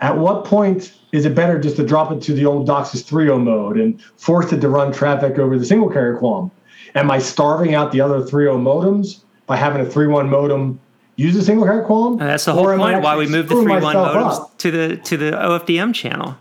at 0.00 0.16
what 0.16 0.44
point 0.44 0.92
is 1.12 1.24
it 1.24 1.34
better 1.34 1.58
just 1.58 1.76
to 1.76 1.86
drop 1.86 2.10
it 2.10 2.20
to 2.22 2.32
the 2.32 2.44
old 2.44 2.66
DOCSIS 2.66 3.04
3.0 3.04 3.42
mode 3.42 3.78
and 3.78 4.02
force 4.16 4.52
it 4.52 4.60
to 4.60 4.68
run 4.68 4.92
traffic 4.92 5.38
over 5.38 5.58
the 5.58 5.64
single 5.64 5.88
carrier 5.88 6.18
QAM? 6.18 6.50
Am 6.94 7.10
I 7.10 7.18
starving 7.18 7.74
out 7.74 7.92
the 7.92 8.00
other 8.00 8.20
3.0 8.20 8.60
modems 8.60 9.22
by 9.46 9.56
having 9.56 9.80
a 9.80 9.88
3.1 9.88 10.28
modem 10.28 10.80
use 11.16 11.36
a 11.36 11.42
single 11.42 11.64
carrier 11.64 11.84
QAM? 11.84 12.12
And 12.14 12.22
uh, 12.22 12.26
that's 12.26 12.44
the 12.44 12.52
whole 12.52 12.64
point 12.76 13.02
why 13.02 13.16
we 13.16 13.26
moved 13.26 13.48
the 13.48 13.54
3.1 13.54 13.80
modems 13.80 14.32
up? 14.32 14.58
to 14.58 14.70
the 14.70 14.96
to 14.96 15.16
the 15.16 15.30
OFDM 15.30 15.94
channel. 15.94 16.36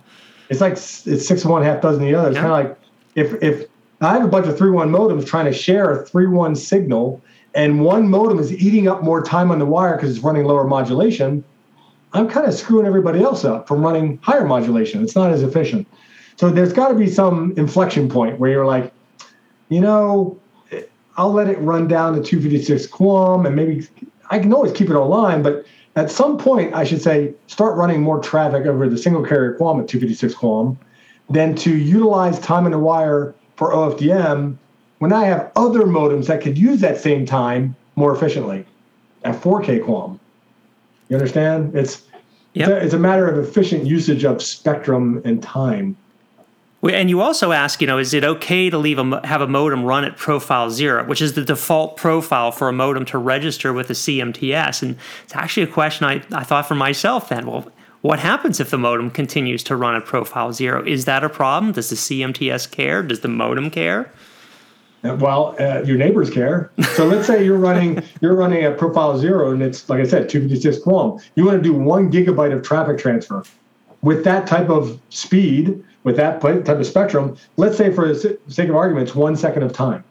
It's 0.49 0.61
like 0.61 0.73
it's 0.73 1.27
six 1.27 1.43
of 1.43 1.51
one, 1.51 1.63
half 1.63 1.81
dozen 1.81 2.03
of 2.03 2.09
the 2.09 2.15
other. 2.15 2.29
It's 2.29 2.35
yeah. 2.35 2.41
kind 2.41 2.65
of 2.65 2.69
like 2.69 2.79
if 3.15 3.43
if 3.43 3.69
I 4.01 4.13
have 4.13 4.25
a 4.25 4.27
bunch 4.27 4.47
of 4.47 4.57
3.1 4.57 4.89
modems 4.89 5.25
trying 5.25 5.45
to 5.45 5.53
share 5.53 5.91
a 5.91 6.03
3.1 6.03 6.57
signal, 6.57 7.21
and 7.55 7.81
one 7.81 8.09
modem 8.09 8.39
is 8.39 8.51
eating 8.51 8.87
up 8.87 9.03
more 9.03 9.23
time 9.23 9.51
on 9.51 9.59
the 9.59 9.65
wire 9.65 9.95
because 9.95 10.11
it's 10.15 10.19
running 10.19 10.43
lower 10.45 10.65
modulation 10.65 11.43
I'm 12.13 12.29
kind 12.29 12.47
of 12.47 12.53
screwing 12.53 12.85
everybody 12.85 13.23
else 13.23 13.43
up 13.43 13.67
from 13.67 13.83
running 13.83 14.19
higher 14.21 14.45
modulation. 14.45 15.03
It's 15.03 15.15
not 15.15 15.31
as 15.31 15.41
efficient. 15.41 15.87
So 16.35 16.49
there's 16.49 16.73
got 16.73 16.89
to 16.89 16.95
be 16.95 17.09
some 17.09 17.53
inflection 17.57 18.07
point 18.07 18.39
where 18.39 18.51
you're 18.51 18.65
like, 18.65 18.93
you 19.69 19.81
know, 19.81 20.39
I'll 21.17 21.31
let 21.31 21.47
it 21.47 21.59
run 21.59 21.87
down 21.87 22.13
to 22.15 22.23
256 22.23 22.87
QAM 22.87 23.45
and 23.45 23.55
maybe 23.55 23.87
I 24.29 24.39
can 24.39 24.53
always 24.53 24.71
keep 24.71 24.89
it 24.89 24.95
online, 24.95 25.43
but 25.43 25.65
at 25.95 26.09
some 26.09 26.37
point 26.37 26.73
I 26.73 26.83
should 26.83 27.01
say 27.01 27.33
start 27.47 27.77
running 27.77 28.01
more 28.01 28.19
traffic 28.19 28.65
over 28.65 28.87
the 28.89 28.97
single 28.97 29.23
carrier 29.23 29.55
QAM 29.57 29.81
at 29.81 29.87
256 29.87 30.33
QAM 30.35 30.77
than 31.29 31.55
to 31.55 31.75
utilize 31.75 32.39
time 32.39 32.65
in 32.65 32.71
the 32.71 32.79
wire 32.79 33.33
for 33.55 33.71
OFDM 33.71 34.57
when 34.99 35.13
I 35.13 35.25
have 35.25 35.51
other 35.55 35.81
modems 35.81 36.27
that 36.27 36.41
could 36.41 36.57
use 36.57 36.81
that 36.81 36.97
same 36.97 37.25
time 37.25 37.75
more 37.95 38.15
efficiently 38.15 38.65
at 39.23 39.39
4K 39.39 39.81
QAM. 39.81 40.19
You 41.13 41.19
understand? 41.19 41.75
It's 41.75 42.01
yep. 42.55 42.69
it's, 42.69 42.69
a, 42.69 42.85
it's 42.85 42.93
a 42.95 42.97
matter 42.97 43.27
of 43.27 43.37
efficient 43.37 43.85
usage 43.85 44.25
of 44.25 44.41
spectrum 44.41 45.21
and 45.23 45.43
time. 45.43 45.95
And 46.81 47.07
you 47.07 47.21
also 47.21 47.51
ask, 47.51 47.81
you 47.81 47.85
know, 47.85 47.99
is 47.99 48.15
it 48.15 48.23
okay 48.23 48.71
to 48.71 48.79
leave 48.79 48.97
a 48.97 49.21
have 49.27 49.39
a 49.39 49.47
modem 49.47 49.83
run 49.83 50.05
at 50.05 50.17
profile 50.17 50.71
zero, 50.71 51.05
which 51.05 51.21
is 51.21 51.33
the 51.33 51.45
default 51.45 51.97
profile 51.97 52.51
for 52.51 52.67
a 52.67 52.73
modem 52.73 53.05
to 53.05 53.19
register 53.19 53.71
with 53.71 53.91
a 53.91 53.93
CMTS? 53.93 54.81
And 54.81 54.97
it's 55.23 55.35
actually 55.35 55.61
a 55.61 55.67
question 55.67 56.07
I, 56.07 56.23
I 56.31 56.43
thought 56.43 56.67
for 56.67 56.73
myself 56.73 57.29
then. 57.29 57.45
Well, 57.45 57.71
what 58.01 58.17
happens 58.17 58.59
if 58.59 58.71
the 58.71 58.79
modem 58.79 59.11
continues 59.11 59.61
to 59.65 59.75
run 59.75 59.95
at 59.95 60.05
profile 60.05 60.51
zero? 60.51 60.83
Is 60.83 61.05
that 61.05 61.23
a 61.23 61.29
problem? 61.29 61.73
Does 61.73 61.91
the 61.91 61.95
CMTS 61.95 62.71
care? 62.71 63.03
Does 63.03 63.19
the 63.19 63.27
modem 63.27 63.69
care? 63.69 64.11
Well, 65.03 65.55
uh, 65.59 65.81
your 65.81 65.97
neighbors 65.97 66.29
care. 66.29 66.71
So 66.95 67.05
let's 67.05 67.27
say 67.27 67.43
you're 67.43 67.57
running 67.57 68.01
you're 68.21 68.35
running 68.35 68.65
a 68.65 68.71
profile 68.71 69.17
zero, 69.17 69.51
and 69.51 69.61
it's 69.61 69.89
like 69.89 69.99
I 69.99 70.05
said, 70.05 70.29
256 70.29 70.83
QAM. 70.85 71.21
You 71.35 71.45
want 71.45 71.61
to 71.61 71.63
do 71.63 71.73
one 71.73 72.09
gigabyte 72.09 72.53
of 72.53 72.63
traffic 72.63 72.97
transfer 72.97 73.43
with 74.01 74.23
that 74.23 74.47
type 74.47 74.69
of 74.69 74.99
speed, 75.09 75.83
with 76.03 76.15
that 76.17 76.39
type 76.41 76.67
of 76.67 76.85
spectrum. 76.85 77.35
Let's 77.57 77.77
say, 77.77 77.91
for 77.91 78.07
the 78.07 78.37
sake 78.47 78.69
of 78.69 78.75
argument, 78.75 79.09
it's 79.09 79.15
one 79.15 79.35
second 79.35 79.63
of 79.63 79.73
time. 79.73 80.03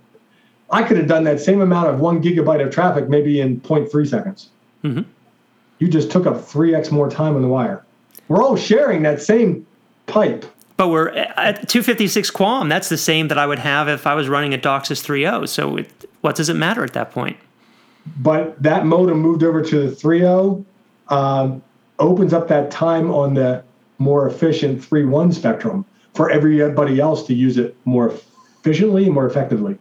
I 0.70 0.82
could 0.82 0.96
have 0.98 1.06
done 1.06 1.24
that 1.24 1.40
same 1.40 1.60
amount 1.60 1.88
of 1.88 2.00
one 2.00 2.22
gigabyte 2.22 2.64
of 2.64 2.72
traffic 2.72 3.08
maybe 3.08 3.40
in 3.40 3.60
0.3 3.60 4.08
seconds. 4.08 4.48
Mm-hmm. 4.84 5.02
You 5.78 5.88
just 5.88 6.10
took 6.10 6.26
up 6.26 6.36
3x 6.36 6.90
more 6.90 7.10
time 7.10 7.36
on 7.36 7.42
the 7.42 7.48
wire. 7.48 7.84
We're 8.28 8.42
all 8.42 8.56
sharing 8.56 9.02
that 9.02 9.20
same 9.20 9.66
pipe 10.06 10.46
but 10.76 10.88
we're 10.88 11.08
at 11.08 11.68
256 11.68 12.30
QAM. 12.30 12.68
That's 12.68 12.88
the 12.88 12.96
same 12.96 13.28
that 13.28 13.38
I 13.38 13.46
would 13.46 13.58
have 13.58 13.88
if 13.88 14.06
I 14.06 14.14
was 14.14 14.28
running 14.28 14.54
a 14.54 14.58
DOCSIS 14.58 15.04
3.0. 15.04 15.48
So 15.48 15.76
it, 15.76 16.10
what 16.20 16.36
does 16.36 16.48
it 16.48 16.54
matter 16.54 16.82
at 16.82 16.92
that 16.94 17.10
point? 17.10 17.36
But 18.18 18.60
that 18.62 18.86
modem 18.86 19.20
moved 19.20 19.42
over 19.42 19.62
to 19.62 19.88
the 19.88 19.94
3.0, 19.94 20.64
um, 21.08 21.62
opens 21.98 22.32
up 22.32 22.48
that 22.48 22.70
time 22.70 23.10
on 23.10 23.34
the 23.34 23.62
more 23.98 24.26
efficient 24.26 24.80
3.1 24.80 25.32
spectrum 25.32 25.84
for 26.14 26.30
everybody 26.30 27.00
else 27.00 27.26
to 27.26 27.34
use 27.34 27.58
it 27.58 27.76
more 27.84 28.12
efficiently 28.58 29.04
and 29.04 29.14
more 29.14 29.26
effectively. 29.26 29.78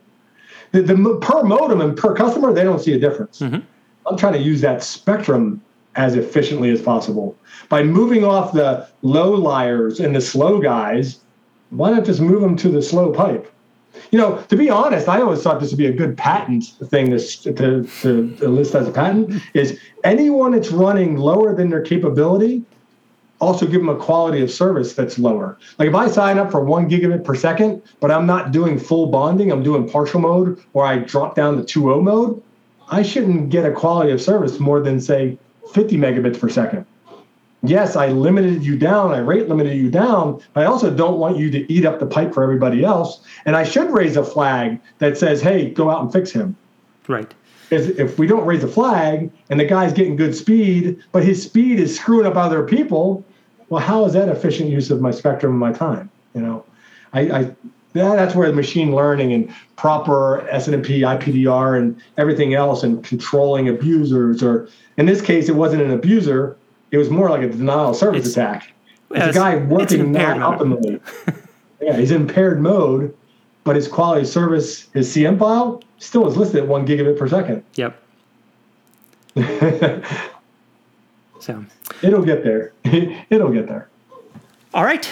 The, 0.72 0.84
the 0.84 1.18
per 1.22 1.44
modem 1.44 1.82
and 1.82 1.98
per 1.98 2.16
customer, 2.16 2.54
they 2.54 2.64
don't 2.64 2.80
see 2.80 2.94
a 2.94 3.00
difference. 3.00 3.40
Mm-hmm. 3.40 3.60
I'm 4.08 4.18
trying 4.18 4.34
to 4.34 4.40
use 4.40 4.62
that 4.62 4.84
spectrum 4.84 5.62
as 5.96 6.16
efficiently 6.16 6.70
as 6.72 6.82
possible. 6.82 7.36
By 7.70 7.84
moving 7.84 8.24
off 8.24 8.54
the 8.54 8.88
low 9.02 9.32
liars 9.32 10.00
and 10.00 10.16
the 10.16 10.22
slow 10.22 10.60
guys, 10.60 11.20
why 11.70 11.92
not 11.92 12.06
just 12.06 12.22
move 12.22 12.42
them 12.42 12.56
to 12.58 12.70
the 12.70 12.82
slow 12.82 13.12
pipe? 13.12 13.52
You 14.12 14.20
know, 14.20 14.38
to 14.44 14.56
be 14.56 14.70
honest, 14.70 15.10
I 15.10 15.22
always 15.22 15.42
thought 15.42 15.60
this 15.60 15.72
would 15.72 15.78
be 15.78 15.88
a 15.88 15.94
good 15.94 16.18
patent 16.18 16.66
thing 16.86 17.12
to, 17.12 17.20
to, 17.20 17.84
to 17.84 18.48
list 18.48 18.74
as 18.74 18.88
a 18.88 18.92
patent 18.92 19.42
is 19.54 19.80
anyone 20.04 20.52
that's 20.52 20.72
running 20.72 21.18
lower 21.18 21.54
than 21.54 21.70
their 21.70 21.82
capability, 21.82 22.64
also 23.40 23.66
give 23.66 23.82
them 23.82 23.90
a 23.90 23.96
quality 23.96 24.42
of 24.42 24.52
service 24.52 24.94
that's 24.94 25.18
lower. 25.18 25.58
Like 25.78 25.90
if 25.90 25.96
I 25.96 26.08
sign 26.08 26.38
up 26.38 26.52
for 26.52 26.64
one 26.64 26.90
gigabit 26.90 27.26
per 27.26 27.36
second, 27.36 27.82
but 28.00 28.12
I'm 28.12 28.26
not 28.26 28.52
doing 28.52 28.78
full 28.78 29.08
bonding, 29.08 29.52
I'm 29.52 29.64
doing 29.64 29.90
partial 29.90 30.22
mode, 30.22 30.62
or 30.74 30.86
I 30.86 31.00
drop 31.00 31.36
down 31.36 31.58
to 31.58 31.80
2.0 31.80 32.04
mode, 32.04 32.42
I 32.90 33.02
shouldn't 33.02 33.50
get 33.50 33.66
a 33.66 33.72
quality 33.72 34.12
of 34.12 34.22
service 34.22 34.60
more 34.60 34.80
than 34.80 35.02
say 35.02 35.38
50 35.74 35.98
megabits 35.98 36.40
per 36.40 36.50
second. 36.50 36.86
Yes, 37.64 37.96
I 37.96 38.08
limited 38.08 38.64
you 38.64 38.76
down, 38.76 39.12
I 39.12 39.20
rate 39.20 39.48
limited 39.48 39.78
you 39.78 39.92
down, 39.92 40.42
but 40.54 40.64
I 40.64 40.66
also 40.66 40.90
don't 40.90 41.20
want 41.20 41.38
you 41.38 41.52
to 41.52 41.72
eat 41.72 41.86
up 41.86 42.00
the 42.00 42.08
pipe 42.08 42.34
for 42.34 42.42
everybody 42.42 42.84
else. 42.84 43.22
And 43.46 43.56
I 43.56 43.64
should 43.64 43.92
raise 43.92 44.18
a 44.18 44.24
flag 44.24 44.80
that 44.98 45.18
says, 45.18 45.42
hey, 45.42 45.70
go 45.70 45.90
out 45.92 46.02
and 46.02 46.12
fix 46.12 46.32
him. 46.32 46.56
Right. 47.08 47.32
Because 47.70 47.90
if 47.90 48.18
we 48.18 48.26
don't 48.26 48.46
raise 48.46 48.64
a 48.64 48.68
flag 48.68 49.32
and 49.50 49.60
the 49.60 49.66
guy's 49.66 49.94
getting 49.94 50.16
good 50.16 50.36
speed, 50.36 51.02
but 51.12 51.24
his 51.24 51.42
speed 51.42 51.80
is 51.80 51.96
screwing 51.96 52.26
up 52.26 52.36
other 52.36 52.64
people, 52.64 53.24
well, 53.70 53.82
how 53.82 54.06
is 54.06 54.14
that 54.14 54.28
efficient 54.28 54.70
use 54.70 54.90
of 54.90 55.00
my 55.00 55.12
spectrum 55.12 55.54
and 55.54 55.60
my 55.60 55.72
time? 55.72 56.10
You 56.34 56.42
know, 56.42 56.66
I, 57.14 57.22
I 57.22 57.56
that's 57.94 58.36
where 58.36 58.48
the 58.48 58.56
machine 58.56 58.96
learning 58.96 59.34
and 59.34 59.54
proper 59.76 60.48
SNMP, 60.52 61.00
IPDR, 61.00 61.78
and 61.78 62.02
everything 62.18 62.54
else, 62.54 62.84
and 62.84 63.04
controlling 63.04 63.68
abusers, 63.70 64.42
or 64.42 64.70
in 64.98 65.06
this 65.06 65.22
case, 65.22 65.50
it 65.50 65.56
wasn't 65.56 65.82
an 65.82 65.92
abuser; 65.92 66.58
it 66.92 66.98
was 66.98 67.10
more 67.10 67.30
like 67.30 67.42
a 67.42 67.50
denial 67.50 67.90
of 67.90 67.96
service 67.96 68.26
it's, 68.26 68.36
attack. 68.36 68.74
It's, 69.12 69.36
a 69.36 69.40
guy 69.40 69.58
working 69.58 70.12
not 70.12 70.38
optimally. 70.38 71.02
Yeah, 71.82 71.98
he's 71.98 72.12
in 72.12 72.28
paired 72.28 72.62
mode, 72.62 73.16
but 73.64 73.76
his 73.76 73.88
quality 73.88 74.22
of 74.22 74.28
service, 74.28 74.88
his 74.94 75.10
CM 75.10 75.40
file, 75.40 75.82
still 75.98 76.28
is 76.28 76.38
listed 76.38 76.62
at 76.62 76.68
one 76.68 76.86
gigabit 76.86 77.18
per 77.18 77.28
second. 77.28 77.64
Yep. 77.74 78.00
so 81.40 81.66
it'll 82.04 82.24
get 82.24 82.44
there. 82.44 82.74
it'll 83.32 83.52
get 83.52 83.68
there. 83.68 83.90
All 84.74 84.84
right. 84.84 85.10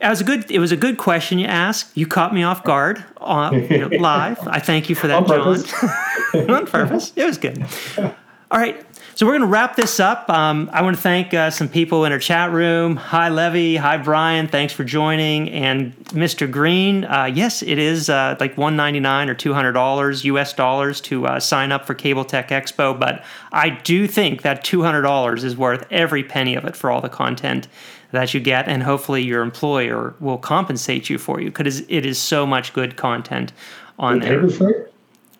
It 0.00 0.08
was 0.08 0.20
a 0.20 0.24
good. 0.24 0.50
It 0.50 0.60
was 0.60 0.70
a 0.70 0.76
good 0.76 0.96
question 0.96 1.38
you 1.38 1.46
asked. 1.46 1.96
You 1.96 2.06
caught 2.06 2.32
me 2.32 2.44
off 2.44 2.62
guard 2.62 3.04
uh, 3.20 3.50
you 3.70 3.78
know, 3.78 3.96
live. 3.98 4.38
I 4.46 4.60
thank 4.60 4.88
you 4.88 4.94
for 4.94 5.08
that, 5.08 5.16
On 5.16 5.26
John. 5.26 6.50
On 6.50 6.66
purpose. 6.66 7.12
It 7.16 7.24
was 7.24 7.36
good. 7.36 7.64
All 7.98 8.60
right. 8.60 8.84
So 9.16 9.26
we're 9.26 9.32
going 9.32 9.42
to 9.42 9.48
wrap 9.48 9.74
this 9.74 9.98
up. 9.98 10.30
Um, 10.30 10.70
I 10.72 10.82
want 10.82 10.94
to 10.94 11.02
thank 11.02 11.34
uh, 11.34 11.50
some 11.50 11.68
people 11.68 12.04
in 12.04 12.12
our 12.12 12.20
chat 12.20 12.52
room. 12.52 12.94
Hi, 12.94 13.28
Levy. 13.28 13.74
Hi, 13.74 13.96
Brian. 13.96 14.46
Thanks 14.46 14.72
for 14.72 14.84
joining. 14.84 15.50
And 15.50 15.96
Mr. 16.10 16.48
Green. 16.48 17.04
Uh, 17.04 17.24
yes, 17.24 17.64
it 17.64 17.78
is 17.78 18.08
uh, 18.08 18.36
like 18.38 18.56
one 18.56 18.76
ninety 18.76 19.00
nine 19.00 19.28
or 19.28 19.34
two 19.34 19.52
hundred 19.52 19.72
dollars 19.72 20.24
U.S. 20.24 20.52
dollars 20.52 21.00
to 21.02 21.26
uh, 21.26 21.40
sign 21.40 21.72
up 21.72 21.84
for 21.84 21.94
Cable-Tec 21.94 22.50
Expo. 22.50 22.96
But 22.98 23.24
I 23.50 23.70
do 23.70 24.06
think 24.06 24.42
that 24.42 24.62
two 24.62 24.82
hundred 24.82 25.02
dollars 25.02 25.42
is 25.42 25.56
worth 25.56 25.84
every 25.90 26.22
penny 26.22 26.54
of 26.54 26.64
it 26.64 26.76
for 26.76 26.92
all 26.92 27.00
the 27.00 27.08
content 27.08 27.66
that 28.12 28.32
you 28.34 28.40
get, 28.40 28.68
and 28.68 28.82
hopefully 28.82 29.22
your 29.22 29.42
employer 29.42 30.14
will 30.20 30.38
compensate 30.38 31.10
you 31.10 31.18
for 31.18 31.40
you 31.40 31.50
because 31.50 31.80
it 31.80 32.06
is 32.06 32.18
so 32.18 32.46
much 32.46 32.72
good 32.72 32.96
content 32.96 33.52
on 33.98 34.20
the 34.20 34.26
there. 34.26 34.34
Papers 34.36 34.56
free? 34.56 34.74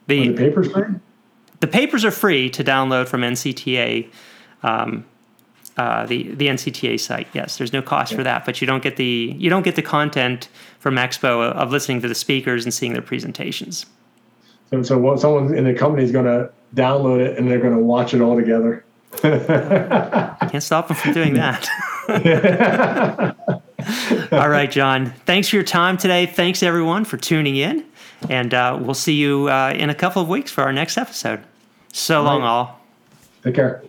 The, 0.06 0.28
the 0.28 0.36
papers 0.36 0.72
free? 0.72 0.84
the 1.60 1.66
papers 1.66 2.04
are 2.04 2.10
free 2.10 2.50
to 2.50 2.64
download 2.64 3.08
from 3.08 3.22
NCTA, 3.22 4.10
um, 4.62 5.04
uh, 5.76 6.06
the 6.06 6.34
the 6.34 6.48
NCTA 6.48 6.98
site. 6.98 7.28
Yes, 7.32 7.56
there's 7.56 7.72
no 7.72 7.82
cost 7.82 8.14
for 8.14 8.22
that, 8.22 8.44
but 8.44 8.60
you 8.60 8.66
don't 8.66 8.82
get 8.82 8.96
the 8.96 9.34
you 9.38 9.50
don't 9.50 9.62
get 9.62 9.76
the 9.76 9.82
content 9.82 10.48
from 10.78 10.96
Expo 10.96 11.52
of 11.52 11.70
listening 11.70 12.00
to 12.02 12.08
the 12.08 12.14
speakers 12.14 12.64
and 12.64 12.74
seeing 12.74 12.92
their 12.92 13.02
presentations. 13.02 13.86
So, 14.70 14.82
so 14.82 15.16
someone 15.16 15.54
in 15.54 15.64
the 15.64 15.74
company 15.74 16.04
is 16.04 16.12
going 16.12 16.26
to 16.26 16.50
download 16.74 17.20
it 17.20 17.38
and 17.38 17.50
they're 17.50 17.60
going 17.60 17.74
to 17.74 17.82
watch 17.82 18.12
it 18.12 18.20
all 18.20 18.36
together. 18.36 18.84
Can't 19.22 20.62
stop 20.62 20.88
them 20.88 20.96
from 20.96 21.14
doing 21.14 21.34
that. 21.34 21.66
all 24.32 24.48
right, 24.48 24.70
John. 24.70 25.12
Thanks 25.26 25.48
for 25.48 25.56
your 25.56 25.64
time 25.64 25.98
today. 25.98 26.26
Thanks 26.26 26.62
everyone 26.62 27.04
for 27.04 27.18
tuning 27.18 27.56
in, 27.56 27.84
and 28.30 28.54
uh, 28.54 28.78
we'll 28.80 28.94
see 28.94 29.14
you 29.14 29.48
uh, 29.48 29.74
in 29.76 29.90
a 29.90 29.94
couple 29.94 30.22
of 30.22 30.28
weeks 30.28 30.50
for 30.50 30.62
our 30.62 30.72
next 30.72 30.96
episode. 30.96 31.40
So 31.92 32.22
long, 32.22 32.40
right. 32.40 32.48
all. 32.48 32.80
Take 33.42 33.56
care. 33.56 33.82